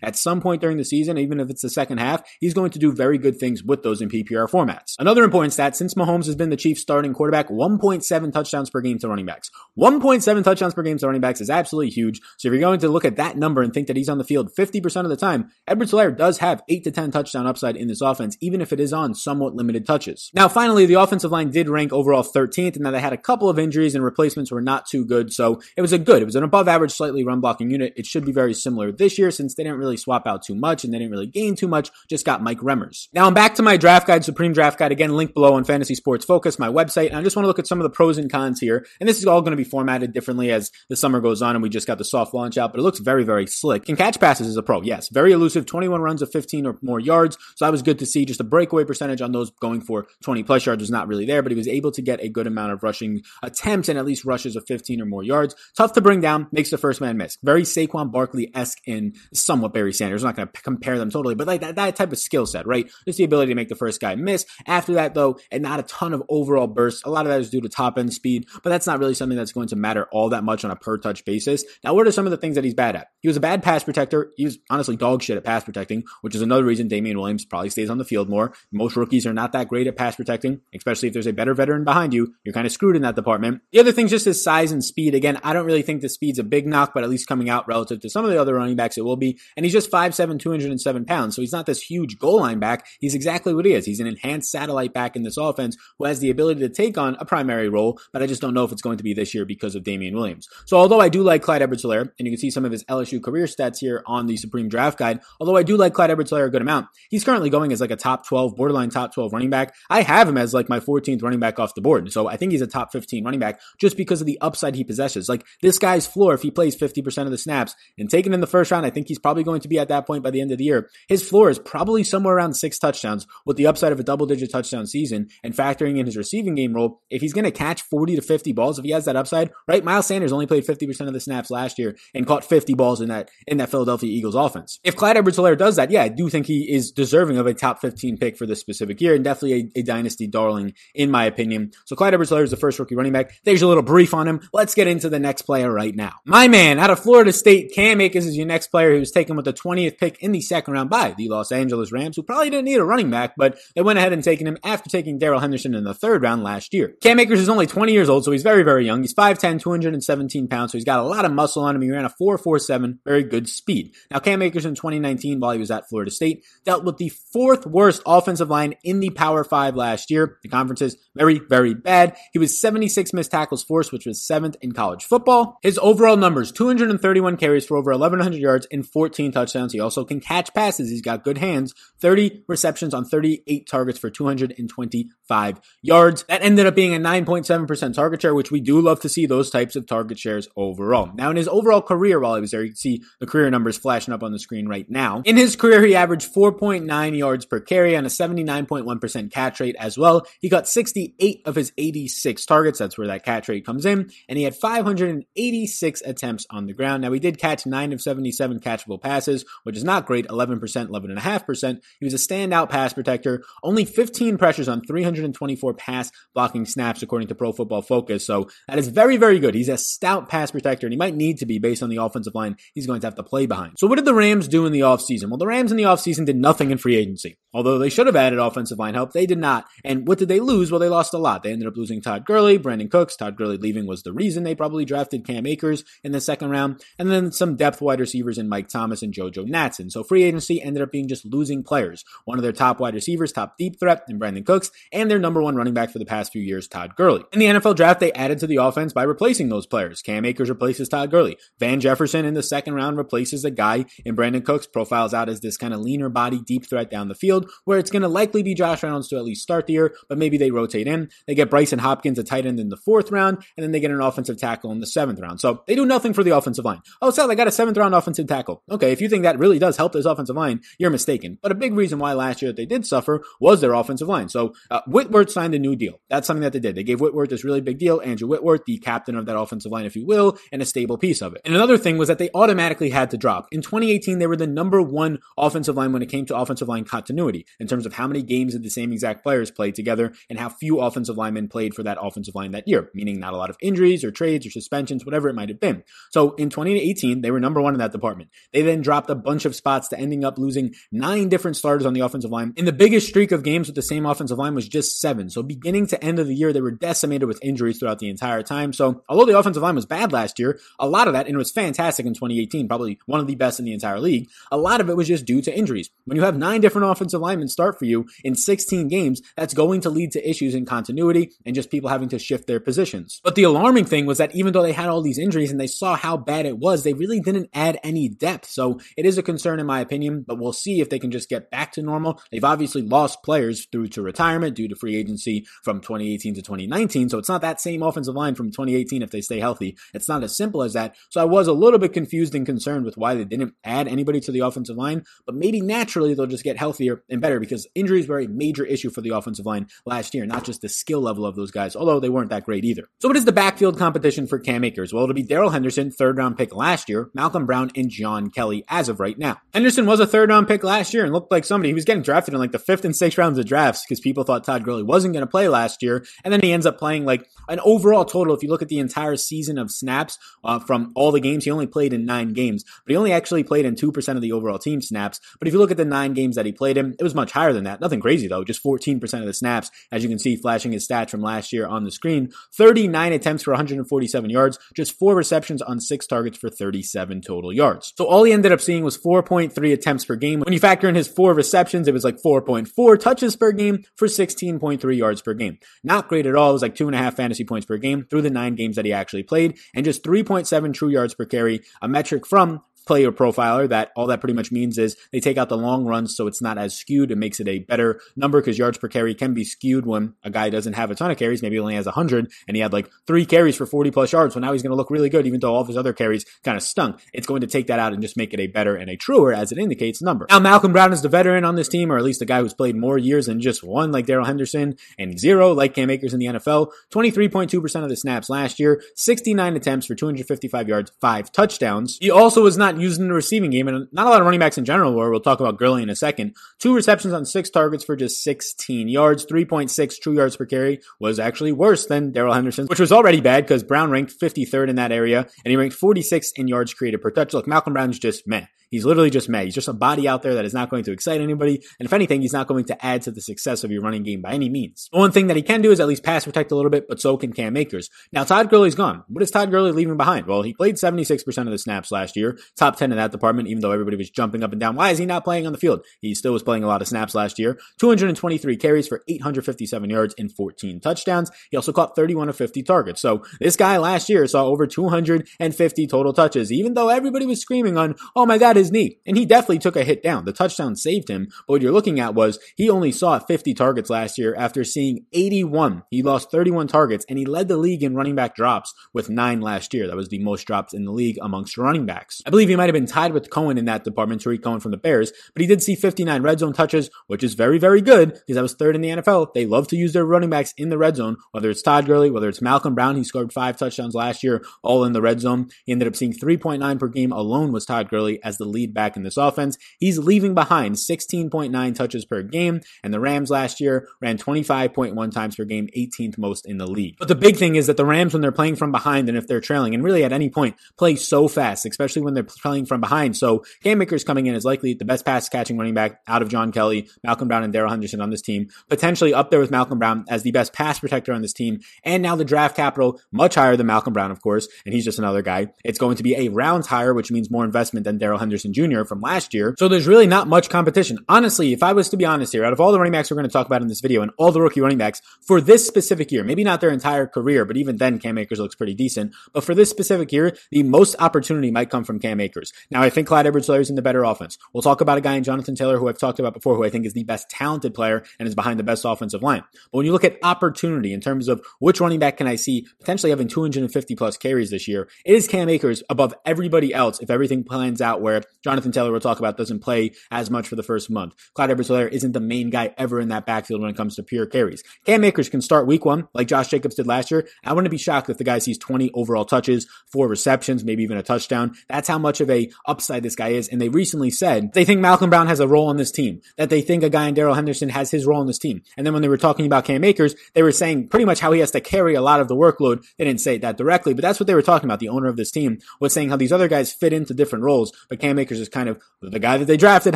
at 0.01 0.15
some 0.15 0.41
point 0.41 0.61
during 0.61 0.77
the 0.77 0.85
season, 0.85 1.17
even 1.17 1.39
if 1.39 1.49
it's 1.49 1.61
the 1.61 1.69
second 1.69 1.99
half, 1.99 2.23
he's 2.39 2.53
going 2.53 2.71
to 2.71 2.79
do 2.79 2.91
very 2.91 3.17
good 3.17 3.37
things 3.37 3.63
with 3.63 3.83
those 3.83 4.01
in 4.01 4.09
PPR 4.09 4.49
formats. 4.49 4.93
Another 4.99 5.23
important 5.23 5.53
stat, 5.53 5.75
since 5.75 5.93
Mahomes 5.93 6.25
has 6.25 6.35
been 6.35 6.49
the 6.49 6.57
Chiefs 6.57 6.81
starting 6.81 7.13
quarterback, 7.13 7.49
1.7 7.49 8.33
touchdowns 8.33 8.69
per 8.69 8.81
game 8.81 8.99
to 8.99 9.07
running 9.07 9.25
backs. 9.25 9.49
1.7 9.77 10.43
touchdowns 10.43 10.73
per 10.73 10.83
game 10.83 10.97
to 10.97 11.05
running 11.05 11.21
backs 11.21 11.41
is 11.41 11.49
absolutely 11.49 11.89
huge. 11.89 12.21
So 12.37 12.47
if 12.47 12.53
you're 12.53 12.59
going 12.61 12.79
to 12.79 12.89
look 12.89 13.05
at 13.05 13.17
that 13.17 13.37
number 13.37 13.61
and 13.61 13.73
think 13.73 13.87
that 13.87 13.97
he's 13.97 14.09
on 14.09 14.17
the 14.17 14.23
field 14.23 14.51
50% 14.57 15.03
of 15.03 15.09
the 15.09 15.17
time, 15.17 15.51
Edwards 15.67 15.91
Helaire 15.91 16.15
does 16.15 16.37
have 16.39 16.61
8 16.69 16.83
to 16.83 16.91
10 16.91 17.11
touchdown 17.11 17.47
upside 17.47 17.75
in 17.75 17.87
this 17.87 18.01
offense, 18.01 18.37
even 18.41 18.61
if 18.61 18.71
it 18.71 18.79
is 18.79 18.93
on 18.93 19.13
somewhat 19.13 19.55
limited 19.55 19.85
touches. 19.85 20.29
Now, 20.33 20.47
finally, 20.47 20.85
the 20.85 20.95
offensive 20.95 21.31
line 21.31 21.51
did 21.51 21.69
rank 21.69 21.91
overall 21.91 22.23
13th, 22.23 22.75
and 22.75 22.83
now 22.83 22.91
they 22.91 23.01
had 23.01 23.13
a 23.13 23.17
couple 23.17 23.49
of 23.49 23.59
injuries 23.59 23.95
and 23.95 24.03
replacements 24.03 24.51
were 24.51 24.61
not 24.69 24.85
too 24.85 25.03
good. 25.03 25.33
So 25.33 25.61
it 25.75 25.81
was 25.81 25.93
a 25.93 25.97
good, 25.97 26.21
it 26.21 26.25
was 26.25 26.35
an 26.35 26.43
above 26.43 26.67
average, 26.67 26.91
slightly 26.91 27.23
run 27.23 27.41
blocking 27.41 27.71
unit. 27.71 27.93
It 27.95 28.05
should 28.05 28.23
be 28.23 28.31
very 28.31 28.53
similar 28.53 28.91
this 28.91 29.17
year 29.17 29.31
since 29.31 29.55
they 29.55 29.63
didn't 29.63 29.79
really 29.79 29.97
swap 29.97 30.27
out 30.27 30.43
too 30.43 30.53
much 30.53 30.83
and 30.83 30.93
they 30.93 30.99
didn't 30.99 31.11
really 31.11 31.25
gain 31.25 31.55
too 31.55 31.67
much, 31.67 31.89
just 32.07 32.23
got 32.23 32.43
Mike 32.43 32.59
Remmers. 32.59 33.07
Now 33.11 33.25
I'm 33.25 33.33
back 33.33 33.55
to 33.55 33.63
my 33.63 33.77
draft 33.77 34.05
guide, 34.05 34.23
Supreme 34.23 34.53
Draft 34.53 34.77
Guide, 34.77 34.91
again, 34.91 35.15
link 35.15 35.33
below 35.33 35.53
on 35.53 35.63
Fantasy 35.63 35.95
Sports 35.95 36.23
Focus, 36.23 36.59
my 36.59 36.67
website, 36.67 37.07
and 37.07 37.17
I 37.17 37.23
just 37.23 37.35
want 37.35 37.45
to 37.45 37.47
look 37.47 37.57
at 37.57 37.65
some 37.65 37.79
of 37.79 37.83
the 37.83 37.89
pros 37.89 38.19
and 38.19 38.31
cons 38.31 38.59
here. 38.59 38.85
And 38.99 39.09
this 39.09 39.17
is 39.17 39.25
all 39.25 39.41
going 39.41 39.51
to 39.51 39.57
be 39.57 39.63
formatted 39.63 40.13
differently 40.13 40.51
as 40.51 40.71
the 40.87 40.95
summer 40.95 41.19
goes 41.19 41.41
on 41.41 41.55
and 41.55 41.63
we 41.63 41.69
just 41.69 41.87
got 41.87 41.97
the 41.97 42.05
soft 42.05 42.35
launch 42.35 42.57
out, 42.57 42.71
but 42.71 42.79
it 42.79 42.83
looks 42.83 42.99
very, 42.99 43.23
very 43.23 43.47
slick. 43.47 43.85
Can 43.85 43.95
catch 43.95 44.19
passes 44.19 44.47
as 44.47 44.57
a 44.57 44.61
pro, 44.61 44.83
yes. 44.83 45.09
Very 45.09 45.31
elusive, 45.31 45.65
21 45.65 46.01
runs 46.01 46.21
of 46.21 46.31
15 46.31 46.67
or 46.67 46.77
more 46.81 46.99
yards. 46.99 47.37
So 47.55 47.65
that 47.65 47.71
was 47.71 47.81
good 47.81 47.99
to 47.99 48.05
see. 48.05 48.25
Just 48.25 48.39
a 48.39 48.43
breakaway 48.43 48.83
percentage 48.83 49.21
on 49.21 49.31
those 49.31 49.49
going 49.49 49.81
for 49.81 50.05
20 50.23 50.43
plus 50.43 50.65
yards 50.65 50.81
was 50.81 50.91
not 50.91 51.07
really 51.07 51.25
there, 51.25 51.41
but 51.41 51.51
he 51.51 51.57
was 51.57 51.67
able 51.67 51.91
to 51.91 52.01
get 52.01 52.21
a 52.21 52.29
good 52.29 52.45
amount 52.45 52.73
of 52.73 52.83
rushing 52.83 53.23
attempts 53.41 53.89
and 53.89 53.97
at 53.97 54.05
least 54.05 54.25
rushes 54.25 54.55
of 54.59 54.65
15 54.67 55.01
or 55.01 55.05
more 55.05 55.23
yards. 55.23 55.55
Tough 55.75 55.93
to 55.93 56.01
bring 56.01 56.21
down, 56.21 56.47
makes 56.51 56.69
the 56.69 56.77
first 56.77 57.01
man 57.01 57.17
miss. 57.17 57.37
Very 57.43 57.63
Saquon 57.63 58.11
Barkley 58.11 58.51
esque 58.53 58.79
in 58.85 59.13
somewhat 59.33 59.73
Barry 59.73 59.93
Sanders. 59.93 60.23
I'm 60.23 60.27
not 60.27 60.35
going 60.35 60.49
to 60.49 60.61
compare 60.61 60.97
them 60.99 61.09
totally, 61.09 61.35
but 61.35 61.47
like 61.47 61.61
that, 61.61 61.75
that 61.75 61.95
type 61.95 62.11
of 62.11 62.19
skill 62.19 62.45
set, 62.45 62.67
right? 62.67 62.89
Just 63.05 63.17
the 63.17 63.23
ability 63.23 63.51
to 63.51 63.55
make 63.55 63.69
the 63.69 63.75
first 63.75 63.99
guy 63.99 64.15
miss. 64.15 64.45
After 64.67 64.93
that, 64.93 65.13
though, 65.13 65.39
and 65.51 65.63
not 65.63 65.79
a 65.79 65.83
ton 65.83 66.13
of 66.13 66.23
overall 66.29 66.67
bursts. 66.67 67.03
A 67.05 67.09
lot 67.09 67.25
of 67.25 67.31
that 67.31 67.41
is 67.41 67.49
due 67.49 67.61
to 67.61 67.69
top 67.69 67.97
end 67.97 68.13
speed, 68.13 68.45
but 68.63 68.69
that's 68.69 68.87
not 68.87 68.99
really 68.99 69.13
something 69.13 69.37
that's 69.37 69.51
going 69.51 69.69
to 69.69 69.75
matter 69.75 70.07
all 70.11 70.29
that 70.29 70.43
much 70.43 70.63
on 70.63 70.71
a 70.71 70.75
per 70.75 70.97
touch 70.97 71.25
basis. 71.25 71.63
Now, 71.83 71.93
what 71.93 72.07
are 72.07 72.11
some 72.11 72.25
of 72.25 72.31
the 72.31 72.37
things 72.37 72.55
that 72.55 72.63
he's 72.63 72.73
bad 72.73 72.95
at? 72.95 73.07
He 73.21 73.27
was 73.27 73.37
a 73.37 73.41
bad 73.41 73.63
pass 73.63 73.83
protector. 73.83 74.31
He 74.37 74.45
was 74.45 74.59
honestly 74.69 74.95
dog 74.95 75.23
shit 75.23 75.37
at 75.37 75.43
pass 75.43 75.63
protecting, 75.63 76.03
which 76.21 76.35
is 76.35 76.41
another 76.41 76.63
reason 76.63 76.87
Damien 76.87 77.17
Williams 77.17 77.45
probably 77.45 77.69
stays 77.69 77.89
on 77.89 77.97
the 77.97 78.05
field 78.05 78.29
more. 78.29 78.53
Most 78.71 78.95
rookies 78.95 79.25
are 79.25 79.33
not 79.33 79.51
that 79.53 79.67
great 79.67 79.87
at 79.87 79.95
pass 79.95 80.15
protecting, 80.15 80.61
especially 80.73 81.07
if 81.07 81.13
there's 81.13 81.27
a 81.27 81.33
better 81.33 81.53
veteran 81.53 81.83
behind 81.83 82.13
you. 82.13 82.33
You're 82.43 82.53
kind 82.53 82.67
of 82.67 82.71
screwed 82.71 82.95
in 82.95 83.01
that 83.03 83.15
department. 83.15 83.61
The 83.71 83.79
other 83.79 83.91
thing's 83.91 84.11
just 84.11 84.25
his 84.25 84.43
size 84.49 84.71
and 84.71 84.83
speed. 84.83 85.13
Again, 85.13 85.39
I 85.43 85.53
don't 85.53 85.67
really 85.67 85.83
think 85.83 86.01
the 86.01 86.09
speed's 86.09 86.39
a 86.39 86.43
big 86.43 86.65
knock, 86.65 86.91
but 86.95 87.03
at 87.03 87.09
least 87.11 87.27
coming 87.27 87.51
out 87.51 87.67
relative 87.67 87.99
to 87.99 88.09
some 88.09 88.25
of 88.25 88.31
the 88.31 88.41
other 88.41 88.55
running 88.55 88.75
backs, 88.75 88.97
it 88.97 89.05
will 89.05 89.15
be. 89.15 89.37
And 89.55 89.63
he's 89.63 89.73
just 89.73 89.91
5'7, 89.91 90.39
207 90.39 91.05
pounds. 91.05 91.35
So 91.35 91.43
he's 91.43 91.51
not 91.51 91.67
this 91.67 91.83
huge 91.83 92.17
goal 92.17 92.39
line 92.39 92.57
back. 92.57 92.87
He's 92.99 93.13
exactly 93.13 93.53
what 93.53 93.65
he 93.65 93.73
is. 93.73 93.85
He's 93.85 93.99
an 93.99 94.07
enhanced 94.07 94.49
satellite 94.49 94.91
back 94.91 95.15
in 95.15 95.21
this 95.21 95.37
offense 95.37 95.77
who 95.99 96.05
has 96.05 96.19
the 96.19 96.31
ability 96.31 96.61
to 96.61 96.69
take 96.69 96.97
on 96.97 97.15
a 97.19 97.25
primary 97.25 97.69
role, 97.69 97.99
but 98.11 98.23
I 98.23 98.25
just 98.25 98.41
don't 98.41 98.55
know 98.55 98.63
if 98.63 98.71
it's 98.71 98.81
going 98.81 98.97
to 98.97 99.03
be 99.03 99.13
this 99.13 99.35
year 99.35 99.45
because 99.45 99.75
of 99.75 99.83
Damien 99.83 100.15
Williams. 100.15 100.47
So 100.65 100.77
although 100.77 100.99
I 100.99 101.09
do 101.09 101.21
like 101.21 101.43
Clyde 101.43 101.61
Edwards-Helaire, 101.61 102.11
and 102.17 102.27
you 102.27 102.31
can 102.31 102.39
see 102.39 102.49
some 102.49 102.65
of 102.65 102.71
his 102.71 102.83
LSU 102.85 103.21
career 103.21 103.45
stats 103.45 103.77
here 103.77 104.01
on 104.07 104.25
the 104.25 104.35
Supreme 104.35 104.67
Draft 104.67 104.97
Guide, 104.97 105.19
although 105.39 105.57
I 105.57 105.61
do 105.61 105.77
like 105.77 105.93
Clyde 105.93 106.09
Edwards-Helaire 106.09 106.47
a 106.47 106.49
good 106.49 106.63
amount, 106.63 106.87
he's 107.11 107.23
currently 107.23 107.51
going 107.51 107.71
as 107.71 107.81
like 107.81 107.91
a 107.91 107.95
top 107.95 108.25
12, 108.25 108.55
borderline 108.55 108.89
top 108.89 109.13
12 109.13 109.31
running 109.31 109.51
back. 109.51 109.75
I 109.91 110.01
have 110.01 110.27
him 110.27 110.39
as 110.39 110.55
like 110.55 110.69
my 110.69 110.79
14th 110.79 111.21
running 111.21 111.39
back 111.39 111.59
off 111.59 111.75
the 111.75 111.81
board. 111.81 112.11
So 112.11 112.27
I 112.27 112.35
think 112.35 112.51
he's 112.51 112.63
a 112.63 112.67
top 112.67 112.91
15 112.91 113.23
running 113.23 113.39
back 113.39 113.61
just 113.77 113.95
because 113.95 114.21
of 114.21 114.25
the 114.25 114.38
upside 114.41 114.75
he 114.75 114.83
possesses. 114.83 115.29
Like 115.29 115.45
this 115.61 115.79
guy's 115.79 116.07
floor, 116.07 116.33
if 116.33 116.41
he 116.41 116.51
plays 116.51 116.75
50% 116.75 117.25
of 117.25 117.31
the 117.31 117.37
snaps 117.37 117.75
and 117.97 118.09
taken 118.09 118.33
in 118.33 118.41
the 118.41 118.47
first 118.47 118.71
round, 118.71 118.85
I 118.85 118.89
think 118.89 119.07
he's 119.07 119.19
probably 119.19 119.43
going 119.43 119.61
to 119.61 119.67
be 119.67 119.79
at 119.79 119.87
that 119.89 120.07
point 120.07 120.23
by 120.23 120.31
the 120.31 120.41
end 120.41 120.51
of 120.51 120.57
the 120.57 120.63
year. 120.63 120.89
His 121.07 121.27
floor 121.27 121.49
is 121.49 121.59
probably 121.59 122.03
somewhere 122.03 122.35
around 122.35 122.53
six 122.53 122.79
touchdowns 122.79 123.27
with 123.45 123.57
the 123.57 123.67
upside 123.67 123.91
of 123.91 123.99
a 123.99 124.03
double 124.03 124.25
digit 124.25 124.51
touchdown 124.51 124.87
season 124.87 125.27
and 125.43 125.53
factoring 125.53 125.97
in 125.97 126.05
his 126.05 126.17
receiving 126.17 126.55
game 126.55 126.73
role. 126.73 127.01
If 127.09 127.21
he's 127.21 127.33
going 127.33 127.45
to 127.45 127.51
catch 127.51 127.81
40 127.83 128.15
to 128.15 128.21
50 128.21 128.53
balls, 128.53 128.79
if 128.79 128.85
he 128.85 128.91
has 128.91 129.05
that 129.05 129.15
upside, 129.15 129.51
right? 129.67 129.83
Miles 129.83 130.07
Sanders 130.07 130.31
only 130.31 130.47
played 130.47 130.65
50% 130.65 131.07
of 131.07 131.13
the 131.13 131.19
snaps 131.19 131.51
last 131.51 131.79
year 131.79 131.97
and 132.13 132.27
caught 132.27 132.43
50 132.43 132.73
balls 132.73 133.01
in 133.01 133.09
that, 133.09 133.29
in 133.47 133.57
that 133.57 133.69
Philadelphia 133.69 134.09
Eagles 134.09 134.35
offense. 134.35 134.79
If 134.83 134.95
Clyde 134.95 135.17
Edwards-Helaire 135.17 135.57
does 135.57 135.75
that, 135.75 135.91
yeah, 135.91 136.03
I 136.03 136.09
do 136.09 136.29
think 136.29 136.45
he 136.45 136.71
is 136.71 136.91
deserving 136.91 137.37
of 137.37 137.47
a 137.47 137.53
top 137.53 137.81
15 137.81 138.17
pick 138.17 138.37
for 138.37 138.45
this 138.45 138.59
specific 138.59 139.01
year 139.01 139.15
and 139.15 139.23
definitely 139.23 139.71
a, 139.75 139.79
a 139.79 139.83
dynasty 139.83 140.27
darling 140.27 140.73
in 140.95 141.11
my 141.11 141.25
opinion. 141.25 141.71
So 141.85 141.95
Clyde 141.95 142.13
Edwards-Helaire 142.13 142.43
is 142.43 142.51
the 142.51 142.57
first 142.57 142.79
rookie 142.79 142.95
running 142.95 143.13
back. 143.13 143.33
There's 143.43 143.61
a 143.61 143.67
little 143.67 143.83
brief 143.83 144.13
on 144.13 144.27
him. 144.29 144.47
Let's 144.53 144.75
get 144.75 144.87
into 144.87 145.09
the 145.09 145.19
next 145.19 145.43
player 145.43 145.71
right 145.71 145.95
now. 145.95 146.13
My 146.25 146.47
man 146.47 146.79
out 146.79 146.89
of 146.89 146.99
Florida 146.99 147.33
State, 147.33 147.73
Cam 147.73 148.01
Akers 148.01 148.25
is 148.25 148.37
your 148.37 148.45
next 148.45 148.67
player 148.67 148.93
who 148.93 148.99
was 148.99 149.11
taken 149.11 149.35
with 149.35 149.45
the 149.45 149.53
20th 149.53 149.97
pick 149.97 150.21
in 150.21 150.31
the 150.31 150.41
second 150.41 150.73
round 150.73 150.89
by 150.89 151.13
the 151.17 151.29
Los 151.29 151.51
Angeles 151.51 151.91
Rams, 151.91 152.15
who 152.15 152.23
probably 152.23 152.49
didn't 152.49 152.65
need 152.65 152.77
a 152.77 152.83
running 152.83 153.09
back, 153.09 153.33
but 153.37 153.57
they 153.75 153.81
went 153.81 153.99
ahead 153.99 154.13
and 154.13 154.23
taken 154.23 154.47
him 154.47 154.57
after 154.63 154.89
taking 154.89 155.17
Darrell 155.17 155.39
Henderson 155.39 155.75
in 155.75 155.83
the 155.83 155.93
third 155.93 156.21
round 156.21 156.43
last 156.43 156.73
year. 156.73 156.95
Cam 157.01 157.19
Akers 157.19 157.39
is 157.39 157.49
only 157.49 157.67
20 157.67 157.91
years 157.91 158.09
old, 158.09 158.25
so 158.25 158.31
he's 158.31 158.43
very, 158.43 158.63
very 158.63 158.85
young. 158.85 159.01
He's 159.01 159.13
5'10", 159.13 159.59
217 159.61 160.47
pounds, 160.47 160.71
so 160.71 160.77
he's 160.77 160.85
got 160.85 160.99
a 160.99 161.03
lot 161.03 161.25
of 161.25 161.31
muscle 161.31 161.63
on 161.63 161.75
him. 161.75 161.81
He 161.81 161.91
ran 161.91 162.05
a 162.05 162.13
4.47, 162.21 162.99
very 163.05 163.23
good 163.23 163.49
speed. 163.49 163.95
Now, 164.11 164.19
Cam 164.19 164.41
Akers 164.41 164.65
in 164.65 164.75
2019, 164.75 165.39
while 165.39 165.51
he 165.51 165.59
was 165.59 165.71
at 165.71 165.89
Florida 165.89 166.11
State, 166.11 166.45
dealt 166.65 166.83
with 166.83 166.97
the 166.97 167.09
fourth 167.09 167.65
worst 167.65 168.01
offensive 168.05 168.49
line 168.49 168.75
in 168.83 168.99
the 168.99 169.09
Power 169.09 169.43
Five 169.43 169.75
last 169.75 170.09
year. 170.09 170.37
The 170.43 170.49
conference 170.49 170.81
is 170.81 170.97
very, 171.15 171.39
very 171.39 171.73
bad. 171.73 172.17
He 172.33 172.39
was 172.39 172.59
76 172.59 173.13
missed 173.13 173.31
tackles 173.31 173.63
forced, 173.63 173.91
which 173.91 174.05
was 174.05 174.08
seventh 174.15 174.55
in 174.61 174.71
college 174.71 175.03
football. 175.03 175.57
His 175.61 175.79
overall 175.81 176.17
numbers, 176.17 176.51
231 176.51 177.37
carries 177.37 177.65
for 177.65 177.77
over 177.77 177.91
1,100 177.91 178.39
yards 178.39 178.67
and 178.71 178.87
14 178.87 179.31
touchdowns. 179.31 179.73
He 179.73 179.79
also 179.79 180.05
can 180.05 180.19
catch 180.19 180.53
passes. 180.53 180.89
He's 180.89 181.01
got 181.01 181.23
good 181.23 181.37
hands. 181.37 181.73
30 181.99 182.43
receptions 182.47 182.93
on 182.93 183.05
38 183.05 183.67
targets 183.67 183.99
for 183.99 184.09
225 184.09 185.61
yards. 185.81 186.23
That 186.29 186.41
ended 186.41 186.65
up 186.65 186.75
being 186.75 186.93
a 186.93 186.99
9.7% 186.99 187.93
target 187.93 188.21
share, 188.21 188.33
which 188.33 188.51
we 188.51 188.61
do 188.61 188.79
love 188.79 188.99
to 189.01 189.09
see 189.09 189.25
those 189.25 189.49
types 189.49 189.75
of 189.75 189.85
target 189.85 190.17
shares 190.17 190.47
overall. 190.55 191.11
Now, 191.13 191.29
in 191.29 191.35
his 191.35 191.47
overall 191.47 191.81
career 191.81 192.19
while 192.19 192.35
he 192.35 192.41
was 192.41 192.51
there, 192.51 192.63
you 192.63 192.69
can 192.69 192.75
see 192.75 193.03
the 193.19 193.27
career 193.27 193.49
numbers 193.49 193.77
flashing 193.77 194.13
up 194.13 194.23
on 194.23 194.31
the 194.31 194.39
screen 194.39 194.67
right 194.67 194.89
now. 194.89 195.21
In 195.25 195.37
his 195.37 195.55
career, 195.55 195.85
he 195.85 195.95
averaged 195.95 196.33
4.9 196.33 197.17
yards 197.17 197.45
per 197.45 197.59
carry 197.59 197.95
on 197.95 198.05
a 198.05 198.09
79.1% 198.09 199.31
catch 199.31 199.59
rate 199.59 199.75
as 199.77 199.97
well. 199.97 200.25
He 200.39 200.49
got 200.49 200.67
68 200.67 201.41
of 201.45 201.55
his 201.55 201.71
86 201.77 202.45
targets. 202.45 202.79
That's 202.79 202.97
where 202.97 203.07
that 203.07 203.25
catch 203.25 203.49
rate 203.49 203.65
comes 203.65 203.85
in. 203.85 203.98
And 204.27 204.37
he 204.37 204.43
had 204.43 204.55
586 204.55 206.01
attempts 206.01 206.45
on 206.49 206.65
the 206.65 206.73
ground. 206.73 207.01
Now, 207.01 207.11
he 207.11 207.19
did 207.19 207.37
catch 207.37 207.65
9 207.65 207.93
of 207.93 208.01
77 208.01 208.59
catchable 208.59 209.01
passes, 209.01 209.45
which 209.63 209.77
is 209.77 209.83
not 209.83 210.05
great, 210.05 210.27
11%, 210.27 210.59
11.5%. 210.59 211.81
He 211.99 212.05
was 212.05 212.13
a 212.13 212.17
standout 212.17 212.69
pass 212.69 212.93
protector, 212.93 213.43
only 213.63 213.85
15 213.85 214.37
pressures 214.37 214.67
on 214.67 214.81
324 214.81 215.73
pass 215.73 216.11
blocking 216.33 216.65
snaps, 216.65 217.01
according 217.01 217.27
to 217.29 217.35
Pro 217.35 217.51
Football 217.51 217.81
Focus. 217.81 218.25
So 218.25 218.49
that 218.67 218.79
is 218.79 218.87
very, 218.87 219.17
very 219.17 219.39
good. 219.39 219.55
He's 219.55 219.69
a 219.69 219.77
stout 219.77 220.29
pass 220.29 220.51
protector, 220.51 220.87
and 220.87 220.93
he 220.93 220.97
might 220.97 221.15
need 221.15 221.39
to 221.39 221.45
be 221.45 221.59
based 221.59 221.83
on 221.83 221.89
the 221.89 221.97
offensive 221.97 222.35
line 222.35 222.55
he's 222.73 222.87
going 222.87 223.01
to 223.01 223.07
have 223.07 223.15
to 223.15 223.23
play 223.23 223.45
behind. 223.45 223.73
So 223.77 223.87
what 223.87 223.95
did 223.95 224.05
the 224.05 224.13
Rams 224.13 224.47
do 224.47 224.65
in 224.65 224.71
the 224.71 224.81
offseason? 224.81 225.29
Well, 225.29 225.37
the 225.37 225.47
Rams 225.47 225.71
in 225.71 225.77
the 225.77 225.83
offseason 225.83 226.25
did 226.25 226.35
nothing 226.35 226.71
in 226.71 226.77
free 226.77 226.95
agency. 226.95 227.37
Although 227.53 227.77
they 227.79 227.89
should 227.89 228.07
have 228.07 228.15
added 228.15 228.39
offensive 228.39 228.79
line 228.79 228.93
help, 228.93 229.13
they 229.13 229.25
did 229.25 229.39
not. 229.39 229.65
And 229.83 230.07
what 230.07 230.17
did 230.17 230.27
they 230.27 230.39
lose? 230.39 230.71
Well, 230.71 230.79
they 230.79 230.89
lost 230.89 231.13
a 231.13 231.17
lot. 231.17 231.43
They 231.43 231.51
ended 231.51 231.67
up 231.67 231.77
losing 231.77 232.01
Todd 232.01 232.25
Gurley, 232.25 232.59
Brandin 232.59 232.91
Cooks. 232.91 233.15
Todd 233.15 233.37
Gurley 233.37 233.57
leaving 233.57 233.87
was 233.87 234.03
the 234.03 234.13
reason 234.13 234.43
they 234.43 234.55
probably 234.55 234.85
drafted 234.85 235.25
Cam 235.25 235.45
Akers 235.45 235.83
in 236.03 236.11
the 236.11 236.21
second 236.21 236.49
round. 236.49 236.83
And 236.97 237.09
then 237.09 237.31
some 237.31 237.55
depth 237.55 237.81
wide 237.81 237.99
receivers 237.99 238.37
in 238.37 238.49
Mike 238.49 238.67
Thomas 238.67 239.01
and 239.01 239.13
JoJo 239.13 239.49
Natson. 239.49 239.91
So 239.91 240.03
free 240.03 240.23
agency 240.23 240.61
ended 240.61 240.83
up 240.83 240.91
being 240.91 241.07
just 241.07 241.25
losing 241.25 241.63
players. 241.63 242.05
One 242.25 242.37
of 242.37 242.43
their 242.43 242.51
top 242.51 242.79
wide 242.79 242.93
receivers, 242.93 243.31
top 243.31 243.57
deep 243.57 243.79
threat, 243.79 244.03
in 244.07 244.19
Brandin 244.19 244.45
Cooks, 244.45 244.71
and 244.91 245.09
their 245.09 245.19
number 245.19 245.41
one 245.41 245.55
running 245.55 245.73
back 245.73 245.89
for 245.91 245.99
the 245.99 246.05
past 246.05 246.31
few 246.31 246.41
years, 246.41 246.67
Todd 246.67 246.95
Gurley. 246.95 247.23
In 247.33 247.39
the 247.39 247.45
NFL 247.45 247.75
draft, 247.75 247.99
they 247.99 248.11
added 248.13 248.39
to 248.39 248.47
the 248.47 248.57
offense 248.57 248.93
by 248.93 249.03
replacing 249.03 249.49
those 249.49 249.65
players. 249.65 250.01
Cam 250.01 250.25
Akers 250.25 250.49
replaces 250.49 250.89
Todd 250.89 251.11
Gurley. 251.11 251.37
Van 251.59 251.79
Jefferson 251.79 252.25
in 252.25 252.33
the 252.33 252.43
second 252.43 252.75
round 252.75 252.97
replaces 252.97 253.43
a 253.45 253.51
guy 253.51 253.85
in 254.05 254.15
Brandin 254.15 254.45
Cooks, 254.45 254.67
profiles 254.67 255.13
out 255.13 255.29
as 255.29 255.41
this 255.41 255.57
kind 255.57 255.73
of 255.73 255.81
leaner 255.81 256.09
body, 256.09 256.41
deep 256.41 256.67
threat 256.69 256.89
down 256.89 257.07
the 257.07 257.15
field, 257.15 257.38
where 257.65 257.79
it's 257.79 257.91
going 257.91 258.01
to 258.01 258.07
likely 258.07 258.43
be 258.43 258.53
Josh 258.53 258.83
Reynolds 258.83 259.07
to 259.09 259.17
at 259.17 259.23
least 259.23 259.43
start 259.43 259.67
the 259.67 259.73
year, 259.73 259.95
but 260.07 260.17
maybe 260.17 260.37
they 260.37 260.51
rotate 260.51 260.87
in. 260.87 261.09
They 261.27 261.35
get 261.35 261.49
Brycen 261.49 261.79
Hopkins, 261.79 262.19
a 262.19 262.23
tight 262.23 262.45
end 262.45 262.59
in 262.59 262.69
the 262.69 262.77
fourth 262.77 263.11
round, 263.11 263.37
and 263.57 263.63
then 263.63 263.71
they 263.71 263.79
get 263.79 263.91
an 263.91 264.01
offensive 264.01 264.37
tackle 264.37 264.71
in 264.71 264.79
the 264.79 264.87
seventh 264.87 265.19
round. 265.19 265.39
So 265.41 265.63
they 265.67 265.75
do 265.75 265.85
nothing 265.85 266.13
for 266.13 266.23
the 266.23 266.35
offensive 266.35 266.65
line. 266.65 266.81
Oh, 267.01 267.11
Sal, 267.11 267.27
they 267.27 267.35
got 267.35 267.47
a 267.47 267.51
seventh 267.51 267.77
round 267.77 267.95
offensive 267.95 268.27
tackle. 268.27 268.63
Okay, 268.69 268.91
if 268.91 269.01
you 269.01 269.09
think 269.09 269.23
that 269.23 269.39
really 269.39 269.59
does 269.59 269.77
help 269.77 269.93
this 269.93 270.05
offensive 270.05 270.35
line, 270.35 270.61
you're 270.77 270.89
mistaken. 270.89 271.37
But 271.41 271.51
a 271.51 271.55
big 271.55 271.73
reason 271.73 271.99
why 271.99 272.13
last 272.13 272.41
year 272.41 272.51
they 272.51 272.65
did 272.65 272.85
suffer 272.85 273.23
was 273.39 273.61
their 273.61 273.73
offensive 273.73 274.07
line. 274.07 274.29
So 274.29 274.53
uh, 274.71 274.81
Whitworth 274.87 275.31
signed 275.31 275.55
a 275.55 275.59
new 275.59 275.75
deal. 275.75 275.99
That's 276.09 276.27
something 276.27 276.41
that 276.41 276.53
they 276.53 276.59
did. 276.59 276.75
They 276.75 276.83
gave 276.83 277.01
Whitworth 277.01 277.29
this 277.29 277.43
really 277.43 277.61
big 277.61 277.77
deal. 277.77 278.01
Andrew 278.01 278.27
Whitworth, 278.27 278.65
the 278.65 278.77
captain 278.77 279.15
of 279.15 279.25
that 279.25 279.37
offensive 279.37 279.71
line, 279.71 279.85
if 279.85 279.95
you 279.95 280.05
will, 280.05 280.37
and 280.51 280.61
a 280.61 280.65
stable 280.65 280.97
piece 280.97 281.21
of 281.21 281.33
it. 281.33 281.41
And 281.45 281.55
another 281.55 281.77
thing 281.77 281.97
was 281.97 282.07
that 282.07 282.17
they 282.17 282.29
automatically 282.33 282.89
had 282.89 283.11
to 283.11 283.17
drop. 283.17 283.47
In 283.51 283.61
2018, 283.61 284.19
they 284.19 284.27
were 284.27 284.35
the 284.35 284.47
number 284.47 284.81
one 284.81 285.19
offensive 285.37 285.75
line 285.75 285.93
when 285.93 286.01
it 286.01 286.09
came 286.09 286.25
to 286.25 286.37
offensive 286.37 286.67
line 286.67 286.85
continuity 286.85 287.28
in 287.59 287.67
terms 287.67 287.85
of 287.85 287.93
how 287.93 288.07
many 288.07 288.21
games 288.21 288.53
did 288.53 288.63
the 288.63 288.69
same 288.69 288.91
exact 288.91 289.23
players 289.23 289.51
play 289.51 289.71
together 289.71 290.13
and 290.29 290.39
how 290.39 290.49
few 290.49 290.79
offensive 290.79 291.17
linemen 291.17 291.47
played 291.47 291.73
for 291.73 291.83
that 291.83 291.97
offensive 292.01 292.35
line 292.35 292.51
that 292.51 292.67
year, 292.67 292.89
meaning 292.93 293.19
not 293.19 293.33
a 293.33 293.37
lot 293.37 293.49
of 293.49 293.57
injuries 293.61 294.03
or 294.03 294.11
trades 294.11 294.45
or 294.45 294.51
suspensions, 294.51 295.05
whatever 295.05 295.29
it 295.29 295.35
might 295.35 295.49
have 295.49 295.59
been. 295.59 295.83
So 296.11 296.35
in 296.35 296.49
2018, 296.49 297.21
they 297.21 297.31
were 297.31 297.39
number 297.39 297.61
one 297.61 297.73
in 297.73 297.79
that 297.79 297.91
department. 297.91 298.29
They 298.53 298.61
then 298.61 298.81
dropped 298.81 299.09
a 299.09 299.15
bunch 299.15 299.45
of 299.45 299.55
spots 299.55 299.87
to 299.89 299.99
ending 299.99 300.23
up 300.23 300.37
losing 300.37 300.73
nine 300.91 301.29
different 301.29 301.57
starters 301.57 301.85
on 301.85 301.93
the 301.93 302.01
offensive 302.01 302.31
line. 302.31 302.53
And 302.57 302.67
the 302.67 302.73
biggest 302.73 303.07
streak 303.07 303.31
of 303.31 303.43
games 303.43 303.67
with 303.67 303.75
the 303.75 303.81
same 303.81 304.05
offensive 304.05 304.37
line 304.37 304.55
was 304.55 304.67
just 304.67 304.99
seven. 304.99 305.29
So 305.29 305.43
beginning 305.43 305.87
to 305.87 306.03
end 306.03 306.19
of 306.19 306.27
the 306.27 306.35
year, 306.35 306.53
they 306.53 306.61
were 306.61 306.71
decimated 306.71 307.27
with 307.27 307.39
injuries 307.43 307.79
throughout 307.79 307.99
the 307.99 308.09
entire 308.09 308.43
time. 308.43 308.73
So 308.73 309.03
although 309.07 309.25
the 309.25 309.37
offensive 309.37 309.63
line 309.63 309.75
was 309.75 309.85
bad 309.85 310.11
last 310.11 310.39
year, 310.39 310.59
a 310.79 310.87
lot 310.87 311.07
of 311.07 311.13
that, 311.13 311.27
and 311.27 311.35
it 311.35 311.37
was 311.37 311.51
fantastic 311.51 312.05
in 312.05 312.13
2018, 312.13 312.67
probably 312.67 312.99
one 313.05 313.19
of 313.19 313.27
the 313.27 313.35
best 313.35 313.59
in 313.59 313.65
the 313.65 313.73
entire 313.73 313.99
league, 313.99 314.29
a 314.51 314.57
lot 314.57 314.81
of 314.81 314.89
it 314.89 314.97
was 314.97 315.07
just 315.07 315.25
due 315.25 315.41
to 315.41 315.55
injuries. 315.55 315.89
When 316.05 316.17
you 316.17 316.23
have 316.23 316.37
nine 316.37 316.61
different 316.61 316.89
offensive 316.89 317.18
linemen 317.19 317.47
start 317.47 317.77
for 317.77 317.85
you 317.85 318.07
in 318.23 318.35
16 318.35 318.87
games, 318.87 319.21
that's 319.35 319.53
going 319.53 319.81
to 319.81 319.89
lead 319.89 320.11
to 320.13 320.29
issues 320.29 320.55
in 320.55 320.65
continuity 320.65 321.31
and 321.45 321.55
just 321.55 321.71
people 321.71 321.89
having 321.89 322.09
to 322.09 322.19
shift 322.19 322.47
their 322.47 322.59
positions. 322.59 323.21
But 323.23 323.35
the 323.35 323.43
alarming 323.43 323.85
thing 323.85 324.05
was 324.05 324.17
that 324.17 324.35
even 324.35 324.53
though 324.53 324.63
they 324.63 324.73
had 324.73 324.89
all 324.89 325.01
these 325.01 325.17
injuries 325.17 325.51
and 325.51 325.59
they 325.59 325.67
saw 325.67 325.95
how 325.95 326.17
bad 326.17 326.45
it 326.45 326.57
was, 326.57 326.83
they 326.83 326.93
really 326.93 327.19
didn't 327.19 327.49
add 327.53 327.79
any 327.83 328.09
depth. 328.09 328.49
So 328.49 328.79
it 328.97 329.05
is 329.05 329.17
a 329.17 329.23
concern 329.23 329.59
in 329.59 329.65
my 329.65 329.79
opinion, 329.79 330.23
but 330.27 330.39
we'll 330.39 330.53
see 330.53 330.81
if 330.81 330.89
they 330.89 330.99
can 330.99 331.11
just 331.11 331.29
get 331.29 331.51
back 331.51 331.73
to 331.73 331.81
normal. 331.81 332.21
They've 332.31 332.43
obviously 332.43 332.81
lost 332.81 333.23
players 333.23 333.67
through 333.71 333.87
to 333.89 334.01
retirement 334.01 334.55
due 334.55 334.67
to 334.67 334.75
free 334.75 334.95
agency 334.95 335.45
from 335.63 335.81
2018 335.81 336.35
to 336.35 336.41
2019. 336.41 337.09
So 337.09 337.17
it's 337.17 337.29
not 337.29 337.41
that 337.41 337.61
same 337.61 337.83
offensive 337.83 338.15
line 338.15 338.35
from 338.35 338.51
2018 338.51 339.01
if 339.01 339.11
they 339.11 339.21
stay 339.21 339.39
healthy. 339.39 339.77
It's 339.93 340.07
not 340.07 340.23
as 340.23 340.35
simple 340.35 340.63
as 340.63 340.73
that. 340.73 340.95
So 341.09 341.21
I 341.21 341.25
was 341.25 341.47
a 341.47 341.53
little 341.53 341.79
bit 341.79 341.93
confused 341.93 342.35
and 342.35 342.45
concerned 342.45 342.85
with 342.85 342.97
why 342.97 343.15
they 343.15 343.25
didn't 343.25 343.53
add 343.63 343.87
anybody 343.87 344.19
to 344.21 344.31
the 344.31 344.39
offensive 344.39 344.77
line, 344.77 345.03
but 345.25 345.35
maybe 345.35 345.61
naturally 345.61 346.13
they'll 346.13 346.25
just 346.25 346.43
get 346.43 346.57
healthier 346.57 347.03
and 347.09 347.21
better 347.21 347.39
because 347.39 347.67
injuries 347.75 348.07
were 348.07 348.19
a 348.19 348.27
major 348.27 348.65
issue 348.65 348.89
for 348.89 349.01
the 349.01 349.09
offensive 349.09 349.45
line 349.45 349.67
last 349.85 350.13
year, 350.13 350.25
not 350.25 350.43
just 350.43 350.61
the 350.61 350.69
skill 350.69 351.01
level 351.01 351.25
of 351.25 351.35
those 351.35 351.51
guys, 351.51 351.75
although 351.75 351.99
they 351.99 352.09
weren't 352.09 352.29
that 352.29 352.45
great 352.45 352.65
either. 352.65 352.89
So 352.99 353.07
what 353.07 353.17
is 353.17 353.25
the 353.25 353.31
backfield 353.31 353.77
competition 353.77 354.27
for 354.27 354.39
Cam 354.39 354.63
Akers? 354.63 354.93
Well, 354.93 355.03
it'll 355.03 355.13
be 355.13 355.23
Darrell 355.23 355.49
Henderson, 355.49 355.91
third 355.91 356.17
round 356.17 356.37
pick 356.37 356.55
last 356.55 356.89
year, 356.89 357.09
Malcolm 357.13 357.45
Brown, 357.45 357.71
and 357.75 357.89
John 357.89 358.29
Kelly 358.29 358.63
as 358.67 358.89
of 358.89 358.99
right 358.99 359.17
now. 359.17 359.39
Henderson 359.53 359.85
was 359.85 359.99
a 359.99 360.07
third 360.07 360.29
round 360.29 360.47
pick 360.47 360.63
last 360.63 360.93
year 360.93 361.03
and 361.03 361.13
looked 361.13 361.31
like 361.31 361.45
somebody, 361.45 361.69
he 361.69 361.73
was 361.73 361.85
getting 361.85 362.03
drafted 362.03 362.33
in 362.33 362.39
like 362.39 362.51
the 362.51 362.59
fifth 362.59 362.85
and 362.85 362.95
sixth 362.95 363.17
rounds 363.17 363.37
of 363.37 363.45
drafts 363.45 363.83
because 363.85 363.99
people 363.99 364.23
thought 364.23 364.43
Todd 364.43 364.63
Gurley 364.63 364.83
wasn't 364.83 365.13
going 365.13 365.25
to 365.25 365.29
play 365.29 365.47
last 365.47 365.81
year. 365.81 366.05
And 366.23 366.33
then 366.33 366.41
he 366.41 366.51
ends 366.51 366.65
up 366.65 366.77
playing 366.77 367.05
like 367.05 367.27
an 367.47 367.59
overall 367.63 368.05
total. 368.05 368.35
If 368.35 368.43
you 368.43 368.49
look 368.49 368.61
at 368.61 368.67
the 368.67 368.79
entire 368.79 369.15
season 369.15 369.57
of 369.57 369.71
snaps 369.71 370.17
uh, 370.43 370.59
from 370.59 370.91
all 370.95 371.11
the 371.11 371.19
games, 371.19 371.45
he 371.45 371.51
only 371.51 371.67
played 371.67 371.93
in 371.93 372.05
nine 372.05 372.33
games, 372.33 372.63
but 372.63 372.91
he 372.91 372.97
only 372.97 373.11
actually 373.11 373.43
played 373.43 373.65
in 373.65 373.75
2% 373.75 374.15
of 374.15 374.21
the 374.21 374.31
overall 374.31 374.59
team 374.59 374.81
snaps. 374.81 375.19
But 375.39 375.47
if 375.47 375.53
you 375.53 375.59
look 375.59 375.71
at 375.71 375.77
the 375.77 375.85
nine 375.85 376.13
games 376.13 376.35
that 376.35 376.45
he 376.45 376.51
played 376.51 376.77
in, 376.77 376.95
it 376.99 377.03
was 377.03 377.15
much 377.15 377.31
higher 377.31 377.53
than 377.53 377.63
that. 377.63 377.79
Nothing 377.79 377.99
crazy 377.99 378.27
though, 378.27 378.43
just 378.43 378.63
14% 378.63 379.01
of 379.19 379.25
the 379.25 379.33
snaps, 379.33 379.71
as 379.91 380.03
you 380.03 380.09
can 380.09 380.19
see 380.19 380.35
flashing 380.35 380.71
his 380.71 380.87
stats 380.87 381.09
from 381.09 381.21
last 381.21 381.53
year 381.53 381.65
on 381.65 381.83
the 381.83 381.91
screen. 381.91 382.31
39 382.55 383.13
attempts 383.13 383.43
for 383.43 383.51
147 383.51 384.29
yards, 384.29 384.59
just 384.75 384.97
four 384.97 385.15
receptions 385.15 385.61
on 385.61 385.79
six 385.79 386.05
targets 386.05 386.37
for 386.37 386.49
37 386.49 387.21
total 387.21 387.53
yards. 387.53 387.93
So 387.97 388.05
all 388.05 388.23
he 388.23 388.33
ended 388.33 388.51
up 388.51 388.61
seeing 388.61 388.83
was 388.83 388.97
4.3 388.97 389.73
attempts 389.73 390.05
per 390.05 390.15
game. 390.15 390.41
When 390.41 390.53
you 390.53 390.59
factor 390.59 390.89
in 390.89 390.95
his 390.95 391.07
four 391.07 391.33
receptions, 391.33 391.87
it 391.87 391.93
was 391.93 392.03
like 392.03 392.21
4.4 392.21 392.99
touches 392.99 393.35
per 393.35 393.51
game 393.51 393.83
for 393.95 394.07
16.3 394.07 394.97
yards 394.97 395.21
per 395.21 395.33
game. 395.33 395.57
Not 395.83 396.09
great 396.09 396.25
at 396.25 396.35
all. 396.35 396.49
It 396.49 396.53
was 396.53 396.61
like 396.61 396.75
two 396.75 396.87
and 396.87 396.95
a 396.95 396.99
half 396.99 397.15
fantasy 397.15 397.45
points 397.45 397.65
per 397.65 397.77
game 397.77 398.05
through 398.09 398.23
the 398.23 398.29
nine 398.29 398.55
games 398.55 398.75
that 398.75 398.85
he 398.85 398.93
actually 398.93 399.23
played 399.23 399.57
and 399.73 399.85
just 399.85 400.03
3.7 400.03 400.73
true 400.73 400.89
yards 400.89 401.13
per 401.13 401.25
carry, 401.25 401.61
a 401.81 401.87
metric 401.87 402.27
from 402.27 402.61
player 402.89 403.11
profiler 403.11 403.69
that 403.69 403.91
all 403.95 404.07
that 404.07 404.19
pretty 404.19 404.33
much 404.33 404.51
means 404.51 404.79
is 404.79 404.97
they 405.11 405.19
take 405.19 405.37
out 405.37 405.47
the 405.47 405.55
long 405.55 405.85
runs 405.85 406.15
so 406.15 406.25
it's 406.25 406.41
not 406.41 406.57
as 406.57 406.75
skewed. 406.75 407.11
It 407.11 407.19
makes 407.19 407.39
it 407.39 407.47
a 407.47 407.59
better 407.59 408.01
number 408.15 408.41
because 408.41 408.57
yards 408.57 408.79
per 408.79 408.87
carry 408.87 409.13
can 409.13 409.35
be 409.35 409.43
skewed 409.43 409.85
when 409.85 410.15
a 410.23 410.31
guy 410.31 410.49
doesn't 410.49 410.73
have 410.73 410.89
a 410.89 410.95
ton 410.95 411.11
of 411.11 411.17
carries. 411.17 411.43
Maybe 411.43 411.57
he 411.57 411.59
only 411.59 411.75
has 411.75 411.85
100 411.85 412.31
and 412.47 412.57
he 412.57 412.61
had 412.61 412.73
like 412.73 412.89
three 413.05 413.27
carries 413.27 413.55
for 413.55 413.67
40 413.67 413.91
plus 413.91 414.11
yards. 414.11 414.33
So 414.33 414.39
now 414.39 414.53
he's 414.53 414.63
going 414.63 414.71
to 414.71 414.75
look 414.75 414.89
really 414.89 415.09
good, 415.09 415.27
even 415.27 415.39
though 415.39 415.53
all 415.53 415.61
of 415.61 415.67
his 415.67 415.77
other 415.77 415.93
carries 415.93 416.25
kind 416.43 416.57
of 416.57 416.63
stunk. 416.63 416.99
It's 417.13 417.27
going 417.27 417.41
to 417.41 417.47
take 417.47 417.67
that 417.67 417.77
out 417.77 417.93
and 417.93 418.01
just 418.01 418.17
make 418.17 418.33
it 418.33 418.39
a 418.39 418.47
better 418.47 418.75
and 418.75 418.89
a 418.89 418.97
truer, 418.97 419.33
as 419.33 419.51
it 419.51 419.59
indicates, 419.59 420.01
number. 420.01 420.25
Now, 420.27 420.39
Malcolm 420.39 420.73
Brown 420.73 420.91
is 420.91 421.03
the 421.03 421.09
veteran 421.09 421.45
on 421.45 421.53
this 421.55 421.67
team, 421.67 421.91
or 421.91 421.97
at 421.99 422.03
least 422.03 422.21
the 422.21 422.25
guy 422.25 422.41
who's 422.41 422.55
played 422.55 422.75
more 422.75 422.97
years 422.97 423.27
than 423.27 423.39
just 423.39 423.63
one, 423.63 423.91
like 423.91 424.07
Darrell 424.07 424.25
Henderson, 424.25 424.77
and 424.97 425.19
zero, 425.19 425.53
like 425.53 425.75
Cam 425.75 425.91
Akers 425.91 426.13
in 426.13 426.19
the 426.19 426.25
NFL. 426.25 426.71
23.2% 426.91 427.83
of 427.83 427.89
the 427.89 427.95
snaps 427.95 428.31
last 428.31 428.59
year, 428.59 428.81
69 428.95 429.55
attempts 429.55 429.85
for 429.85 429.93
255 429.93 430.67
yards, 430.67 430.91
five 430.99 431.31
touchdowns. 431.31 431.99
He 432.01 432.09
also 432.09 432.43
was 432.43 432.57
not 432.57 432.78
used 432.79 432.99
in 432.99 433.07
the 433.07 433.13
receiving 433.13 433.51
game 433.51 433.67
and 433.67 433.87
not 433.91 434.07
a 434.07 434.09
lot 434.09 434.21
of 434.21 434.25
running 434.25 434.39
backs 434.39 434.57
in 434.57 434.65
general 434.65 434.93
were. 434.93 435.09
We'll 435.09 435.19
talk 435.19 435.39
about 435.39 435.57
Gurley 435.57 435.83
in 435.83 435.89
a 435.89 435.95
second. 435.95 436.35
Two 436.59 436.75
receptions 436.75 437.13
on 437.13 437.25
six 437.25 437.49
targets 437.49 437.83
for 437.83 437.95
just 437.95 438.23
16 438.23 438.87
yards. 438.87 439.25
3.6 439.25 439.99
true 440.01 440.13
yards 440.13 440.37
per 440.37 440.45
carry 440.45 440.81
was 440.99 441.19
actually 441.19 441.51
worse 441.51 441.85
than 441.85 442.11
Darrell 442.11 442.33
Henderson, 442.33 442.67
which 442.67 442.79
was 442.79 442.91
already 442.91 443.21
bad 443.21 443.45
because 443.45 443.63
Brown 443.63 443.91
ranked 443.91 444.13
53rd 444.19 444.69
in 444.69 444.75
that 444.75 444.91
area, 444.91 445.27
and 445.43 445.51
he 445.51 445.55
ranked 445.55 445.79
46th 445.79 446.31
in 446.35 446.47
yards 446.47 446.73
created 446.73 447.01
per 447.01 447.11
touch. 447.11 447.33
Look, 447.33 447.47
Malcolm 447.47 447.73
Brown's 447.73 447.99
just 447.99 448.27
meh. 448.27 448.45
He's 448.69 448.85
literally 448.85 449.09
just 449.09 449.29
mad. 449.29 449.45
He's 449.45 449.55
just 449.55 449.67
a 449.67 449.73
body 449.73 450.07
out 450.07 450.21
there 450.21 450.35
that 450.35 450.45
is 450.45 450.53
not 450.53 450.69
going 450.69 450.83
to 450.83 450.91
excite 450.91 451.21
anybody. 451.21 451.61
And 451.79 451.87
if 451.87 451.93
anything, 451.93 452.21
he's 452.21 452.33
not 452.33 452.47
going 452.47 452.65
to 452.65 452.85
add 452.85 453.01
to 453.03 453.11
the 453.11 453.21
success 453.21 453.63
of 453.63 453.71
your 453.71 453.81
running 453.81 454.03
game 454.03 454.21
by 454.21 454.33
any 454.33 454.47
means. 454.47 454.89
One 454.91 455.11
thing 455.11 455.27
that 455.27 455.35
he 455.35 455.41
can 455.41 455.61
do 455.61 455.71
is 455.71 455.79
at 455.79 455.87
least 455.87 456.03
pass 456.03 456.25
protect 456.25 456.51
a 456.51 456.55
little 456.55 456.69
bit, 456.69 456.87
but 456.87 457.01
so 457.01 457.17
can 457.17 457.33
Cam 457.33 457.57
Akers. 457.57 457.89
Now, 458.11 458.23
Todd 458.23 458.49
Gurley's 458.49 458.75
gone. 458.75 459.03
What 459.07 459.23
is 459.23 459.31
Todd 459.31 459.49
Gurley 459.49 459.71
leaving 459.71 459.97
behind? 459.97 460.27
Well, 460.27 460.43
he 460.43 460.53
played 460.53 460.75
76% 460.75 461.37
of 461.39 461.51
the 461.51 461.57
snaps 461.57 461.91
last 461.91 462.15
year, 462.15 462.37
top 462.69 462.77
10 462.77 462.91
in 462.91 462.97
that 462.97 463.11
department, 463.11 463.47
even 463.47 463.61
though 463.61 463.71
everybody 463.71 463.97
was 463.97 464.09
jumping 464.09 464.43
up 464.43 464.51
and 464.51 464.59
down. 464.59 464.75
Why 464.75 464.91
is 464.91 464.97
he 464.97 465.05
not 465.05 465.23
playing 465.23 465.45
on 465.45 465.51
the 465.51 465.57
field? 465.57 465.85
He 466.01 466.13
still 466.13 466.33
was 466.33 466.43
playing 466.43 466.63
a 466.63 466.67
lot 466.67 466.81
of 466.81 466.87
snaps 466.87 467.15
last 467.15 467.39
year. 467.39 467.57
223 467.79 468.57
carries 468.57 468.87
for 468.87 469.03
857 469.07 469.89
yards 469.89 470.15
and 470.17 470.31
14 470.31 470.79
touchdowns. 470.79 471.31
He 471.49 471.57
also 471.57 471.71
caught 471.71 471.95
31 471.95 472.29
of 472.29 472.35
50 472.35 472.63
targets. 472.63 473.01
So 473.01 473.23
this 473.39 473.55
guy 473.55 473.77
last 473.77 474.09
year 474.09 474.27
saw 474.27 474.45
over 474.45 474.67
250 474.67 475.87
total 475.87 476.13
touches, 476.13 476.51
even 476.51 476.73
though 476.73 476.89
everybody 476.89 477.25
was 477.25 477.41
screaming 477.41 477.77
on, 477.77 477.95
oh 478.15 478.25
my 478.25 478.37
God, 478.37 478.55
his 478.55 478.71
knee. 478.71 478.99
And 479.05 479.17
he 479.17 479.25
definitely 479.25 479.59
took 479.59 479.75
a 479.75 479.83
hit 479.83 480.03
down. 480.03 480.25
The 480.25 480.33
touchdown 480.33 480.75
saved 480.75 481.09
him. 481.09 481.27
But 481.47 481.53
what 481.53 481.61
you're 481.61 481.71
looking 481.71 481.99
at 481.99 482.15
was 482.15 482.39
he 482.55 482.69
only 482.69 482.91
saw 482.91 483.19
50 483.19 483.53
targets 483.53 483.89
last 483.89 484.17
year 484.17 484.35
after 484.35 484.63
seeing 484.63 485.05
81. 485.13 485.83
He 485.89 486.03
lost 486.03 486.31
31 486.31 486.67
targets 486.67 487.05
and 487.09 487.17
he 487.17 487.25
led 487.25 487.47
the 487.47 487.57
league 487.57 487.83
in 487.83 487.95
running 487.95 488.15
back 488.15 488.35
drops 488.35 488.73
with 488.93 489.09
nine 489.09 489.41
last 489.41 489.73
year. 489.73 489.87
That 489.87 489.95
was 489.95 490.09
the 490.09 490.19
most 490.19 490.45
drops 490.45 490.73
in 490.73 490.85
the 490.85 490.91
league 490.91 491.17
amongst 491.21 491.57
running 491.57 491.85
backs. 491.85 492.21
I 492.25 492.29
believe 492.29 492.48
he 492.49 492.55
might 492.55 492.65
have 492.65 492.73
been 492.73 492.85
tied 492.85 493.13
with 493.13 493.29
Cohen 493.29 493.57
in 493.57 493.65
that 493.65 493.83
department, 493.83 494.21
Tarik 494.21 494.43
Cohen 494.43 494.59
from 494.59 494.71
the 494.71 494.77
Bears, 494.77 495.11
but 495.33 495.41
he 495.41 495.47
did 495.47 495.63
see 495.63 495.75
59 495.75 496.21
red 496.21 496.39
zone 496.39 496.53
touches, 496.53 496.89
which 497.07 497.23
is 497.23 497.33
very, 497.33 497.57
very 497.57 497.81
good 497.81 498.13
because 498.13 498.35
that 498.35 498.41
was 498.41 498.53
third 498.53 498.75
in 498.75 498.81
the 498.81 498.89
NFL. 498.89 499.33
They 499.33 499.45
love 499.45 499.67
to 499.69 499.75
use 499.75 499.93
their 499.93 500.05
running 500.05 500.29
backs 500.29 500.53
in 500.57 500.69
the 500.69 500.77
red 500.77 500.95
zone, 500.95 501.17
whether 501.31 501.49
it's 501.49 501.61
Todd 501.61 501.85
Gurley, 501.85 502.09
whether 502.09 502.29
it's 502.29 502.41
Malcolm 502.41 502.75
Brown. 502.75 502.95
He 502.95 503.03
scored 503.03 503.31
five 503.31 503.57
touchdowns 503.57 503.95
last 503.95 504.23
year, 504.23 504.43
all 504.63 504.83
in 504.83 504.93
the 504.93 505.01
red 505.01 505.21
zone. 505.21 505.49
He 505.65 505.71
ended 505.71 505.87
up 505.87 505.95
seeing 505.95 506.13
3.9 506.13 506.79
per 506.79 506.87
game 506.87 507.11
alone 507.11 507.51
was 507.51 507.65
Todd 507.65 507.89
Gurley 507.89 508.21
as 508.23 508.37
the 508.37 508.45
lead 508.45 508.73
back 508.73 508.95
in 508.95 509.03
this 509.03 509.17
offense. 509.17 509.57
He's 509.79 509.99
leaving 509.99 510.33
behind 510.33 510.75
16.9 510.75 511.75
touches 511.75 512.05
per 512.05 512.23
game, 512.23 512.61
and 512.83 512.93
the 512.93 512.99
Rams 512.99 513.29
last 513.29 513.59
year 513.59 513.87
ran 514.01 514.17
25.1 514.17 515.11
times 515.11 515.35
per 515.35 515.45
game, 515.45 515.69
18th 515.75 516.17
most 516.17 516.45
in 516.45 516.57
the 516.57 516.67
league. 516.67 516.95
But 516.97 517.07
the 517.07 517.15
big 517.15 517.37
thing 517.37 517.55
is 517.55 517.67
that 517.67 517.77
the 517.77 517.85
Rams, 517.85 518.13
when 518.13 518.21
they're 518.21 518.31
playing 518.31 518.55
from 518.55 518.71
behind 518.71 519.09
and 519.09 519.17
if 519.17 519.27
they're 519.27 519.41
trailing, 519.41 519.73
and 519.73 519.83
really 519.83 520.03
at 520.03 520.11
any 520.11 520.29
point, 520.29 520.55
play 520.77 520.95
so 520.95 521.27
fast, 521.27 521.65
especially 521.65 522.01
when 522.01 522.13
they're 522.13 522.27
playing 522.41 522.65
from 522.65 522.81
behind. 522.81 523.17
So 523.17 523.43
Cam 523.63 523.81
Akers 523.81 524.03
coming 524.03 524.27
in 524.27 524.35
is 524.35 524.45
likely 524.45 524.73
the 524.73 524.85
best 524.85 525.05
pass 525.05 525.27
catching 525.29 525.57
running 525.57 525.73
back 525.73 526.01
out 526.07 526.21
of 526.21 526.29
John 526.29 526.51
Kelly, 526.51 526.89
Malcolm 527.03 527.27
Brown, 527.27 527.43
and 527.43 527.53
Darrell 527.53 527.69
Henderson 527.69 528.01
on 528.01 528.09
this 528.09 528.21
team, 528.21 528.49
potentially 528.69 529.13
up 529.13 529.31
there 529.31 529.39
with 529.39 529.51
Malcolm 529.51 529.79
Brown 529.79 530.05
as 530.09 530.23
the 530.23 530.31
best 530.31 530.53
pass 530.53 530.79
protector 530.79 531.13
on 531.13 531.21
this 531.21 531.33
team, 531.33 531.59
and 531.83 532.01
now 532.01 532.15
the 532.15 532.25
draft 532.25 532.55
capital 532.55 532.99
much 533.11 533.35
higher 533.35 533.55
than 533.55 533.67
Malcolm 533.67 533.93
Brown, 533.93 534.11
of 534.11 534.21
course, 534.21 534.47
and 534.65 534.73
he's 534.73 534.85
just 534.85 534.99
another 534.99 535.21
guy. 535.21 535.47
It's 535.63 535.79
going 535.79 535.97
to 535.97 536.03
be 536.03 536.15
a 536.15 536.29
rounds 536.29 536.67
higher, 536.67 536.93
which 536.93 537.11
means 537.11 537.29
more 537.29 537.45
investment 537.45 537.83
than 537.83 537.97
Darrell 537.97 538.19
Henderson 538.19 538.53
Jr. 538.53 538.83
from 538.83 539.01
last 539.01 539.33
year. 539.33 539.55
So 539.57 539.67
there's 539.67 539.87
really 539.87 540.07
not 540.07 540.27
much 540.27 540.49
competition. 540.49 540.99
Honestly, 541.07 541.53
if 541.53 541.63
I 541.63 541.73
was 541.73 541.89
to 541.89 541.97
be 541.97 542.05
honest 542.05 542.33
here, 542.33 542.45
out 542.45 542.53
of 542.53 542.61
all 542.61 542.71
the 542.71 542.77
running 542.79 542.93
backs 542.93 543.11
we're 543.11 543.15
going 543.15 543.27
to 543.27 543.33
talk 543.33 543.47
about 543.47 543.61
in 543.61 543.67
this 543.67 543.81
video 543.81 544.01
and 544.01 544.11
all 544.17 544.31
the 544.31 544.41
rookie 544.41 544.61
running 544.61 544.77
backs 544.77 545.01
for 545.21 545.41
this 545.41 545.65
specific 545.65 546.11
year, 546.11 546.23
maybe 546.23 546.43
not 546.43 546.61
their 546.61 546.69
entire 546.69 547.07
career, 547.07 547.45
but 547.45 547.57
even 547.57 547.77
then 547.77 547.99
Cam 547.99 548.17
Akers 548.17 548.39
looks 548.39 548.55
pretty 548.55 548.73
decent. 548.73 549.13
But 549.33 549.43
for 549.43 549.55
this 549.55 549.69
specific 549.69 550.11
year, 550.11 550.35
the 550.51 550.63
most 550.63 550.95
opportunity 550.99 551.51
might 551.51 551.69
come 551.69 551.83
from 551.83 551.99
Cam 551.99 552.19
Akers. 552.19 552.28
Now, 552.71 552.81
I 552.81 552.89
think 552.89 553.07
Clyde 553.07 553.27
Edwards-Helaire 553.27 553.61
is 553.61 553.69
in 553.69 553.75
the 553.75 553.81
better 553.81 554.03
offense. 554.03 554.37
We'll 554.53 554.61
talk 554.61 554.81
about 554.81 554.97
a 554.97 555.01
guy 555.01 555.15
in 555.15 555.23
Jonathan 555.23 555.55
Taylor 555.55 555.77
who 555.77 555.87
I've 555.89 555.97
talked 555.97 556.19
about 556.19 556.33
before, 556.33 556.55
who 556.55 556.63
I 556.63 556.69
think 556.69 556.85
is 556.85 556.93
the 556.93 557.03
best 557.03 557.29
talented 557.29 557.73
player 557.73 558.03
and 558.19 558.27
is 558.27 558.35
behind 558.35 558.59
the 558.59 558.63
best 558.63 558.85
offensive 558.85 559.23
line. 559.23 559.43
But 559.71 559.77
when 559.77 559.85
you 559.85 559.91
look 559.91 560.03
at 560.03 560.17
opportunity 560.23 560.93
in 560.93 561.01
terms 561.01 561.27
of 561.27 561.45
which 561.59 561.79
running 561.79 561.99
back 561.99 562.17
can 562.17 562.27
I 562.27 562.35
see 562.35 562.67
potentially 562.79 563.09
having 563.09 563.27
250 563.27 563.95
plus 563.95 564.17
carries 564.17 564.49
this 564.49 564.67
year, 564.67 564.89
it 565.05 565.15
is 565.15 565.27
Cam 565.27 565.49
Akers 565.49 565.83
above 565.89 566.13
everybody 566.25 566.73
else 566.73 566.99
if 566.99 567.09
everything 567.09 567.43
plans 567.43 567.81
out 567.81 568.01
where 568.01 568.21
Jonathan 568.43 568.71
Taylor 568.71 568.91
we'll 568.91 568.99
talk 568.99 569.19
about 569.19 569.37
doesn't 569.37 569.59
play 569.59 569.91
as 570.11 570.29
much 570.29 570.47
for 570.47 570.55
the 570.55 570.63
first 570.63 570.89
month. 570.89 571.15
Clyde 571.33 571.51
Edwards-Helaire 571.51 571.91
isn't 571.91 572.11
the 572.11 572.19
main 572.19 572.49
guy 572.49 572.73
ever 572.77 572.99
in 572.99 573.09
that 573.09 573.25
backfield 573.25 573.61
when 573.61 573.69
it 573.69 573.77
comes 573.77 573.95
to 573.95 574.03
pure 574.03 574.25
carries. 574.25 574.63
Cam 574.85 575.03
Akers 575.03 575.29
can 575.29 575.41
start 575.41 575.67
week 575.67 575.85
one 575.85 576.07
like 576.13 576.27
Josh 576.27 576.49
Jacobs 576.49 576.75
did 576.75 576.87
last 576.87 577.11
year. 577.11 577.27
I 577.43 577.53
wouldn't 577.53 577.71
be 577.71 577.77
shocked 577.77 578.09
if 578.09 578.17
the 578.17 578.23
guy 578.23 578.39
sees 578.39 578.57
20 578.57 578.91
overall 578.93 579.25
touches, 579.25 579.67
four 579.91 580.07
receptions, 580.07 580.63
maybe 580.63 580.83
even 580.83 580.97
a 580.97 581.03
touchdown. 581.03 581.55
That's 581.67 581.87
how 581.87 581.97
much 581.97 582.18
of 582.21 582.29
a 582.29 582.49
upside 582.65 583.03
this 583.03 583.15
guy 583.15 583.29
is. 583.29 583.47
And 583.47 583.61
they 583.61 583.69
recently 583.69 584.09
said 584.09 584.53
they 584.53 584.65
think 584.65 584.79
Malcolm 584.79 585.09
Brown 585.09 585.27
has 585.27 585.39
a 585.39 585.47
role 585.47 585.67
on 585.67 585.77
this 585.77 585.91
team, 585.91 586.21
that 586.37 586.49
they 586.49 586.61
think 586.61 586.83
a 586.83 586.89
guy 586.89 587.07
in 587.07 587.13
Darrell 587.13 587.35
Henderson 587.35 587.69
has 587.69 587.91
his 587.91 588.05
role 588.05 588.21
on 588.21 588.27
this 588.27 588.39
team. 588.39 588.61
And 588.77 588.85
then 588.85 588.93
when 588.93 589.01
they 589.01 589.09
were 589.09 589.17
talking 589.17 589.45
about 589.45 589.65
Cam 589.65 589.83
Akers, 589.83 590.15
they 590.33 590.43
were 590.43 590.51
saying 590.51 590.89
pretty 590.89 591.05
much 591.05 591.19
how 591.19 591.31
he 591.31 591.39
has 591.39 591.51
to 591.51 591.61
carry 591.61 591.95
a 591.95 592.01
lot 592.01 592.19
of 592.19 592.27
the 592.27 592.35
workload. 592.35 592.85
They 592.97 593.05
didn't 593.05 593.21
say 593.21 593.37
that 593.39 593.57
directly, 593.57 593.93
but 593.93 594.01
that's 594.01 594.19
what 594.19 594.27
they 594.27 594.35
were 594.35 594.41
talking 594.41 594.67
about. 594.67 594.79
The 594.79 594.89
owner 594.89 595.07
of 595.07 595.17
this 595.17 595.31
team 595.31 595.59
was 595.79 595.93
saying 595.93 596.09
how 596.09 596.17
these 596.17 596.31
other 596.31 596.47
guys 596.47 596.73
fit 596.73 596.93
into 596.93 597.13
different 597.13 597.43
roles, 597.43 597.71
but 597.89 597.99
Cam 597.99 598.19
Akers 598.19 598.39
is 598.39 598.49
kind 598.49 598.69
of 598.69 598.81
the 599.01 599.19
guy 599.19 599.37
that 599.37 599.45
they 599.45 599.57
drafted 599.57 599.95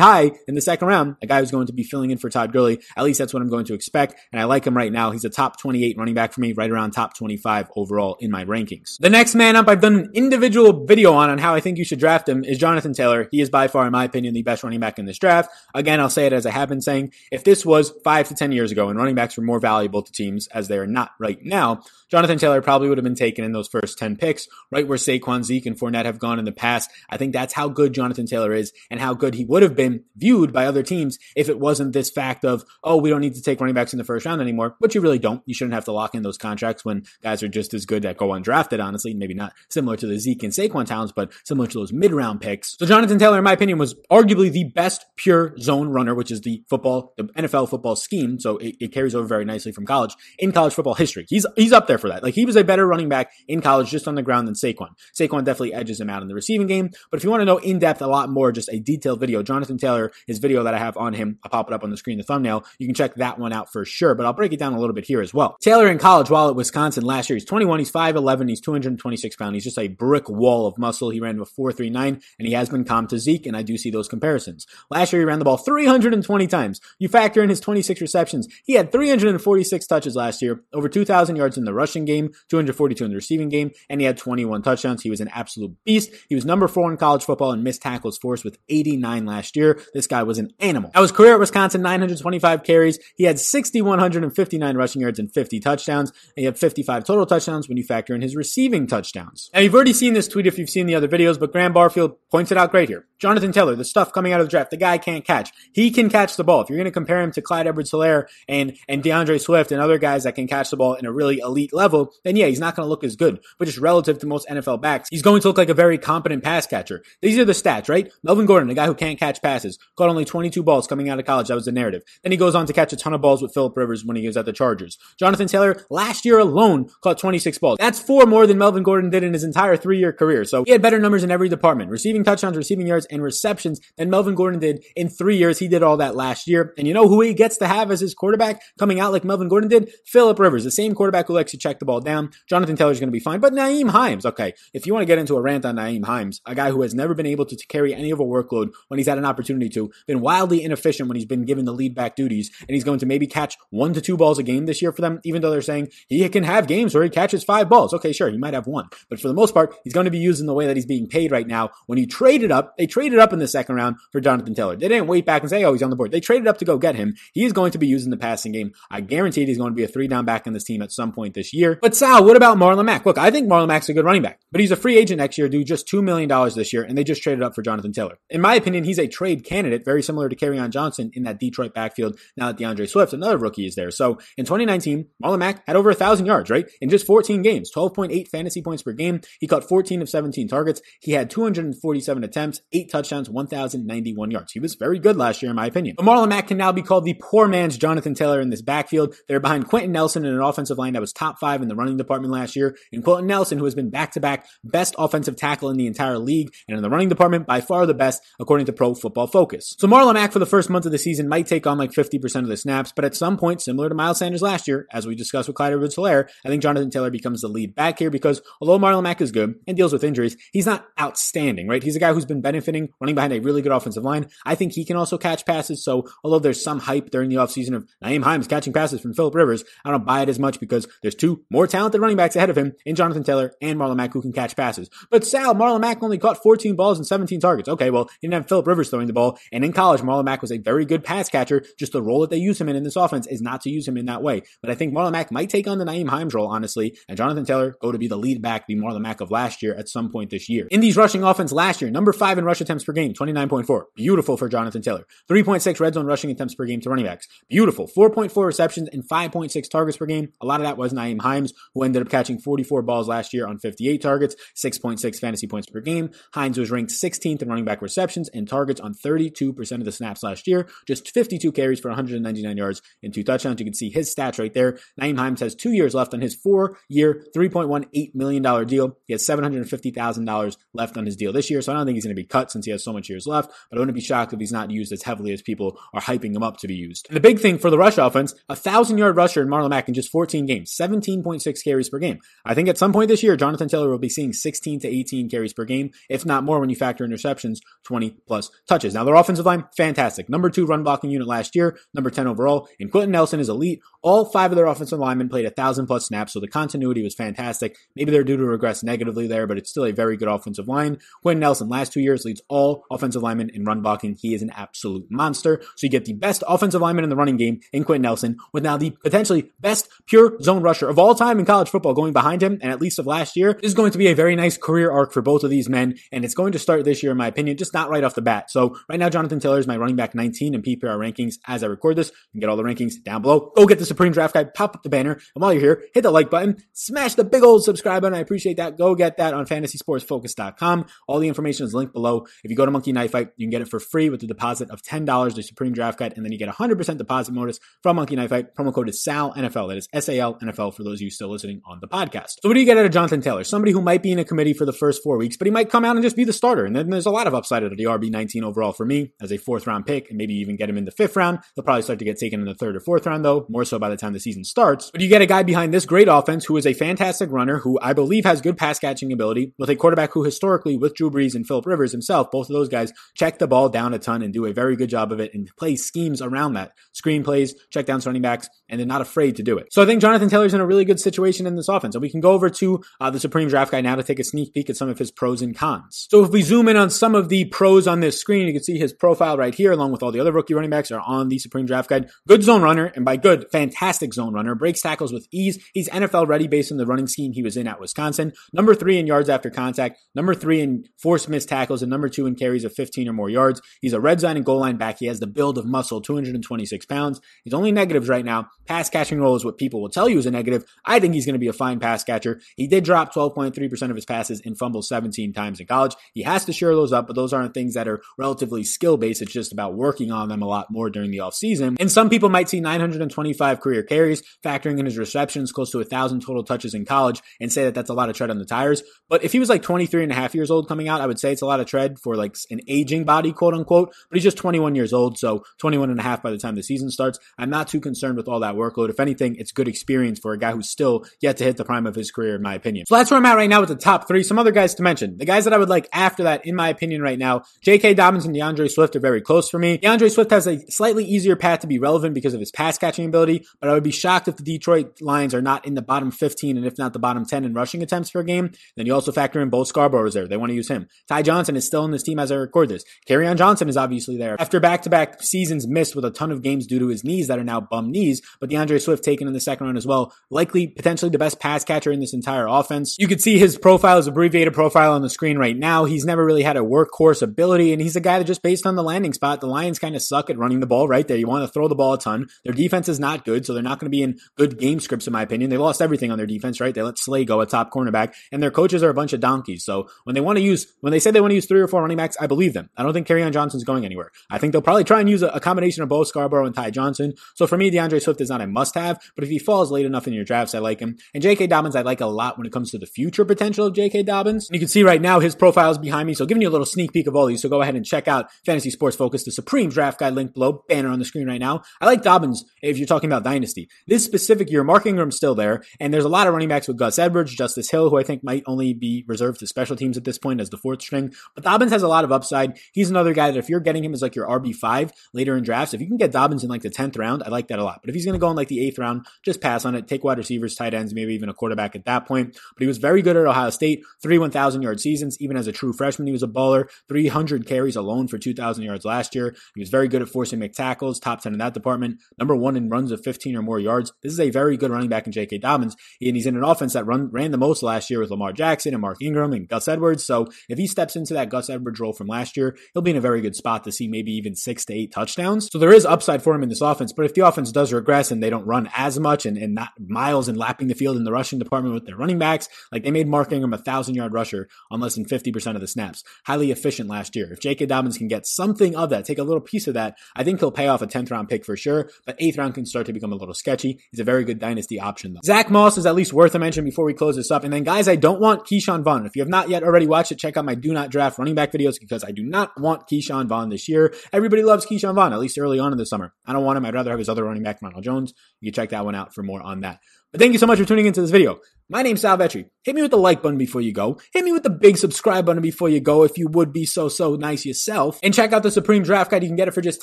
high 0.00 0.32
in 0.46 0.54
the 0.54 0.60
second 0.60 0.88
round, 0.88 1.16
a 1.22 1.26
guy 1.26 1.40
who's 1.40 1.50
going 1.50 1.66
to 1.66 1.72
be 1.72 1.82
filling 1.82 2.10
in 2.10 2.18
for 2.18 2.30
Todd 2.30 2.52
Gurley. 2.52 2.80
At 2.96 3.04
least 3.04 3.18
that's 3.18 3.34
what 3.34 3.42
I'm 3.42 3.50
going 3.50 3.66
to 3.66 3.74
expect. 3.74 4.14
And 4.32 4.40
I 4.40 4.44
like 4.44 4.66
him 4.66 4.76
right 4.76 4.92
now. 4.92 5.10
He's 5.10 5.24
a 5.24 5.30
top 5.30 5.58
28 5.58 5.96
running 5.98 6.14
back 6.14 6.32
for 6.32 6.40
me, 6.40 6.52
right 6.52 6.70
around 6.70 6.92
top 6.92 7.16
25 7.16 7.70
overall 7.76 8.16
in 8.20 8.30
my 8.30 8.44
rankings. 8.44 8.98
The 8.98 9.10
next 9.10 9.34
man 9.34 9.56
up 9.56 9.68
I've 9.68 9.80
done 9.80 9.94
an 9.94 10.10
individual 10.14 10.84
video 10.86 11.12
on 11.12 11.30
on 11.30 11.38
how 11.38 11.54
I 11.54 11.60
think 11.60 11.78
you 11.78 11.84
should 11.84 11.98
draft 11.98 12.13
him 12.22 12.44
is 12.44 12.58
Jonathan 12.58 12.92
Taylor. 12.92 13.28
He 13.30 13.40
is 13.40 13.50
by 13.50 13.68
far, 13.68 13.86
in 13.86 13.92
my 13.92 14.04
opinion, 14.04 14.34
the 14.34 14.42
best 14.42 14.62
running 14.62 14.80
back 14.80 14.98
in 14.98 15.04
this 15.04 15.18
draft. 15.18 15.50
Again, 15.74 16.00
I'll 16.00 16.10
say 16.10 16.26
it 16.26 16.32
as 16.32 16.46
I 16.46 16.50
have 16.50 16.68
been 16.68 16.80
saying. 16.80 17.12
If 17.32 17.44
this 17.44 17.66
was 17.66 17.92
five 18.04 18.28
to 18.28 18.34
10 18.34 18.52
years 18.52 18.72
ago 18.72 18.88
and 18.88 18.98
running 18.98 19.14
backs 19.14 19.36
were 19.36 19.42
more 19.42 19.60
valuable 19.60 20.02
to 20.02 20.12
teams 20.12 20.46
as 20.48 20.68
they 20.68 20.78
are 20.78 20.86
not 20.86 21.10
right 21.18 21.44
now, 21.44 21.82
Jonathan 22.10 22.38
Taylor 22.38 22.62
probably 22.62 22.88
would 22.88 22.98
have 22.98 23.04
been 23.04 23.14
taken 23.14 23.44
in 23.44 23.50
those 23.50 23.66
first 23.66 23.98
10 23.98 24.16
picks, 24.16 24.46
right 24.70 24.86
where 24.86 24.98
Saquon, 24.98 25.42
Zeke, 25.42 25.66
and 25.66 25.76
Fournette 25.76 26.04
have 26.04 26.18
gone 26.18 26.38
in 26.38 26.44
the 26.44 26.52
past. 26.52 26.90
I 27.10 27.16
think 27.16 27.32
that's 27.32 27.52
how 27.52 27.68
good 27.68 27.92
Jonathan 27.92 28.26
Taylor 28.26 28.52
is 28.54 28.72
and 28.90 29.00
how 29.00 29.14
good 29.14 29.34
he 29.34 29.44
would 29.44 29.62
have 29.62 29.74
been 29.74 30.04
viewed 30.16 30.52
by 30.52 30.66
other 30.66 30.82
teams 30.82 31.18
if 31.34 31.48
it 31.48 31.58
wasn't 31.58 31.92
this 31.92 32.10
fact 32.10 32.44
of, 32.44 32.64
oh, 32.84 32.98
we 32.98 33.10
don't 33.10 33.20
need 33.20 33.34
to 33.34 33.42
take 33.42 33.60
running 33.60 33.74
backs 33.74 33.92
in 33.92 33.98
the 33.98 34.04
first 34.04 34.26
round 34.26 34.40
anymore, 34.40 34.76
but 34.80 34.94
you 34.94 35.00
really 35.00 35.18
don't. 35.18 35.42
You 35.46 35.54
shouldn't 35.54 35.74
have 35.74 35.86
to 35.86 35.92
lock 35.92 36.14
in 36.14 36.22
those 36.22 36.38
contracts 36.38 36.84
when 36.84 37.04
guys 37.22 37.42
are 37.42 37.48
just 37.48 37.74
as 37.74 37.84
good 37.84 38.02
that 38.04 38.16
go 38.16 38.28
undrafted, 38.28 38.82
honestly. 38.82 39.14
Maybe 39.14 39.34
not 39.34 39.52
similar 39.68 39.96
to 39.96 40.06
the 40.06 40.18
Zeke 40.18 40.44
and 40.44 40.52
Saquon 40.52 40.86
talents, 40.86 41.12
but 41.14 41.32
similar 41.44 41.66
to 41.66 41.78
those 41.78 41.92
mid 42.04 42.12
round 42.12 42.38
picks. 42.42 42.76
So 42.78 42.84
Jonathan 42.84 43.18
Taylor, 43.18 43.38
in 43.38 43.44
my 43.44 43.52
opinion, 43.52 43.78
was 43.78 43.94
arguably 44.12 44.52
the 44.52 44.64
best 44.64 45.06
pure 45.16 45.56
zone 45.58 45.88
runner, 45.88 46.14
which 46.14 46.30
is 46.30 46.42
the 46.42 46.62
football, 46.68 47.14
the 47.16 47.24
NFL 47.24 47.70
football 47.70 47.96
scheme. 47.96 48.38
So 48.38 48.58
it, 48.58 48.76
it, 48.78 48.92
carries 48.92 49.14
over 49.14 49.26
very 49.26 49.46
nicely 49.46 49.72
from 49.72 49.86
college 49.86 50.14
in 50.38 50.52
college 50.52 50.74
football 50.74 50.92
history. 50.92 51.24
He's, 51.30 51.46
he's 51.56 51.72
up 51.72 51.86
there 51.86 51.96
for 51.96 52.10
that. 52.10 52.22
Like 52.22 52.34
he 52.34 52.44
was 52.44 52.56
a 52.56 52.62
better 52.62 52.86
running 52.86 53.08
back 53.08 53.32
in 53.48 53.62
college 53.62 53.90
just 53.90 54.06
on 54.06 54.16
the 54.16 54.22
ground 54.22 54.46
than 54.46 54.54
Saquon. 54.54 54.90
Saquon 55.18 55.44
definitely 55.44 55.72
edges 55.72 55.98
him 55.98 56.10
out 56.10 56.20
in 56.20 56.28
the 56.28 56.34
receiving 56.34 56.66
game. 56.66 56.90
But 57.10 57.16
if 57.16 57.24
you 57.24 57.30
want 57.30 57.40
to 57.40 57.46
know 57.46 57.56
in 57.56 57.78
depth 57.78 58.02
a 58.02 58.06
lot 58.06 58.28
more, 58.28 58.52
just 58.52 58.68
a 58.68 58.78
detailed 58.78 59.18
video, 59.18 59.42
Jonathan 59.42 59.78
Taylor, 59.78 60.12
his 60.26 60.38
video 60.38 60.62
that 60.64 60.74
I 60.74 60.78
have 60.78 60.98
on 60.98 61.14
him, 61.14 61.38
I'll 61.42 61.50
pop 61.50 61.68
it 61.68 61.72
up 61.72 61.82
on 61.82 61.90
the 61.90 61.96
screen, 61.96 62.18
the 62.18 62.24
thumbnail. 62.24 62.66
You 62.78 62.86
can 62.86 62.94
check 62.94 63.14
that 63.14 63.38
one 63.38 63.54
out 63.54 63.72
for 63.72 63.86
sure, 63.86 64.14
but 64.14 64.26
I'll 64.26 64.34
break 64.34 64.52
it 64.52 64.58
down 64.58 64.74
a 64.74 64.78
little 64.78 64.94
bit 64.94 65.06
here 65.06 65.22
as 65.22 65.32
well. 65.32 65.56
Taylor 65.62 65.88
in 65.88 65.98
college 65.98 66.28
while 66.28 66.50
at 66.50 66.54
Wisconsin 66.54 67.04
last 67.04 67.30
year, 67.30 67.36
he's 67.36 67.46
21, 67.46 67.78
he's 67.78 67.90
5'11, 67.90 68.50
he's 68.50 68.60
226 68.60 69.36
pounds. 69.36 69.54
He's 69.54 69.64
just 69.64 69.78
a 69.78 69.88
brick 69.88 70.28
wall 70.28 70.66
of 70.66 70.76
muscle. 70.76 71.08
He 71.08 71.20
ran 71.20 71.40
a 71.40 71.46
4 71.46 71.72
3 71.72 71.90
and 72.02 72.20
he 72.38 72.52
has 72.52 72.68
been 72.68 72.84
calm 72.84 73.06
to 73.08 73.18
Zeke, 73.18 73.46
and 73.46 73.56
I 73.56 73.62
do 73.62 73.76
see 73.76 73.90
those 73.90 74.08
comparisons. 74.08 74.66
Last 74.90 75.12
year, 75.12 75.22
he 75.22 75.26
ran 75.26 75.38
the 75.38 75.44
ball 75.44 75.56
320 75.56 76.46
times. 76.46 76.80
You 76.98 77.08
factor 77.08 77.42
in 77.42 77.48
his 77.48 77.60
26 77.60 78.00
receptions, 78.00 78.48
he 78.64 78.74
had 78.74 78.92
346 78.92 79.86
touches 79.86 80.16
last 80.16 80.42
year, 80.42 80.62
over 80.72 80.88
2,000 80.88 81.36
yards 81.36 81.56
in 81.56 81.64
the 81.64 81.74
rushing 81.74 82.04
game, 82.04 82.30
242 82.48 83.04
in 83.04 83.10
the 83.10 83.16
receiving 83.16 83.48
game, 83.48 83.70
and 83.88 84.00
he 84.00 84.06
had 84.06 84.16
21 84.16 84.62
touchdowns. 84.62 85.02
He 85.02 85.10
was 85.10 85.20
an 85.20 85.28
absolute 85.28 85.74
beast. 85.84 86.10
He 86.28 86.34
was 86.34 86.44
number 86.44 86.68
four 86.68 86.90
in 86.90 86.96
college 86.96 87.24
football 87.24 87.52
in 87.52 87.62
missed 87.62 87.82
tackles 87.82 88.18
forced 88.18 88.44
with 88.44 88.58
89 88.68 89.26
last 89.26 89.56
year. 89.56 89.80
This 89.92 90.06
guy 90.06 90.22
was 90.22 90.38
an 90.38 90.52
animal. 90.60 90.90
Now, 90.94 91.02
his 91.02 91.12
career 91.12 91.34
at 91.34 91.40
Wisconsin, 91.40 91.82
925 91.82 92.62
carries. 92.62 92.98
He 93.16 93.24
had 93.24 93.38
6,159 93.38 94.76
rushing 94.76 95.02
yards 95.02 95.18
and 95.18 95.32
50 95.32 95.60
touchdowns. 95.60 96.10
And 96.10 96.42
he 96.42 96.44
had 96.44 96.58
55 96.58 97.04
total 97.04 97.26
touchdowns 97.26 97.68
when 97.68 97.76
you 97.76 97.84
factor 97.84 98.14
in 98.14 98.22
his 98.22 98.36
receiving 98.36 98.86
touchdowns. 98.86 99.50
Now, 99.52 99.60
you've 99.60 99.74
already 99.74 99.92
seen 99.92 100.14
this 100.14 100.28
tweet 100.28 100.46
if 100.46 100.58
you've 100.58 100.70
seen 100.70 100.86
the 100.86 100.94
other 100.94 101.08
videos, 101.08 101.38
but 101.38 101.52
Graham 101.52 101.72
Bar 101.72 101.83
Barfield 101.84 102.16
points 102.30 102.50
it 102.50 102.56
out 102.56 102.70
great 102.70 102.88
here. 102.88 103.06
Jonathan 103.24 103.52
Taylor, 103.52 103.74
the 103.74 103.86
stuff 103.86 104.12
coming 104.12 104.34
out 104.34 104.40
of 104.40 104.46
the 104.46 104.50
draft, 104.50 104.70
the 104.70 104.76
guy 104.76 104.98
can't 104.98 105.24
catch. 105.24 105.50
He 105.72 105.90
can 105.90 106.10
catch 106.10 106.36
the 106.36 106.44
ball. 106.44 106.60
If 106.60 106.68
you're 106.68 106.76
going 106.76 106.84
to 106.84 106.90
compare 106.90 107.22
him 107.22 107.32
to 107.32 107.40
Clyde 107.40 107.66
Edwards 107.66 107.90
Helaire 107.90 108.26
and, 108.50 108.76
and 108.86 109.02
D'Andre 109.02 109.38
Swift 109.38 109.72
and 109.72 109.80
other 109.80 109.96
guys 109.96 110.24
that 110.24 110.34
can 110.34 110.46
catch 110.46 110.68
the 110.68 110.76
ball 110.76 110.92
in 110.92 111.06
a 111.06 111.10
really 111.10 111.38
elite 111.38 111.72
level, 111.72 112.12
then 112.22 112.36
yeah, 112.36 112.48
he's 112.48 112.60
not 112.60 112.76
going 112.76 112.84
to 112.84 112.90
look 112.90 113.02
as 113.02 113.16
good. 113.16 113.40
But 113.58 113.64
just 113.64 113.78
relative 113.78 114.18
to 114.18 114.26
most 114.26 114.46
NFL 114.46 114.82
backs, 114.82 115.08
he's 115.08 115.22
going 115.22 115.40
to 115.40 115.48
look 115.48 115.56
like 115.56 115.70
a 115.70 115.74
very 115.74 115.96
competent 115.96 116.44
pass 116.44 116.66
catcher. 116.66 117.02
These 117.22 117.38
are 117.38 117.46
the 117.46 117.54
stats, 117.54 117.88
right? 117.88 118.12
Melvin 118.22 118.44
Gordon, 118.44 118.68
the 118.68 118.74
guy 118.74 118.84
who 118.84 118.94
can't 118.94 119.18
catch 119.18 119.40
passes, 119.40 119.78
caught 119.96 120.10
only 120.10 120.26
22 120.26 120.62
balls 120.62 120.86
coming 120.86 121.08
out 121.08 121.18
of 121.18 121.24
college. 121.24 121.48
That 121.48 121.54
was 121.54 121.64
the 121.64 121.72
narrative. 121.72 122.02
Then 122.24 122.30
he 122.30 122.36
goes 122.36 122.54
on 122.54 122.66
to 122.66 122.74
catch 122.74 122.92
a 122.92 122.96
ton 122.96 123.14
of 123.14 123.22
balls 123.22 123.40
with 123.40 123.54
Philip 123.54 123.74
Rivers 123.74 124.04
when 124.04 124.18
he 124.18 124.26
was 124.26 124.36
at 124.36 124.44
the 124.44 124.52
Chargers. 124.52 124.98
Jonathan 125.18 125.48
Taylor, 125.48 125.82
last 125.88 126.26
year 126.26 126.38
alone, 126.38 126.90
caught 127.00 127.16
26 127.16 127.56
balls. 127.56 127.78
That's 127.80 127.98
four 127.98 128.26
more 128.26 128.46
than 128.46 128.58
Melvin 128.58 128.82
Gordon 128.82 129.08
did 129.08 129.22
in 129.22 129.32
his 129.32 129.44
entire 129.44 129.78
three 129.78 129.98
year 129.98 130.12
career. 130.12 130.44
So 130.44 130.64
he 130.64 130.72
had 130.72 130.82
better 130.82 130.98
numbers 130.98 131.24
in 131.24 131.30
every 131.30 131.48
department 131.48 131.90
receiving 131.90 132.22
touchdowns, 132.22 132.58
receiving 132.58 132.86
yards, 132.86 133.06
and 133.14 133.22
receptions 133.22 133.80
than 133.96 134.10
Melvin 134.10 134.34
Gordon 134.34 134.60
did 134.60 134.84
in 134.96 135.08
three 135.08 135.36
years. 135.36 135.58
He 135.58 135.68
did 135.68 135.82
all 135.82 135.96
that 135.98 136.16
last 136.16 136.46
year. 136.46 136.74
And 136.76 136.86
you 136.86 136.92
know 136.92 137.08
who 137.08 137.20
he 137.20 137.32
gets 137.32 137.56
to 137.58 137.66
have 137.66 137.90
as 137.90 138.00
his 138.00 138.14
quarterback 138.14 138.62
coming 138.78 139.00
out 139.00 139.12
like 139.12 139.24
Melvin 139.24 139.48
Gordon 139.48 139.70
did? 139.70 139.92
Philip 140.06 140.38
Rivers, 140.38 140.64
the 140.64 140.70
same 140.70 140.94
quarterback 140.94 141.28
who 141.28 141.34
likes 141.34 141.52
to 141.52 141.58
check 141.58 141.78
the 141.78 141.84
ball 141.84 142.00
down. 142.00 142.30
Jonathan 142.48 142.76
Taylor's 142.76 143.00
going 143.00 143.08
to 143.08 143.12
be 143.12 143.20
fine. 143.20 143.40
But 143.40 143.52
Nyheim 143.52 143.90
Hines, 143.90 144.26
okay, 144.26 144.54
if 144.72 144.86
you 144.86 144.92
want 144.92 145.02
to 145.02 145.06
get 145.06 145.18
into 145.18 145.36
a 145.36 145.40
rant 145.40 145.64
on 145.64 145.76
Nyheim 145.76 146.04
Hines, 146.04 146.40
a 146.46 146.54
guy 146.54 146.70
who 146.70 146.82
has 146.82 146.94
never 146.94 147.14
been 147.14 147.26
able 147.26 147.46
to 147.46 147.56
carry 147.68 147.94
any 147.94 148.10
of 148.10 148.20
a 148.20 148.24
workload 148.24 148.72
when 148.88 148.98
he's 148.98 149.06
had 149.06 149.18
an 149.18 149.24
opportunity 149.24 149.68
to, 149.70 149.90
been 150.06 150.20
wildly 150.20 150.62
inefficient 150.62 151.08
when 151.08 151.16
he's 151.16 151.24
been 151.24 151.44
given 151.44 151.64
the 151.64 151.72
lead 151.72 151.94
back 151.94 152.16
duties, 152.16 152.50
and 152.60 152.74
he's 152.74 152.84
going 152.84 152.98
to 152.98 153.06
maybe 153.06 153.26
catch 153.26 153.56
one 153.70 153.94
to 153.94 154.00
two 154.00 154.16
balls 154.16 154.38
a 154.38 154.42
game 154.42 154.66
this 154.66 154.82
year 154.82 154.92
for 154.92 155.02
them, 155.02 155.20
even 155.24 155.40
though 155.40 155.50
they're 155.50 155.62
saying 155.62 155.88
he 156.08 156.28
can 156.28 156.44
have 156.44 156.66
games 156.66 156.94
where 156.94 157.04
he 157.04 157.10
catches 157.10 157.44
five 157.44 157.68
balls. 157.68 157.94
Okay, 157.94 158.12
sure, 158.12 158.30
he 158.30 158.38
might 158.38 158.54
have 158.54 158.66
one. 158.66 158.88
But 159.08 159.20
for 159.20 159.28
the 159.28 159.34
most 159.34 159.54
part, 159.54 159.74
he's 159.84 159.92
going 159.92 160.04
to 160.04 160.10
be 160.10 160.18
used 160.18 160.40
in 160.40 160.46
the 160.46 160.54
way 160.54 160.66
that 160.66 160.76
he's 160.76 160.86
being 160.86 161.06
paid 161.06 161.30
right 161.30 161.46
now. 161.46 161.70
When 161.86 161.98
you 161.98 162.06
traded 162.06 162.50
up, 162.50 162.76
they 162.76 162.86
traded 162.94 163.18
up 163.18 163.32
in 163.32 163.40
the 163.40 163.48
second 163.48 163.74
round 163.74 163.96
for 164.12 164.20
Jonathan 164.20 164.54
Taylor. 164.54 164.76
They 164.76 164.86
didn't 164.86 165.08
wait 165.08 165.26
back 165.26 165.42
and 165.42 165.50
say, 165.50 165.64
oh, 165.64 165.72
he's 165.72 165.82
on 165.82 165.90
the 165.90 165.96
board. 165.96 166.12
They 166.12 166.20
traded 166.20 166.46
up 166.46 166.58
to 166.58 166.64
go 166.64 166.78
get 166.78 166.94
him. 166.94 167.16
He 167.32 167.44
is 167.44 167.52
going 167.52 167.72
to 167.72 167.78
be 167.78 167.88
used 167.88 168.04
in 168.04 168.12
the 168.12 168.16
passing 168.16 168.52
game. 168.52 168.70
I 168.88 169.00
guarantee 169.00 169.44
he's 169.44 169.58
going 169.58 169.72
to 169.72 169.76
be 169.76 169.82
a 169.82 169.88
three 169.88 170.06
down 170.06 170.24
back 170.24 170.46
in 170.46 170.52
this 170.52 170.62
team 170.62 170.80
at 170.80 170.92
some 170.92 171.10
point 171.10 171.34
this 171.34 171.52
year. 171.52 171.76
But 171.82 171.96
Sal, 171.96 172.24
what 172.24 172.36
about 172.36 172.56
Marlon 172.56 172.84
Mack? 172.84 173.04
Look, 173.04 173.18
I 173.18 173.32
think 173.32 173.48
Marlon 173.48 173.66
Mack's 173.66 173.88
a 173.88 173.94
good 173.94 174.04
running 174.04 174.22
back, 174.22 174.38
but 174.52 174.60
he's 174.60 174.70
a 174.70 174.76
free 174.76 174.96
agent 174.96 175.18
next 175.18 175.36
year, 175.38 175.48
due 175.48 175.64
just 175.64 175.88
$2 175.88 176.04
million 176.04 176.28
this 176.54 176.72
year, 176.72 176.84
and 176.84 176.96
they 176.96 177.02
just 177.02 177.20
traded 177.20 177.42
up 177.42 177.56
for 177.56 177.62
Jonathan 177.62 177.92
Taylor. 177.92 178.16
In 178.30 178.40
my 178.40 178.54
opinion, 178.54 178.84
he's 178.84 179.00
a 179.00 179.08
trade 179.08 179.44
candidate, 179.44 179.84
very 179.84 180.02
similar 180.02 180.28
to 180.28 180.36
Kerryon 180.36 180.70
Johnson 180.70 181.10
in 181.14 181.24
that 181.24 181.40
Detroit 181.40 181.74
backfield 181.74 182.16
now 182.36 182.46
that 182.46 182.58
D'Andre 182.58 182.86
Swift, 182.86 183.12
another 183.12 183.38
rookie, 183.38 183.66
is 183.66 183.74
there. 183.74 183.90
So 183.90 184.18
in 184.36 184.44
2019, 184.44 185.08
Marlon 185.20 185.40
Mack 185.40 185.66
had 185.66 185.74
over 185.74 185.90
1,000 185.90 186.26
yards, 186.26 186.48
right? 186.48 186.70
In 186.80 186.90
just 186.90 187.06
14 187.08 187.42
games, 187.42 187.72
12.8 187.74 188.28
fantasy 188.28 188.62
points 188.62 188.84
per 188.84 188.92
game. 188.92 189.20
He 189.40 189.48
caught 189.48 189.68
14 189.68 190.00
of 190.00 190.08
17 190.08 190.46
targets. 190.46 190.80
He 191.00 191.12
had 191.12 191.28
247 191.28 192.22
attempts, 192.22 192.60
8 192.84 192.90
touchdowns, 192.90 193.30
1,091 193.30 194.30
yards. 194.30 194.52
He 194.52 194.60
was 194.60 194.74
very 194.74 194.98
good 194.98 195.16
last 195.16 195.42
year, 195.42 195.50
in 195.50 195.56
my 195.56 195.66
opinion. 195.66 195.96
But 195.96 196.04
Marlon 196.06 196.28
Mack 196.28 196.48
can 196.48 196.58
now 196.58 196.72
be 196.72 196.82
called 196.82 197.04
the 197.04 197.14
poor 197.20 197.48
man's 197.48 197.76
Jonathan 197.76 198.14
Taylor 198.14 198.40
in 198.40 198.50
this 198.50 198.62
backfield. 198.62 199.14
They're 199.28 199.40
behind 199.40 199.68
Quenton 199.68 199.92
Nelson 199.92 200.24
in 200.24 200.34
an 200.34 200.40
offensive 200.40 200.78
line 200.78 200.92
that 200.94 201.00
was 201.00 201.12
top 201.12 201.38
five 201.38 201.62
in 201.62 201.68
the 201.68 201.74
running 201.74 201.96
department 201.96 202.32
last 202.32 202.56
year, 202.56 202.76
and 202.92 203.02
Quenton 203.02 203.26
Nelson, 203.26 203.58
who 203.58 203.64
has 203.64 203.74
been 203.74 203.90
back 203.90 204.12
to 204.12 204.20
back 204.20 204.46
best 204.62 204.94
offensive 204.98 205.36
tackle 205.36 205.70
in 205.70 205.76
the 205.76 205.86
entire 205.86 206.18
league, 206.18 206.52
and 206.68 206.76
in 206.76 206.82
the 206.82 206.90
running 206.90 207.08
department, 207.08 207.46
by 207.46 207.60
far 207.60 207.86
the 207.86 207.94
best, 207.94 208.22
according 208.38 208.66
to 208.66 208.72
Pro 208.72 208.94
Football 208.94 209.26
Focus. 209.26 209.74
So 209.78 209.88
Marlon 209.88 210.14
Mack 210.14 210.32
for 210.32 210.38
the 210.38 210.46
first 210.46 210.70
month 210.70 210.86
of 210.86 210.92
the 210.92 210.98
season 210.98 211.28
might 211.28 211.46
take 211.46 211.66
on 211.66 211.78
like 211.78 211.92
50% 211.92 212.36
of 212.36 212.48
the 212.48 212.56
snaps, 212.56 212.92
but 212.94 213.04
at 213.04 213.14
some 213.14 213.36
point, 213.36 213.62
similar 213.62 213.88
to 213.88 213.94
Miles 213.94 214.18
Sanders 214.18 214.42
last 214.42 214.68
year, 214.68 214.86
as 214.92 215.06
we 215.06 215.14
discussed 215.14 215.48
with 215.48 215.56
Clyde 215.56 215.72
Edwards 215.72 215.96
Helaire, 215.96 216.28
I 216.44 216.48
think 216.48 216.62
Jonathan 216.62 216.90
Taylor 216.90 217.10
becomes 217.10 217.40
the 217.40 217.48
lead 217.48 217.74
back 217.74 217.98
here 217.98 218.10
because 218.10 218.42
although 218.60 218.78
Marlon 218.78 219.02
Mack 219.02 219.20
is 219.20 219.32
good 219.32 219.54
and 219.66 219.76
deals 219.76 219.92
with 219.92 220.04
injuries, 220.04 220.36
he's 220.52 220.66
not 220.66 220.86
outstanding, 221.00 221.68
right? 221.68 221.82
He's 221.82 221.96
a 221.96 222.00
guy 222.00 222.12
who's 222.12 222.24
been 222.24 222.40
benefiting 222.40 222.73
running 223.00 223.14
behind 223.14 223.32
a 223.32 223.40
really 223.40 223.62
good 223.62 223.72
offensive 223.72 224.04
line. 224.04 224.28
I 224.44 224.54
think 224.54 224.72
he 224.72 224.84
can 224.84 224.96
also 224.96 225.18
catch 225.18 225.46
passes. 225.46 225.84
So 225.84 226.08
although 226.22 226.38
there's 226.38 226.62
some 226.62 226.80
hype 226.80 227.10
during 227.10 227.30
the 227.30 227.36
offseason 227.36 227.74
of 227.74 227.88
Nyheim 228.02 228.22
Hines 228.22 228.48
catching 228.48 228.72
passes 228.72 229.00
from 229.00 229.14
Philip 229.14 229.34
Rivers, 229.34 229.64
I 229.84 229.90
don't 229.90 230.04
buy 230.04 230.22
it 230.22 230.28
as 230.28 230.38
much 230.38 230.60
because 230.60 230.86
there's 231.02 231.14
two 231.14 231.44
more 231.50 231.66
talented 231.66 232.00
running 232.00 232.16
backs 232.16 232.36
ahead 232.36 232.50
of 232.50 232.58
him 232.58 232.72
in 232.84 232.94
Jonathan 232.94 233.24
Taylor 233.24 233.52
and 233.60 233.78
Marlon 233.78 233.96
Mack 233.96 234.12
who 234.12 234.22
can 234.22 234.32
catch 234.32 234.56
passes. 234.56 234.90
But 235.10 235.24
Sal, 235.24 235.54
Marlon 235.54 235.80
Mack 235.80 236.02
only 236.02 236.18
caught 236.18 236.42
14 236.42 236.76
balls 236.76 236.98
and 236.98 237.06
17 237.06 237.40
targets. 237.40 237.68
Okay, 237.68 237.90
well, 237.90 238.08
he 238.20 238.26
didn't 238.26 238.34
have 238.34 238.48
Philip 238.48 238.66
Rivers 238.66 238.90
throwing 238.90 239.06
the 239.06 239.12
ball. 239.12 239.38
And 239.52 239.64
in 239.64 239.72
college, 239.72 240.00
Marlon 240.00 240.24
Mack 240.24 240.42
was 240.42 240.52
a 240.52 240.58
very 240.58 240.84
good 240.84 241.04
pass 241.04 241.28
catcher. 241.28 241.64
Just 241.78 241.92
the 241.92 242.02
role 242.02 242.20
that 242.20 242.30
they 242.30 242.36
use 242.36 242.60
him 242.60 242.68
in 242.68 242.76
in 242.76 242.82
this 242.82 242.96
offense 242.96 243.26
is 243.26 243.40
not 243.40 243.60
to 243.62 243.70
use 243.70 243.86
him 243.86 243.96
in 243.96 244.06
that 244.06 244.22
way. 244.22 244.42
But 244.60 244.70
I 244.70 244.74
think 244.74 244.94
Marlon 244.94 245.12
Mack 245.12 245.30
might 245.30 245.50
take 245.50 245.66
on 245.66 245.78
the 245.78 245.84
Nyheim 245.84 246.08
Hines 246.08 246.34
role, 246.34 246.48
honestly, 246.48 246.96
and 247.08 247.16
Jonathan 247.16 247.44
Taylor 247.44 247.76
go 247.80 247.92
to 247.92 247.98
be 247.98 248.08
the 248.08 248.16
lead 248.16 248.42
back, 248.42 248.66
the 248.66 248.76
Marlon 248.76 249.00
Mack 249.00 249.20
of 249.20 249.30
last 249.30 249.62
year 249.62 249.74
at 249.74 249.88
some 249.88 250.10
point 250.10 250.30
this 250.30 250.48
year. 250.48 250.66
In 250.70 250.80
these 250.80 250.96
rushing 250.96 251.24
offense 251.24 251.52
last 251.52 251.80
year, 251.80 251.90
number 251.90 252.12
five 252.12 252.38
in 252.38 252.44
rush 252.44 252.60
attempts 252.64 252.84
per 252.84 252.92
game, 252.92 253.12
29.4. 253.12 253.82
Beautiful 253.94 254.36
for 254.36 254.48
Jonathan 254.48 254.82
Taylor. 254.82 255.06
3.6 255.30 255.80
red 255.80 255.94
zone 255.94 256.06
rushing 256.06 256.30
attempts 256.30 256.54
per 256.54 256.64
game 256.64 256.80
to 256.80 256.90
running 256.90 257.04
backs. 257.04 257.28
Beautiful. 257.48 257.88
4.4 257.88 258.44
receptions 258.44 258.88
and 258.88 259.06
5.6 259.08 259.70
targets 259.70 259.96
per 259.96 260.06
game. 260.06 260.32
A 260.40 260.46
lot 260.46 260.60
of 260.60 260.66
that 260.66 260.76
was 260.76 260.92
Nyheim 260.92 261.20
Hines, 261.20 261.52
who 261.74 261.82
ended 261.82 262.02
up 262.02 262.08
catching 262.08 262.38
44 262.38 262.82
balls 262.82 263.08
last 263.08 263.32
year 263.32 263.46
on 263.46 263.58
58 263.58 264.00
targets, 264.02 264.36
6.6 264.56 265.18
fantasy 265.18 265.46
points 265.46 265.68
per 265.68 265.80
game. 265.80 266.10
Hines 266.32 266.58
was 266.58 266.70
ranked 266.70 266.92
16th 266.92 267.42
in 267.42 267.48
running 267.48 267.64
back 267.64 267.82
receptions 267.82 268.28
and 268.30 268.48
targets 268.48 268.80
on 268.80 268.94
32% 268.94 269.72
of 269.72 269.84
the 269.84 269.92
snaps 269.92 270.22
last 270.22 270.46
year. 270.46 270.68
Just 270.86 271.10
52 271.10 271.52
carries 271.52 271.80
for 271.80 271.88
199 271.88 272.56
yards 272.56 272.82
and 273.02 273.12
two 273.12 273.22
touchdowns. 273.22 273.60
You 273.60 273.66
can 273.66 273.74
see 273.74 273.90
his 273.90 274.14
stats 274.14 274.38
right 274.38 274.52
there. 274.54 274.78
Nyheim 275.00 275.18
Hines 275.18 275.40
has 275.40 275.54
two 275.54 275.72
years 275.72 275.94
left 275.94 276.14
on 276.14 276.20
his 276.20 276.34
four 276.34 276.78
year, 276.88 277.24
$3.18 277.36 278.14
million 278.14 278.66
deal. 278.66 278.96
He 279.06 279.12
has 279.12 279.26
$750,000 279.26 280.56
left 280.72 280.96
on 280.96 281.06
his 281.06 281.16
deal 281.16 281.32
this 281.32 281.50
year. 281.50 281.62
So 281.62 281.72
I 281.72 281.76
don't 281.76 281.86
think 281.86 281.96
he's 281.96 282.04
going 282.04 282.16
to 282.16 282.20
be 282.20 282.26
cut 282.26 282.50
since 282.54 282.64
he 282.64 282.72
has 282.72 282.82
so 282.82 282.92
much 282.92 283.10
years 283.10 283.26
left, 283.26 283.52
but 283.68 283.76
I 283.76 283.80
wouldn't 283.80 283.94
be 283.94 284.00
shocked 284.00 284.32
if 284.32 284.40
he's 284.40 284.52
not 284.52 284.70
used 284.70 284.92
as 284.92 285.02
heavily 285.02 285.32
as 285.32 285.42
people 285.42 285.78
are 285.92 286.00
hyping 286.00 286.34
him 286.34 286.42
up 286.42 286.56
to 286.58 286.66
be 286.66 286.74
used. 286.74 287.06
And 287.08 287.16
the 287.16 287.20
big 287.20 287.38
thing 287.38 287.58
for 287.58 287.68
the 287.68 287.76
rush 287.76 287.98
offense, 287.98 288.34
a 288.48 288.56
thousand 288.56 288.96
yard 288.98 289.16
rusher 289.16 289.42
in 289.42 289.48
Marlon 289.48 289.70
Mack 289.70 289.88
in 289.88 289.94
just 289.94 290.10
14 290.10 290.46
games, 290.46 290.74
17.6 290.74 291.64
carries 291.64 291.88
per 291.90 291.98
game. 291.98 292.20
I 292.44 292.54
think 292.54 292.68
at 292.68 292.78
some 292.78 292.92
point 292.92 293.08
this 293.08 293.22
year, 293.22 293.36
Jonathan 293.36 293.68
Taylor 293.68 293.90
will 293.90 293.98
be 293.98 294.08
seeing 294.08 294.32
16 294.32 294.80
to 294.80 294.88
18 294.88 295.28
carries 295.28 295.52
per 295.52 295.64
game, 295.64 295.90
if 296.08 296.24
not 296.24 296.44
more 296.44 296.60
when 296.60 296.70
you 296.70 296.76
factor 296.76 297.04
in 297.04 297.10
receptions, 297.10 297.60
20 297.84 298.16
plus 298.26 298.50
touches. 298.68 298.94
Now 298.94 299.04
their 299.04 299.14
offensive 299.14 299.46
line, 299.46 299.64
fantastic. 299.76 300.28
Number 300.28 300.48
two 300.48 300.64
run 300.64 300.84
blocking 300.84 301.10
unit 301.10 301.28
last 301.28 301.54
year, 301.54 301.76
number 301.92 302.10
10 302.10 302.26
overall, 302.26 302.68
and 302.78 302.90
Quenton 302.90 303.10
Nelson 303.10 303.40
is 303.40 303.48
elite. 303.48 303.80
All 304.04 304.26
five 304.26 304.52
of 304.52 304.56
their 304.56 304.66
offensive 304.66 304.98
linemen 304.98 305.30
played 305.30 305.46
a 305.46 305.50
thousand 305.50 305.86
plus 305.86 306.06
snaps, 306.06 306.34
so 306.34 306.40
the 306.40 306.46
continuity 306.46 307.02
was 307.02 307.14
fantastic. 307.14 307.78
Maybe 307.96 308.10
they're 308.10 308.22
due 308.22 308.36
to 308.36 308.44
regress 308.44 308.82
negatively 308.82 309.26
there, 309.26 309.46
but 309.46 309.56
it's 309.56 309.70
still 309.70 309.86
a 309.86 309.92
very 309.92 310.18
good 310.18 310.28
offensive 310.28 310.68
line. 310.68 310.98
Quenton 311.22 311.40
Nelson, 311.40 311.70
last 311.70 311.94
two 311.94 312.00
years, 312.00 312.26
leads 312.26 312.42
all 312.48 312.84
offensive 312.90 313.22
linemen 313.22 313.48
in 313.54 313.64
run 313.64 313.80
blocking. 313.80 314.14
He 314.14 314.34
is 314.34 314.42
an 314.42 314.50
absolute 314.50 315.06
monster. 315.10 315.62
So 315.76 315.86
you 315.86 315.88
get 315.88 316.04
the 316.04 316.12
best 316.12 316.44
offensive 316.46 316.82
lineman 316.82 317.04
in 317.04 317.08
the 317.08 317.16
running 317.16 317.38
game 317.38 317.60
in 317.72 317.84
Quenton 317.84 318.02
Nelson 318.02 318.36
with 318.52 318.62
now 318.62 318.76
the 318.76 318.90
potentially 318.90 319.52
best 319.58 319.88
pure 320.06 320.38
zone 320.42 320.62
rusher 320.62 320.86
of 320.86 320.98
all 320.98 321.14
time 321.14 321.38
in 321.38 321.46
college 321.46 321.70
football 321.70 321.94
going 321.94 322.12
behind 322.12 322.42
him 322.42 322.58
and 322.60 322.70
at 322.70 322.82
least 322.82 322.98
of 322.98 323.06
last 323.06 323.36
year. 323.36 323.54
This 323.54 323.70
is 323.70 323.74
going 323.74 323.92
to 323.92 323.98
be 323.98 324.08
a 324.08 324.14
very 324.14 324.36
nice 324.36 324.58
career 324.58 324.90
arc 324.90 325.14
for 325.14 325.22
both 325.22 325.44
of 325.44 325.50
these 325.50 325.70
men. 325.70 325.96
And 326.12 326.26
it's 326.26 326.34
going 326.34 326.52
to 326.52 326.58
start 326.58 326.84
this 326.84 327.02
year, 327.02 327.12
in 327.12 327.18
my 327.18 327.28
opinion, 327.28 327.56
just 327.56 327.72
not 327.72 327.88
right 327.88 328.04
off 328.04 328.14
the 328.14 328.20
bat. 328.20 328.50
So 328.50 328.76
right 328.86 328.98
now, 328.98 329.08
Jonathan 329.08 329.40
Taylor 329.40 329.58
is 329.58 329.66
my 329.66 329.78
running 329.78 329.96
back 329.96 330.14
19 330.14 330.54
in 330.54 330.60
PPR 330.62 330.98
rankings 330.98 331.36
as 331.46 331.64
I 331.64 331.68
record 331.68 331.96
this. 331.96 332.08
You 332.08 332.32
can 332.32 332.40
get 332.40 332.48
all 332.50 332.56
the 332.56 332.62
rankings 332.62 333.02
down 333.02 333.22
below. 333.22 333.50
Go 333.56 333.66
get 333.66 333.78
the 333.78 333.93
Supreme 333.94 334.12
Draft 334.12 334.34
Guide, 334.34 334.54
pop 334.54 334.74
up 334.74 334.82
the 334.82 334.88
banner. 334.88 335.12
And 335.12 335.42
while 335.42 335.52
you're 335.52 335.62
here, 335.62 335.84
hit 335.94 336.02
the 336.02 336.10
like 336.10 336.28
button, 336.28 336.56
smash 336.72 337.14
the 337.14 337.22
big 337.22 337.44
old 337.44 337.62
subscribe 337.62 338.02
button. 338.02 338.18
I 338.18 338.20
appreciate 338.20 338.56
that. 338.56 338.76
Go 338.76 338.96
get 338.96 339.18
that 339.18 339.34
on 339.34 339.46
fantasysportsfocus.com. 339.46 340.86
All 341.06 341.20
the 341.20 341.28
information 341.28 341.64
is 341.64 341.72
linked 341.74 341.92
below. 341.92 342.26
If 342.42 342.50
you 342.50 342.56
go 342.56 342.66
to 342.66 342.72
Monkey 342.72 342.92
Knife 342.92 343.12
Fight, 343.12 343.30
you 343.36 343.46
can 343.46 343.50
get 343.50 343.62
it 343.62 343.68
for 343.68 343.78
free 343.78 344.10
with 344.10 344.20
a 344.24 344.26
deposit 344.26 344.70
of 344.70 344.82
$10, 344.82 345.34
the 345.34 345.42
Supreme 345.44 345.72
Draft 345.72 346.00
Guide, 346.00 346.14
and 346.16 346.24
then 346.24 346.32
you 346.32 346.38
get 346.38 346.48
100% 346.48 346.98
deposit 346.98 347.32
bonus 347.32 347.60
from 347.84 347.94
Monkey 347.96 348.16
Knife 348.16 348.30
Fight. 348.30 348.54
Promo 348.56 348.74
code 348.74 348.88
is 348.88 349.02
SAL 349.02 349.32
NFL. 349.34 349.68
That 349.68 349.78
is 349.78 349.88
S 349.92 350.08
A 350.08 350.18
L 350.18 350.38
NFL 350.40 350.74
for 350.74 350.82
those 350.82 350.98
of 350.98 351.02
you 351.02 351.10
still 351.10 351.28
listening 351.28 351.62
on 351.64 351.78
the 351.80 351.86
podcast. 351.86 352.40
So 352.42 352.48
what 352.48 352.54
do 352.54 352.60
you 352.60 352.66
get 352.66 352.76
out 352.76 352.86
of 352.86 352.90
Jonathan 352.90 353.20
Taylor? 353.20 353.44
Somebody 353.44 353.70
who 353.70 353.80
might 353.80 354.02
be 354.02 354.10
in 354.10 354.18
a 354.18 354.24
committee 354.24 354.54
for 354.54 354.66
the 354.66 354.72
first 354.72 355.04
four 355.04 355.16
weeks, 355.16 355.36
but 355.36 355.46
he 355.46 355.52
might 355.52 355.70
come 355.70 355.84
out 355.84 355.94
and 355.94 356.02
just 356.02 356.16
be 356.16 356.24
the 356.24 356.32
starter. 356.32 356.64
And 356.64 356.74
then 356.74 356.90
there's 356.90 357.06
a 357.06 357.10
lot 357.10 357.28
of 357.28 357.34
upside 357.34 357.62
at 357.62 357.70
the 357.76 357.84
RB19 357.84 358.42
overall 358.42 358.72
for 358.72 358.84
me 358.84 359.12
as 359.20 359.30
a 359.30 359.36
fourth 359.36 359.68
round 359.68 359.86
pick 359.86 360.08
and 360.08 360.18
maybe 360.18 360.34
even 360.34 360.56
get 360.56 360.68
him 360.68 360.78
in 360.78 360.84
the 360.84 360.90
fifth 360.90 361.14
round. 361.14 361.38
They'll 361.54 361.64
probably 361.64 361.82
start 361.82 362.00
to 362.00 362.04
get 362.04 362.18
taken 362.18 362.40
in 362.40 362.46
the 362.46 362.54
third 362.54 362.74
or 362.74 362.80
fourth 362.80 363.06
round 363.06 363.24
though, 363.24 363.46
more 363.48 363.64
so 363.64 363.78
by 363.84 363.90
the 363.90 363.98
time 363.98 364.14
the 364.14 364.20
season 364.20 364.44
starts. 364.44 364.90
But 364.90 365.02
you 365.02 365.08
get 365.08 365.20
a 365.20 365.26
guy 365.26 365.42
behind 365.42 365.74
this 365.74 365.84
great 365.84 366.08
offense 366.08 366.46
who 366.46 366.56
is 366.56 366.66
a 366.66 366.72
fantastic 366.72 367.30
runner 367.30 367.58
who 367.58 367.78
I 367.82 367.92
believe 367.92 368.24
has 368.24 368.40
good 368.40 368.56
pass 368.56 368.78
catching 368.78 369.12
ability 369.12 369.52
with 369.58 369.68
a 369.68 369.76
quarterback 369.76 370.12
who 370.12 370.24
historically 370.24 370.78
with 370.78 370.94
Drew 370.94 371.10
Brees 371.10 371.34
and 371.34 371.46
Philip 371.46 371.66
Rivers 371.66 371.92
himself, 371.92 372.30
both 372.30 372.48
of 372.48 372.54
those 372.54 372.70
guys 372.70 372.94
check 373.14 373.38
the 373.38 373.46
ball 373.46 373.68
down 373.68 373.92
a 373.92 373.98
ton 373.98 374.22
and 374.22 374.32
do 374.32 374.46
a 374.46 374.54
very 374.54 374.74
good 374.74 374.88
job 374.88 375.12
of 375.12 375.20
it 375.20 375.34
and 375.34 375.50
play 375.58 375.76
schemes 375.76 376.22
around 376.22 376.54
that. 376.54 376.72
Screen 376.92 377.22
plays, 377.22 377.54
check 377.68 377.84
downs 377.84 378.06
running 378.06 378.22
backs, 378.22 378.48
and 378.70 378.80
they're 378.80 378.86
not 378.86 379.02
afraid 379.02 379.36
to 379.36 379.42
do 379.42 379.58
it. 379.58 379.70
So 379.70 379.82
I 379.82 379.86
think 379.86 380.00
Jonathan 380.00 380.30
Taylor's 380.30 380.54
in 380.54 380.62
a 380.62 380.66
really 380.66 380.86
good 380.86 380.98
situation 380.98 381.46
in 381.46 381.56
this 381.56 381.68
offense. 381.68 381.94
And 381.94 382.00
we 382.00 382.10
can 382.10 382.20
go 382.20 382.32
over 382.32 382.48
to 382.48 382.82
uh, 383.00 383.10
the 383.10 383.20
Supreme 383.20 383.48
Draft 383.48 383.70
Guide 383.70 383.84
now 383.84 383.96
to 383.96 384.02
take 384.02 384.18
a 384.18 384.24
sneak 384.24 384.54
peek 384.54 384.70
at 384.70 384.78
some 384.78 384.88
of 384.88 384.98
his 384.98 385.10
pros 385.10 385.42
and 385.42 385.54
cons. 385.54 386.06
So 386.10 386.24
if 386.24 386.30
we 386.30 386.40
zoom 386.40 386.68
in 386.68 386.78
on 386.78 386.88
some 386.88 387.14
of 387.14 387.28
the 387.28 387.44
pros 387.44 387.86
on 387.86 388.00
this 388.00 388.18
screen, 388.18 388.46
you 388.46 388.54
can 388.54 388.62
see 388.62 388.78
his 388.78 388.94
profile 388.94 389.36
right 389.36 389.54
here, 389.54 389.72
along 389.72 389.92
with 389.92 390.02
all 390.02 390.10
the 390.10 390.20
other 390.20 390.32
rookie 390.32 390.54
running 390.54 390.70
backs 390.70 390.90
are 390.90 391.00
on 391.00 391.28
the 391.28 391.38
Supreme 391.38 391.66
Draft 391.66 391.90
Guide. 391.90 392.08
Good 392.26 392.42
zone 392.42 392.62
runner, 392.62 392.86
and 392.86 393.04
by 393.04 393.18
good, 393.18 393.50
fantastic 393.52 393.73
zone 394.12 394.34
runner. 394.34 394.54
Breaks 394.54 394.80
tackles 394.80 395.12
with 395.12 395.26
ease. 395.30 395.58
He's 395.72 395.88
NFL 395.88 396.26
ready 396.26 396.48
based 396.48 396.72
on 396.72 396.78
the 396.78 396.86
running 396.86 397.06
scheme 397.06 397.32
he 397.32 397.42
was 397.42 397.56
in 397.56 397.66
at 397.66 397.80
Wisconsin. 397.80 398.32
Number 398.52 398.74
three 398.74 398.98
in 398.98 399.06
yards 399.06 399.28
after 399.28 399.50
contact. 399.50 399.98
Number 400.14 400.34
three 400.34 400.60
in 400.60 400.84
forced 400.96 401.28
missed 401.28 401.48
tackles, 401.48 401.82
and 401.82 401.90
number 401.90 402.08
two 402.08 402.26
in 402.26 402.34
carries 402.34 402.64
of 402.64 402.74
15 402.74 403.08
or 403.08 403.12
more 403.12 403.30
yards. 403.30 403.60
He's 403.80 403.92
a 403.92 404.00
red 404.00 404.20
zone 404.20 404.36
and 404.36 404.44
goal 404.44 404.60
line 404.60 404.76
back. 404.76 404.98
He 404.98 405.06
has 405.06 405.20
the 405.20 405.26
build 405.26 405.58
of 405.58 405.66
muscle, 405.66 406.00
226 406.00 406.86
pounds. 406.86 407.20
He's 407.44 407.54
only 407.54 407.72
negatives 407.72 408.08
right 408.08 408.24
now. 408.24 408.48
Pass 408.66 408.88
catching 408.88 409.20
role 409.20 409.36
is 409.36 409.44
what 409.44 409.58
people 409.58 409.82
will 409.82 409.90
tell 409.90 410.08
you 410.08 410.18
is 410.18 410.26
a 410.26 410.30
negative. 410.30 410.64
I 410.84 411.00
think 411.00 411.14
he's 411.14 411.26
going 411.26 411.34
to 411.34 411.38
be 411.38 411.48
a 411.48 411.52
fine 411.52 411.80
pass 411.80 412.04
catcher. 412.04 412.40
He 412.56 412.66
did 412.66 412.84
drop 412.84 413.14
12.3% 413.14 413.90
of 413.90 413.96
his 413.96 414.04
passes 414.04 414.40
and 414.44 414.58
fumble 414.58 414.82
17 414.82 415.32
times 415.32 415.60
in 415.60 415.66
college. 415.66 415.94
He 416.12 416.22
has 416.22 416.44
to 416.46 416.52
shore 416.52 416.74
those 416.74 416.92
up, 416.92 417.06
but 417.06 417.16
those 417.16 417.32
aren't 417.32 417.54
things 417.54 417.74
that 417.74 417.88
are 417.88 418.02
relatively 418.18 418.64
skill 418.64 418.96
based. 418.96 419.22
It's 419.22 419.32
just 419.32 419.52
about 419.52 419.74
working 419.74 420.10
on 420.10 420.28
them 420.28 420.42
a 420.42 420.46
lot 420.46 420.70
more 420.70 420.90
during 420.90 421.10
the 421.10 421.18
offseason. 421.18 421.76
And 421.80 421.90
some 421.90 422.08
people 422.08 422.28
might 422.28 422.48
see 422.48 422.60
925 422.60 423.60
career 423.64 423.82
carries, 423.82 424.22
factoring 424.44 424.78
in 424.78 424.84
his 424.84 424.98
receptions, 424.98 425.50
close 425.50 425.70
to 425.72 425.80
a 425.80 425.84
thousand 425.84 426.20
total 426.20 426.44
touches 426.44 426.74
in 426.74 426.84
college, 426.84 427.22
and 427.40 427.52
say 427.52 427.64
that 427.64 427.74
that's 427.74 427.90
a 427.90 427.94
lot 427.94 428.08
of 428.08 428.16
tread 428.16 428.30
on 428.30 428.38
the 428.38 428.44
tires. 428.44 428.82
But 429.08 429.24
if 429.24 429.32
he 429.32 429.40
was 429.40 429.48
like 429.48 429.62
23 429.62 430.02
and 430.02 430.12
a 430.12 430.14
half 430.14 430.34
years 430.34 430.50
old 430.50 430.68
coming 430.68 430.88
out, 430.88 431.00
I 431.00 431.06
would 431.06 431.18
say 431.18 431.32
it's 431.32 431.42
a 431.42 431.46
lot 431.46 431.60
of 431.60 431.66
tread 431.66 431.98
for 431.98 432.14
like 432.14 432.36
an 432.50 432.60
aging 432.68 433.04
body, 433.04 433.32
quote 433.32 433.54
unquote. 433.54 433.92
But 434.08 434.16
he's 434.16 434.22
just 434.22 434.36
21 434.36 434.74
years 434.74 434.92
old, 434.92 435.18
so 435.18 435.44
21 435.58 435.90
and 435.90 435.98
a 435.98 436.02
half 436.02 436.22
by 436.22 436.30
the 436.30 436.38
time 436.38 436.54
the 436.54 436.62
season 436.62 436.90
starts. 436.90 437.18
I'm 437.38 437.50
not 437.50 437.68
too 437.68 437.80
concerned 437.80 438.16
with 438.16 438.28
all 438.28 438.40
that 438.40 438.54
workload. 438.54 438.90
If 438.90 439.00
anything, 439.00 439.36
it's 439.36 439.52
good 439.52 439.68
experience 439.68 440.18
for 440.18 440.32
a 440.32 440.38
guy 440.38 440.52
who's 440.52 440.70
still 440.70 441.04
yet 441.20 441.38
to 441.38 441.44
hit 441.44 441.56
the 441.56 441.64
prime 441.64 441.86
of 441.86 441.94
his 441.94 442.10
career, 442.10 442.36
in 442.36 442.42
my 442.42 442.54
opinion. 442.54 442.86
So 442.86 442.96
that's 442.96 443.10
where 443.10 443.18
I'm 443.18 443.26
at 443.26 443.36
right 443.36 443.48
now 443.48 443.60
with 443.60 443.70
the 443.70 443.76
top 443.76 444.06
three. 444.06 444.22
Some 444.22 444.38
other 444.38 444.52
guys 444.52 444.74
to 444.74 444.82
mention. 444.82 445.16
The 445.18 445.24
guys 445.24 445.44
that 445.44 445.52
I 445.52 445.58
would 445.58 445.68
like 445.68 445.88
after 445.92 446.24
that, 446.24 446.46
in 446.46 446.54
my 446.54 446.68
opinion, 446.68 447.02
right 447.02 447.18
now, 447.18 447.42
J.K. 447.62 447.94
Dobbins 447.94 448.26
and 448.26 448.34
D'Andre 448.34 448.68
Swift 448.68 448.96
are 448.96 449.00
very 449.00 449.20
close 449.20 449.48
for 449.48 449.58
me. 449.58 449.78
D'Andre 449.78 450.08
Swift 450.08 450.30
has 450.30 450.46
a 450.46 450.60
slightly 450.70 451.04
easier 451.04 451.36
path 451.36 451.60
to 451.60 451.66
be 451.66 451.78
relevant 451.78 452.14
because 452.14 452.34
of 452.34 452.40
his 452.40 452.50
pass 452.50 452.78
catching 452.78 453.06
ability, 453.06 453.43
but 453.60 453.70
I 453.70 453.72
would 453.72 453.82
be 453.82 453.90
shocked 453.90 454.28
if 454.28 454.36
the 454.36 454.42
Detroit 454.42 455.00
Lions 455.00 455.34
are 455.34 455.42
not 455.42 455.66
in 455.66 455.74
the 455.74 455.82
bottom 455.82 456.10
15 456.10 456.56
and 456.56 456.66
if 456.66 456.78
not 456.78 456.92
the 456.92 456.98
bottom 456.98 457.24
10 457.24 457.44
in 457.44 457.54
rushing 457.54 457.82
attempts 457.82 458.10
per 458.10 458.22
game. 458.22 458.52
Then 458.76 458.86
you 458.86 458.94
also 458.94 459.12
factor 459.12 459.40
in 459.40 459.50
Bo 459.50 459.62
Scarbrough's 459.62 460.14
there. 460.14 460.26
They 460.26 460.36
want 460.36 460.50
to 460.50 460.56
use 460.56 460.68
him. 460.68 460.88
Ty 461.08 461.22
Johnson 461.22 461.56
is 461.56 461.66
still 461.66 461.84
in 461.84 461.90
this 461.90 462.02
team 462.02 462.18
as 462.18 462.30
I 462.32 462.36
record 462.36 462.68
this. 462.68 462.84
Kerryon 463.08 463.36
Johnson 463.36 463.68
is 463.68 463.76
obviously 463.76 464.16
there. 464.16 464.36
After 464.38 464.60
back-to-back 464.60 465.22
seasons 465.22 465.66
missed 465.66 465.94
with 465.94 466.04
a 466.04 466.10
ton 466.10 466.30
of 466.30 466.42
games 466.42 466.66
due 466.66 466.78
to 466.78 466.88
his 466.88 467.04
knees 467.04 467.28
that 467.28 467.38
are 467.38 467.44
now 467.44 467.60
bum 467.60 467.90
knees, 467.90 468.22
but 468.40 468.50
D'Andre 468.50 468.78
Swift 468.78 469.04
taken 469.04 469.26
in 469.26 469.34
the 469.34 469.40
second 469.40 469.66
round 469.66 469.78
as 469.78 469.86
well. 469.86 470.14
Likely, 470.30 470.66
potentially 470.66 471.10
the 471.10 471.18
best 471.18 471.40
pass 471.40 471.64
catcher 471.64 471.92
in 471.92 472.00
this 472.00 472.14
entire 472.14 472.46
offense. 472.46 472.96
You 472.98 473.08
could 473.08 473.20
see 473.20 473.38
his 473.38 473.58
profile, 473.58 473.96
his 473.96 474.06
abbreviated 474.06 474.54
profile 474.54 474.92
on 474.92 475.02
the 475.02 475.10
screen 475.10 475.38
right 475.38 475.56
now. 475.56 475.84
He's 475.84 476.04
never 476.04 476.24
really 476.24 476.42
had 476.42 476.56
a 476.56 476.60
workhorse 476.60 477.22
ability, 477.22 477.72
and 477.72 477.82
he's 477.82 477.96
a 477.96 478.00
guy 478.00 478.18
that 478.18 478.24
just 478.24 478.42
based 478.42 478.66
on 478.66 478.76
the 478.76 478.82
landing 478.82 479.12
spot, 479.12 479.40
the 479.40 479.46
Lions 479.46 479.78
kind 479.78 479.96
of 479.96 480.02
suck 480.02 480.30
at 480.30 480.38
running 480.38 480.60
the 480.60 480.66
ball 480.66 480.88
right 480.88 481.06
there. 481.06 481.16
You 481.16 481.26
want 481.26 481.44
to 481.44 481.52
throw 481.52 481.68
the 481.68 481.74
ball 481.74 481.94
a 481.94 481.98
ton. 481.98 482.28
Their 482.44 482.54
defense 482.54 482.88
is 482.88 483.00
not 483.00 483.24
good, 483.24 483.33
so 483.42 483.54
they're 483.54 483.62
not 483.62 483.78
going 483.80 483.90
to 483.90 483.96
be 483.96 484.02
in 484.02 484.18
good 484.36 484.58
game 484.58 484.80
scripts, 484.80 485.06
in 485.06 485.12
my 485.12 485.22
opinion. 485.22 485.50
They 485.50 485.56
lost 485.56 485.82
everything 485.82 486.10
on 486.10 486.18
their 486.18 486.26
defense, 486.26 486.60
right? 486.60 486.74
They 486.74 486.82
let 486.82 486.98
Slay 486.98 487.24
go, 487.24 487.40
a 487.40 487.46
top 487.46 487.72
cornerback, 487.72 488.14
and 488.32 488.42
their 488.42 488.50
coaches 488.50 488.82
are 488.82 488.90
a 488.90 488.94
bunch 488.94 489.12
of 489.12 489.20
donkeys. 489.20 489.64
So 489.64 489.88
when 490.04 490.14
they 490.14 490.20
want 490.20 490.36
to 490.38 490.42
use, 490.42 490.66
when 490.80 490.90
they 490.90 490.98
say 490.98 491.10
they 491.10 491.20
want 491.20 491.30
to 491.30 491.36
use 491.36 491.46
three 491.46 491.60
or 491.60 491.68
four 491.68 491.80
running 491.82 491.96
backs, 491.96 492.16
I 492.20 492.26
believe 492.26 492.52
them. 492.52 492.70
I 492.76 492.82
don't 492.82 492.92
think 492.92 493.06
Kerryon 493.06 493.32
Johnson's 493.32 493.64
going 493.64 493.84
anywhere. 493.84 494.10
I 494.30 494.38
think 494.38 494.52
they'll 494.52 494.62
probably 494.62 494.84
try 494.84 495.00
and 495.00 495.08
use 495.08 495.22
a, 495.22 495.28
a 495.28 495.40
combination 495.40 495.82
of 495.82 495.88
both 495.88 496.12
Scarbrough 496.12 496.46
and 496.46 496.54
Ty 496.54 496.70
Johnson. 496.70 497.14
So 497.34 497.46
for 497.46 497.56
me, 497.56 497.70
D'Andre 497.70 498.00
Swift 498.00 498.20
is 498.20 498.28
not 498.28 498.40
a 498.40 498.46
must 498.46 498.74
have, 498.74 499.00
but 499.14 499.24
if 499.24 499.30
he 499.30 499.38
falls 499.38 499.70
late 499.70 499.86
enough 499.86 500.06
in 500.06 500.12
your 500.12 500.24
drafts, 500.24 500.54
I 500.54 500.58
like 500.58 500.80
him. 500.80 500.96
And 501.12 501.22
J.K. 501.22 501.46
Dobbins, 501.46 501.76
I 501.76 501.82
like 501.82 502.00
a 502.00 502.06
lot 502.06 502.38
when 502.38 502.46
it 502.46 502.52
comes 502.52 502.70
to 502.70 502.78
the 502.78 502.86
future 502.86 503.24
potential 503.24 503.66
of 503.66 503.74
J.K. 503.74 504.04
Dobbins. 504.04 504.48
And 504.48 504.54
you 504.54 504.60
can 504.60 504.68
see 504.68 504.82
right 504.82 505.00
now 505.00 505.20
his 505.20 505.34
profile 505.34 505.70
is 505.70 505.78
behind 505.78 506.06
me. 506.06 506.14
So 506.14 506.26
giving 506.26 506.42
you 506.42 506.48
a 506.48 506.50
little 506.50 506.66
sneak 506.66 506.92
peek 506.92 507.06
of 507.06 507.16
all 507.16 507.26
these. 507.26 507.42
So 507.42 507.48
go 507.48 507.62
ahead 507.62 507.74
and 507.74 507.84
check 507.84 508.08
out 508.08 508.30
Fantasy 508.46 508.70
Sports 508.70 508.96
Focus, 508.96 509.24
the 509.24 509.32
Supreme 509.32 509.70
Draft 509.70 509.98
Guide 509.98 510.14
link 510.14 510.34
below, 510.34 510.64
banner 510.68 510.88
on 510.88 510.98
the 510.98 511.04
screen 511.04 511.26
right 511.26 511.40
now. 511.40 511.62
I 511.80 511.86
like 511.86 512.02
Dobbins 512.02 512.44
if 512.62 512.78
you're 512.78 512.86
talking 512.86 513.10
about 513.10 513.23
Dynasty. 513.24 513.68
This 513.86 514.04
specific 514.04 514.50
year, 514.50 514.62
Mark 514.62 514.86
Ingram's 514.86 515.16
still 515.16 515.34
there, 515.34 515.64
and 515.80 515.92
there's 515.92 516.04
a 516.04 516.08
lot 516.08 516.26
of 516.26 516.32
running 516.32 516.48
backs 516.48 516.68
with 516.68 516.78
Gus 516.78 516.98
Edwards, 516.98 517.34
Justice 517.34 517.70
Hill, 517.70 517.90
who 517.90 517.98
I 517.98 518.02
think 518.02 518.22
might 518.22 518.44
only 518.46 518.72
be 518.72 519.04
reserved 519.08 519.40
to 519.40 519.46
special 519.46 519.76
teams 519.76 519.96
at 519.96 520.04
this 520.04 520.18
point 520.18 520.40
as 520.40 520.50
the 520.50 520.56
fourth 520.56 520.82
string. 520.82 521.12
But 521.34 521.44
Dobbins 521.44 521.72
has 521.72 521.82
a 521.82 521.88
lot 521.88 522.04
of 522.04 522.12
upside. 522.12 522.58
He's 522.72 522.90
another 522.90 523.12
guy 523.12 523.30
that 523.30 523.38
if 523.38 523.48
you're 523.48 523.60
getting 523.60 523.84
him 523.84 523.92
as 523.92 524.02
like 524.02 524.14
your 524.14 524.28
RB5 524.28 524.92
later 525.12 525.36
in 525.36 525.42
drafts, 525.42 525.74
if 525.74 525.80
you 525.80 525.86
can 525.86 525.96
get 525.96 526.12
Dobbins 526.12 526.44
in 526.44 526.50
like 526.50 526.62
the 526.62 526.70
10th 526.70 526.98
round, 526.98 527.22
I 527.22 527.28
like 527.28 527.48
that 527.48 527.58
a 527.58 527.64
lot. 527.64 527.80
But 527.82 527.88
if 527.88 527.94
he's 527.94 528.04
going 528.04 528.14
to 528.14 528.20
go 528.20 528.30
in 528.30 528.36
like 528.36 528.48
the 528.48 528.58
8th 528.70 528.78
round, 528.78 529.06
just 529.22 529.40
pass 529.40 529.64
on 529.64 529.74
it. 529.74 529.88
Take 529.88 530.04
wide 530.04 530.18
receivers, 530.18 530.54
tight 530.54 530.74
ends, 530.74 530.94
maybe 530.94 531.14
even 531.14 531.28
a 531.28 531.34
quarterback 531.34 531.74
at 531.74 531.84
that 531.86 532.06
point. 532.06 532.34
But 532.54 532.60
he 532.60 532.66
was 532.66 532.78
very 532.78 533.02
good 533.02 533.16
at 533.16 533.26
Ohio 533.26 533.50
State, 533.50 533.82
three 534.02 534.18
1,000 534.18 534.62
yard 534.62 534.80
seasons. 534.80 535.20
Even 535.20 535.36
as 535.36 535.46
a 535.46 535.52
true 535.52 535.72
freshman, 535.72 536.06
he 536.06 536.12
was 536.12 536.22
a 536.22 536.28
baller. 536.28 536.68
300 536.88 537.46
carries 537.46 537.76
alone 537.76 538.08
for 538.08 538.18
2,000 538.18 538.62
yards 538.62 538.84
last 538.84 539.14
year. 539.14 539.34
He 539.54 539.60
was 539.60 539.70
very 539.70 539.88
good 539.88 540.02
at 540.02 540.08
forcing 540.08 540.38
make 540.38 540.52
tackles, 540.52 541.00
top 541.00 541.20
10 541.22 541.32
in 541.32 541.38
that 541.38 541.54
department. 541.54 542.00
Number 542.18 542.34
one 542.34 542.56
in 542.56 542.68
runs 542.68 542.90
of 542.90 543.02
15 543.14 543.36
or 543.36 543.42
more 543.42 543.60
yards. 543.60 543.92
This 544.02 544.12
is 544.12 544.18
a 544.18 544.30
very 544.30 544.56
good 544.56 544.72
running 544.72 544.88
back 544.88 545.06
in 545.06 545.12
J.K. 545.12 545.38
Dobbins. 545.38 545.76
And 546.00 546.16
he's 546.16 546.26
in 546.26 546.36
an 546.36 546.42
offense 546.42 546.72
that 546.72 546.84
run, 546.84 547.10
ran 547.12 547.30
the 547.30 547.38
most 547.38 547.62
last 547.62 547.90
year 547.90 548.00
with 548.00 548.10
Lamar 548.10 548.32
Jackson 548.32 548.74
and 548.74 548.80
Mark 548.80 549.00
Ingram 549.00 549.32
and 549.32 549.48
Gus 549.48 549.68
Edwards. 549.68 550.04
So 550.04 550.26
if 550.48 550.58
he 550.58 550.66
steps 550.66 550.96
into 550.96 551.14
that 551.14 551.28
Gus 551.28 551.48
Edwards 551.48 551.78
role 551.78 551.92
from 551.92 552.08
last 552.08 552.36
year, 552.36 552.56
he'll 552.72 552.82
be 552.82 552.90
in 552.90 552.96
a 552.96 553.00
very 553.00 553.20
good 553.20 553.36
spot 553.36 553.62
to 553.64 553.72
see 553.72 553.86
maybe 553.86 554.10
even 554.12 554.34
six 554.34 554.64
to 554.64 554.74
eight 554.74 554.92
touchdowns. 554.92 555.48
So 555.52 555.58
there 555.58 555.72
is 555.72 555.86
upside 555.86 556.22
for 556.22 556.34
him 556.34 556.42
in 556.42 556.48
this 556.48 556.60
offense. 556.60 556.92
But 556.92 557.06
if 557.06 557.14
the 557.14 557.26
offense 557.26 557.52
does 557.52 557.72
regress 557.72 558.10
and 558.10 558.20
they 558.20 558.30
don't 558.30 558.46
run 558.46 558.68
as 558.74 558.98
much 558.98 559.26
and, 559.26 559.38
and 559.38 559.54
not 559.54 559.70
miles 559.78 560.28
and 560.28 560.36
lapping 560.36 560.66
the 560.66 560.74
field 560.74 560.96
in 560.96 561.04
the 561.04 561.12
rushing 561.12 561.38
department 561.38 561.74
with 561.74 561.86
their 561.86 561.96
running 561.96 562.18
backs, 562.18 562.48
like 562.72 562.82
they 562.82 562.90
made 562.90 563.06
Mark 563.06 563.30
Ingram 563.30 563.52
a 563.52 563.58
thousand 563.58 563.94
yard 563.94 564.12
rusher 564.12 564.48
on 564.70 564.80
less 564.80 564.96
than 564.96 565.04
50% 565.04 565.54
of 565.54 565.60
the 565.60 565.68
snaps. 565.68 566.02
Highly 566.26 566.50
efficient 566.50 566.88
last 566.88 567.14
year. 567.14 567.32
If 567.32 567.40
J.K. 567.40 567.66
Dobbins 567.66 567.98
can 567.98 568.08
get 568.08 568.26
something 568.26 568.74
of 568.74 568.90
that, 568.90 569.04
take 569.04 569.18
a 569.18 569.22
little 569.22 569.40
piece 569.40 569.68
of 569.68 569.74
that, 569.74 569.96
I 570.16 570.24
think 570.24 570.40
he'll 570.40 570.50
pay 570.50 570.66
off 570.66 570.82
a 570.82 570.86
10th 570.86 571.10
round 571.10 571.28
pick 571.28 571.44
for 571.44 571.56
sure. 571.56 571.90
But 572.06 572.16
eighth 572.18 572.38
round 572.38 572.54
can 572.54 572.66
start 572.66 572.86
to 572.86 572.92
become 572.92 573.03
a 573.12 573.16
little 573.16 573.34
sketchy. 573.34 573.78
He's 573.90 574.00
a 574.00 574.04
very 574.04 574.24
good 574.24 574.38
dynasty 574.38 574.80
option 574.80 575.14
though. 575.14 575.20
Zack 575.24 575.50
Moss 575.50 575.78
is 575.78 575.86
at 575.86 575.94
least 575.94 576.12
worth 576.12 576.34
a 576.34 576.38
mention 576.38 576.64
before 576.64 576.84
we 576.84 576.94
close 576.94 577.16
this 577.16 577.30
up. 577.30 577.44
And 577.44 577.52
then 577.52 577.64
guys, 577.64 577.88
I 577.88 577.96
don't 577.96 578.20
want 578.20 578.46
Ke'Shawn 578.46 578.82
Vaughn. 578.82 579.06
If 579.06 579.16
you 579.16 579.22
have 579.22 579.28
not 579.28 579.48
yet 579.48 579.62
already 579.62 579.86
watched 579.86 580.12
it, 580.12 580.18
check 580.18 580.36
out 580.36 580.44
my 580.44 580.54
do 580.54 580.72
not 580.72 580.90
draft 580.90 581.18
running 581.18 581.34
back 581.34 581.52
videos 581.52 581.74
because 581.80 582.04
I 582.04 582.10
do 582.10 582.22
not 582.22 582.52
want 582.60 582.88
Ke'Shawn 582.88 583.26
Vaughn 583.26 583.48
this 583.48 583.68
year. 583.68 583.94
Everybody 584.12 584.42
loves 584.42 584.66
Ke'Shawn 584.66 584.94
Vaughn, 584.94 585.12
at 585.12 585.20
least 585.20 585.38
early 585.38 585.58
on 585.58 585.72
in 585.72 585.78
the 585.78 585.86
summer. 585.86 586.12
I 586.26 586.32
don't 586.32 586.44
want 586.44 586.56
him. 586.56 586.64
I'd 586.66 586.74
rather 586.74 586.90
have 586.90 586.98
his 586.98 587.08
other 587.08 587.24
running 587.24 587.42
back, 587.42 587.60
Ronald 587.62 587.84
Jones. 587.84 588.12
You 588.40 588.50
can 588.50 588.54
check 588.62 588.70
that 588.70 588.84
one 588.84 588.94
out 588.94 589.14
for 589.14 589.22
more 589.22 589.42
on 589.42 589.60
that. 589.60 589.78
But 590.14 590.20
thank 590.20 590.32
you 590.32 590.38
so 590.38 590.46
much 590.46 590.60
for 590.60 590.64
tuning 590.64 590.86
into 590.86 591.00
this 591.00 591.10
video. 591.10 591.40
My 591.68 591.82
name's 591.82 592.02
Sal 592.02 592.18
Vetri. 592.18 592.44
Hit 592.62 592.74
me 592.74 592.82
with 592.82 592.90
the 592.90 592.98
like 592.98 593.22
button 593.22 593.38
before 593.38 593.62
you 593.62 593.72
go. 593.72 593.98
Hit 594.12 594.22
me 594.22 594.32
with 594.32 594.42
the 594.42 594.50
big 594.50 594.76
subscribe 594.76 595.24
button 595.24 595.42
before 595.42 595.70
you 595.70 595.80
go 595.80 596.04
if 596.04 596.18
you 596.18 596.28
would 596.28 596.52
be 596.52 596.66
so, 596.66 596.88
so 596.88 597.14
nice 597.14 597.46
yourself. 597.46 597.98
And 598.02 598.12
check 598.12 598.32
out 598.32 598.42
the 598.42 598.50
Supreme 598.50 598.82
Draft 598.82 599.10
Guide. 599.10 599.22
You 599.22 599.30
can 599.30 599.36
get 599.36 599.48
it 599.48 599.54
for 599.54 599.62
just 599.62 599.82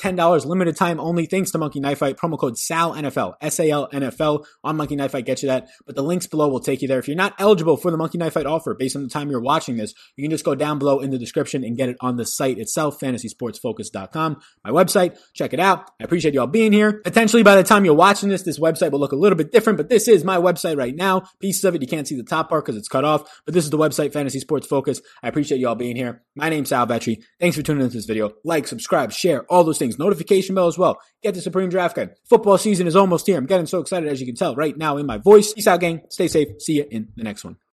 $10, 0.00 0.46
limited 0.46 0.76
time 0.76 1.00
only, 1.00 1.26
thanks 1.26 1.50
to 1.50 1.58
Monkey 1.58 1.80
Knife 1.80 1.98
Fight. 1.98 2.16
Promo 2.16 2.38
code 2.38 2.54
SALNFL, 2.54 3.34
S-A-L-N-F-L 3.40 4.46
on 4.62 4.76
Monkey 4.76 4.94
Knife 4.94 5.10
Fight. 5.10 5.26
Get 5.26 5.42
you 5.42 5.48
that. 5.48 5.68
But 5.84 5.96
the 5.96 6.04
links 6.04 6.28
below 6.28 6.48
will 6.48 6.60
take 6.60 6.82
you 6.82 6.88
there. 6.88 7.00
If 7.00 7.08
you're 7.08 7.16
not 7.16 7.34
eligible 7.38 7.76
for 7.76 7.90
the 7.90 7.96
Monkey 7.96 8.16
Knife 8.16 8.34
Fight 8.34 8.46
offer 8.46 8.74
based 8.74 8.94
on 8.94 9.02
the 9.02 9.08
time 9.08 9.28
you're 9.28 9.40
watching 9.40 9.76
this, 9.76 9.92
you 10.16 10.22
can 10.22 10.30
just 10.30 10.44
go 10.44 10.54
down 10.54 10.78
below 10.78 11.00
in 11.00 11.10
the 11.10 11.18
description 11.18 11.64
and 11.64 11.76
get 11.76 11.88
it 11.88 11.96
on 12.00 12.16
the 12.16 12.24
site 12.24 12.58
itself, 12.58 13.00
fantasysportsfocus.com, 13.00 14.40
my 14.64 14.70
website. 14.70 15.18
Check 15.34 15.52
it 15.52 15.60
out. 15.60 15.90
I 16.00 16.04
appreciate 16.04 16.32
you 16.32 16.40
all 16.40 16.46
being 16.46 16.72
here. 16.72 17.00
Potentially 17.02 17.42
by 17.42 17.56
the 17.56 17.64
time 17.64 17.84
you're 17.84 17.94
watching 17.94 18.28
this, 18.28 18.42
this 18.42 18.60
website 18.60 18.92
will 18.92 19.00
look 19.00 19.12
a 19.12 19.16
little 19.16 19.36
bit 19.36 19.50
different, 19.50 19.78
but 19.78 19.88
this 19.88 20.06
is 20.06 20.21
my 20.24 20.36
website 20.36 20.76
right 20.76 20.94
now. 20.94 21.22
Pieces 21.40 21.64
of 21.64 21.74
it, 21.74 21.82
you 21.82 21.88
can't 21.88 22.06
see 22.06 22.16
the 22.16 22.22
top 22.22 22.48
part 22.48 22.64
because 22.64 22.76
it's 22.76 22.88
cut 22.88 23.04
off, 23.04 23.28
but 23.44 23.54
this 23.54 23.64
is 23.64 23.70
the 23.70 23.78
website, 23.78 24.12
Fantasy 24.12 24.40
Sports 24.40 24.66
Focus. 24.66 25.00
I 25.22 25.28
appreciate 25.28 25.58
you 25.58 25.68
all 25.68 25.74
being 25.74 25.96
here. 25.96 26.22
My 26.34 26.48
name's 26.48 26.70
Sal 26.70 26.86
Vetri. 26.86 27.22
Thanks 27.40 27.56
for 27.56 27.62
tuning 27.62 27.84
into 27.84 27.96
this 27.96 28.06
video. 28.06 28.32
Like, 28.44 28.66
subscribe, 28.66 29.12
share, 29.12 29.44
all 29.44 29.64
those 29.64 29.78
things. 29.78 29.98
Notification 29.98 30.54
bell 30.54 30.68
as 30.68 30.78
well. 30.78 31.00
Get 31.22 31.34
the 31.34 31.40
Supreme 31.40 31.70
Draft 31.70 31.96
Guide. 31.96 32.14
Football 32.28 32.58
season 32.58 32.86
is 32.86 32.96
almost 32.96 33.26
here. 33.26 33.38
I'm 33.38 33.46
getting 33.46 33.66
so 33.66 33.80
excited 33.80 34.08
as 34.08 34.20
you 34.20 34.26
can 34.26 34.36
tell 34.36 34.54
right 34.54 34.76
now 34.76 34.96
in 34.96 35.06
my 35.06 35.18
voice. 35.18 35.52
Peace 35.52 35.66
out, 35.66 35.80
gang. 35.80 36.02
Stay 36.10 36.28
safe. 36.28 36.48
See 36.60 36.74
you 36.74 36.86
in 36.90 37.08
the 37.16 37.22
next 37.22 37.44
one. 37.44 37.62